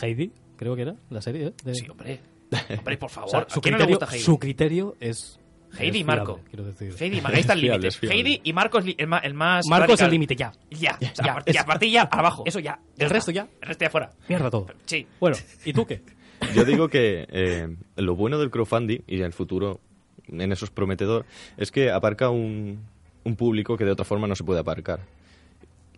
Heidi, 0.00 0.32
creo 0.56 0.76
que 0.76 0.82
era, 0.82 0.96
la 1.10 1.20
serie. 1.22 1.48
¿eh? 1.48 1.52
De- 1.64 1.74
Sí, 1.74 1.88
hombre. 1.88 2.20
Hombre, 2.78 2.96
por 2.96 3.06
O 3.10 3.12
favor. 3.12 3.30
sea, 3.30 3.40
¿A 3.40 3.48
su, 3.50 3.60
quién 3.60 3.72
no 3.72 3.78
le 3.78 3.84
criterio, 3.84 3.98
gusta 3.98 4.14
Heidi? 4.14 4.24
su 4.24 4.38
criterio 4.38 4.96
es... 5.00 5.40
Heidi 5.78 5.98
y 5.98 6.04
Marco. 6.04 6.40
quiero 6.48 6.64
decir. 6.64 6.94
Heidi. 6.98 7.20
Ahí 7.24 7.40
está 7.40 7.52
el 7.52 7.60
límite. 7.60 7.88
Heidi 8.08 8.40
y 8.42 8.52
Marco 8.54 8.78
es 8.78 8.86
el, 8.96 9.06
ma- 9.06 9.18
el 9.18 9.34
más. 9.34 9.66
Marco 9.68 9.92
es 9.92 10.00
el 10.00 10.10
límite 10.10 10.34
ya. 10.34 10.50
Ya. 10.70 10.96
O 10.96 11.14
sea, 11.14 11.24
Ya, 11.26 11.32
a 11.32 11.34
partir- 11.34 11.54
es- 11.56 11.60
a 11.60 11.66
partir 11.66 11.90
ya 11.90 12.02
abajo. 12.04 12.42
Eso 12.46 12.58
ya. 12.58 12.80
El 12.96 13.10
resto 13.10 13.30
ya. 13.32 13.46
El 13.60 13.68
resto 13.68 13.84
ya 13.84 13.90
fuera. 13.90 14.10
Mierda 14.30 14.48
todo. 14.50 14.66
Sí. 14.86 15.06
Bueno, 15.20 15.36
¿y 15.66 15.74
tú 15.74 15.84
qué? 15.84 16.00
Yo 16.54 16.64
digo 16.64 16.88
que 16.88 17.26
eh, 17.30 17.76
lo 17.96 18.16
bueno 18.16 18.38
del 18.38 18.50
crowdfunding 18.50 19.00
y 19.06 19.20
el 19.20 19.34
futuro 19.34 19.80
en 20.30 20.52
eso 20.52 20.64
es 20.64 20.70
prometedor 20.70 21.24
es 21.56 21.70
que 21.70 21.90
aparca 21.90 22.30
un, 22.30 22.80
un 23.24 23.36
público 23.36 23.76
que 23.76 23.84
de 23.84 23.92
otra 23.92 24.04
forma 24.04 24.26
no 24.26 24.34
se 24.34 24.44
puede 24.44 24.60
aparcar. 24.60 25.00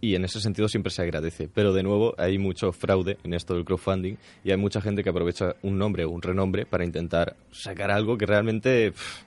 Y 0.02 0.14
en 0.14 0.24
ese 0.24 0.40
sentido 0.40 0.66
siempre 0.68 0.90
se 0.90 1.02
agradece. 1.02 1.48
Pero 1.52 1.74
de 1.74 1.82
nuevo 1.82 2.14
hay 2.16 2.38
mucho 2.38 2.72
fraude 2.72 3.18
en 3.22 3.34
esto 3.34 3.54
del 3.54 3.66
crowdfunding 3.66 4.16
y 4.42 4.50
hay 4.50 4.56
mucha 4.56 4.80
gente 4.80 5.02
que 5.02 5.10
aprovecha 5.10 5.56
un 5.62 5.78
nombre 5.78 6.04
o 6.04 6.10
un 6.10 6.22
renombre 6.22 6.64
para 6.64 6.84
intentar 6.84 7.36
sacar 7.50 7.90
algo 7.90 8.16
que 8.16 8.24
realmente 8.24 8.92
pff, 8.92 9.22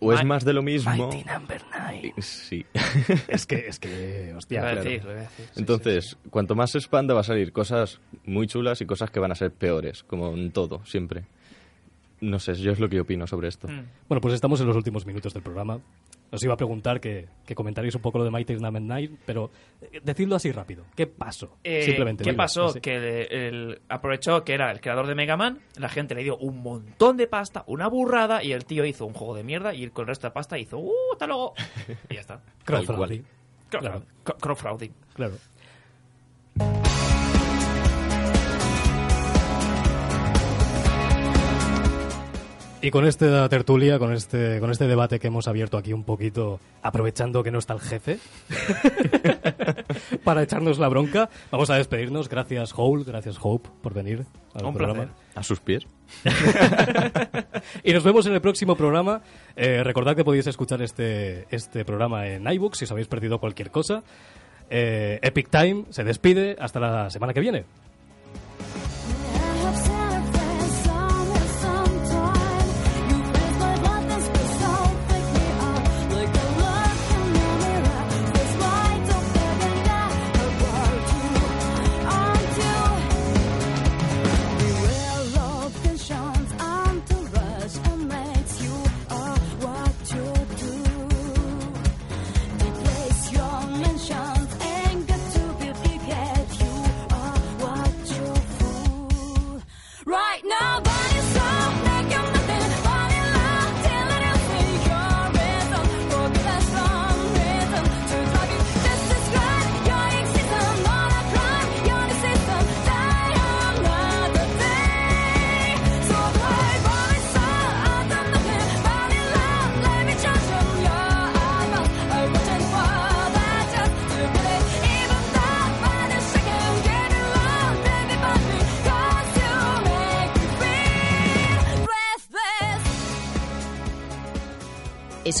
o 0.00 0.12
es 0.12 0.24
más 0.24 0.44
de 0.44 0.52
lo 0.52 0.62
mismo. 0.62 1.08
Mighty 1.08 1.24
Number 1.24 1.60
Nine. 1.72 2.14
Sí. 2.18 2.64
Es 3.28 3.46
que, 3.46 3.66
es 3.66 3.78
que, 3.78 4.32
hostia. 4.36 4.60
Lo 4.60 4.66
iba 4.66 4.70
a 4.70 4.74
claro. 4.74 4.90
decir, 4.90 5.04
lo 5.04 5.10
iba 5.10 5.20
a 5.20 5.24
decir. 5.24 5.44
Sí, 5.46 5.60
Entonces, 5.60 6.16
cuanto 6.30 6.54
más 6.54 6.70
se 6.70 6.78
expanda 6.78 7.14
va 7.14 7.20
a 7.20 7.24
salir 7.24 7.52
cosas 7.52 8.00
muy 8.24 8.46
chulas 8.46 8.80
y 8.80 8.86
cosas 8.86 9.10
que 9.10 9.20
van 9.20 9.32
a 9.32 9.34
ser 9.34 9.50
peores, 9.50 10.04
como 10.04 10.32
en 10.34 10.52
todo, 10.52 10.84
siempre. 10.84 11.24
No 12.20 12.38
sé, 12.38 12.54
yo 12.54 12.72
es 12.72 12.80
lo 12.80 12.88
que 12.88 13.00
opino 13.00 13.26
sobre 13.26 13.48
esto. 13.48 13.68
Mm. 13.68 13.84
Bueno, 14.08 14.20
pues 14.20 14.34
estamos 14.34 14.60
en 14.60 14.66
los 14.66 14.76
últimos 14.76 15.06
minutos 15.06 15.32
del 15.34 15.42
programa. 15.42 15.78
Os 16.30 16.42
iba 16.44 16.52
a 16.52 16.56
preguntar 16.58 17.00
que, 17.00 17.26
que 17.46 17.54
comentaréis 17.54 17.94
un 17.94 18.02
poco 18.02 18.18
lo 18.18 18.24
de 18.24 18.30
Mighty 18.30 18.54
Number 18.56 18.82
9, 18.82 19.10
pero 19.24 19.50
eh, 19.80 20.00
decidlo 20.02 20.36
así 20.36 20.52
rápido. 20.52 20.84
¿Qué 20.94 21.06
pasó? 21.06 21.56
Eh, 21.64 21.82
Simplemente. 21.84 22.24
¿Qué 22.24 22.30
dilo, 22.30 22.36
pasó? 22.42 22.64
así. 22.66 22.80
Que 22.80 22.96
el- 22.96 23.32
el- 23.32 23.80
aprovechó 23.88 24.44
que 24.44 24.52
era 24.52 24.70
el 24.70 24.80
creador 24.80 25.06
de 25.06 25.14
Mega 25.14 25.36
Man, 25.38 25.60
la 25.78 25.88
gente 25.88 26.14
le 26.14 26.22
dio 26.24 26.36
un 26.36 26.60
montón 26.62 27.16
de 27.16 27.28
pasta, 27.28 27.64
una 27.66 27.88
burrada, 27.88 28.42
y 28.44 28.52
el 28.52 28.66
tío 28.66 28.84
hizo 28.84 29.06
un 29.06 29.14
juego 29.14 29.34
de 29.34 29.42
mierda 29.44 29.72
y 29.74 29.88
con 29.88 30.02
el 30.02 30.08
resto 30.08 30.26
de 30.26 30.32
pasta 30.32 30.58
hizo 30.58 30.76
¡Uh, 30.78 30.92
hasta 31.12 31.26
luego! 31.26 31.54
Y 32.10 32.14
ya 32.14 32.20
está. 32.20 32.42
Crowdfunding. 32.64 33.24
Crowdfunding. 33.70 34.04
Claro. 34.24 34.38
Crowdfunding. 34.40 34.92
Claro. 35.14 35.34
Y 42.80 42.92
con 42.92 43.04
esta 43.06 43.48
tertulia, 43.48 43.98
con 43.98 44.12
este, 44.12 44.60
con 44.60 44.70
este 44.70 44.86
debate 44.86 45.18
que 45.18 45.26
hemos 45.26 45.48
abierto 45.48 45.76
aquí 45.76 45.92
un 45.92 46.04
poquito, 46.04 46.60
aprovechando 46.80 47.42
que 47.42 47.50
no 47.50 47.58
está 47.58 47.74
el 47.74 47.80
jefe, 47.80 48.18
para 50.24 50.44
echarnos 50.44 50.78
la 50.78 50.88
bronca, 50.88 51.28
vamos 51.50 51.70
a 51.70 51.74
despedirnos. 51.74 52.28
Gracias, 52.28 52.72
Hole, 52.76 53.02
gracias, 53.04 53.36
Hope, 53.42 53.68
por 53.82 53.94
venir 53.94 54.26
al 54.54 54.64
Un 54.64 54.74
programa. 54.74 55.06
placer. 55.06 55.14
A 55.34 55.42
sus 55.42 55.60
pies. 55.60 55.86
Y 57.82 57.92
nos 57.92 58.04
vemos 58.04 58.24
en 58.26 58.32
el 58.32 58.40
próximo 58.40 58.76
programa. 58.76 59.20
Eh, 59.56 59.82
recordad 59.84 60.14
que 60.16 60.24
podéis 60.24 60.46
escuchar 60.46 60.80
este, 60.80 61.46
este 61.50 61.84
programa 61.84 62.28
en 62.28 62.46
iBooks 62.50 62.78
si 62.78 62.84
os 62.84 62.92
habéis 62.92 63.08
perdido 63.08 63.40
cualquier 63.40 63.70
cosa. 63.70 64.02
Eh, 64.70 65.18
Epic 65.22 65.50
Time 65.50 65.84
se 65.90 66.04
despide. 66.04 66.56
Hasta 66.58 66.80
la 66.80 67.10
semana 67.10 67.34
que 67.34 67.40
viene. 67.40 67.64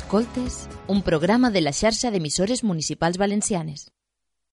Escoltes, 0.08 0.70
un 0.86 1.02
programa 1.02 1.50
de 1.50 1.60
la 1.60 1.74
xarxa 1.76 2.08
d'emissores 2.10 2.64
municipals 2.64 3.18
valencianes. 3.20 3.88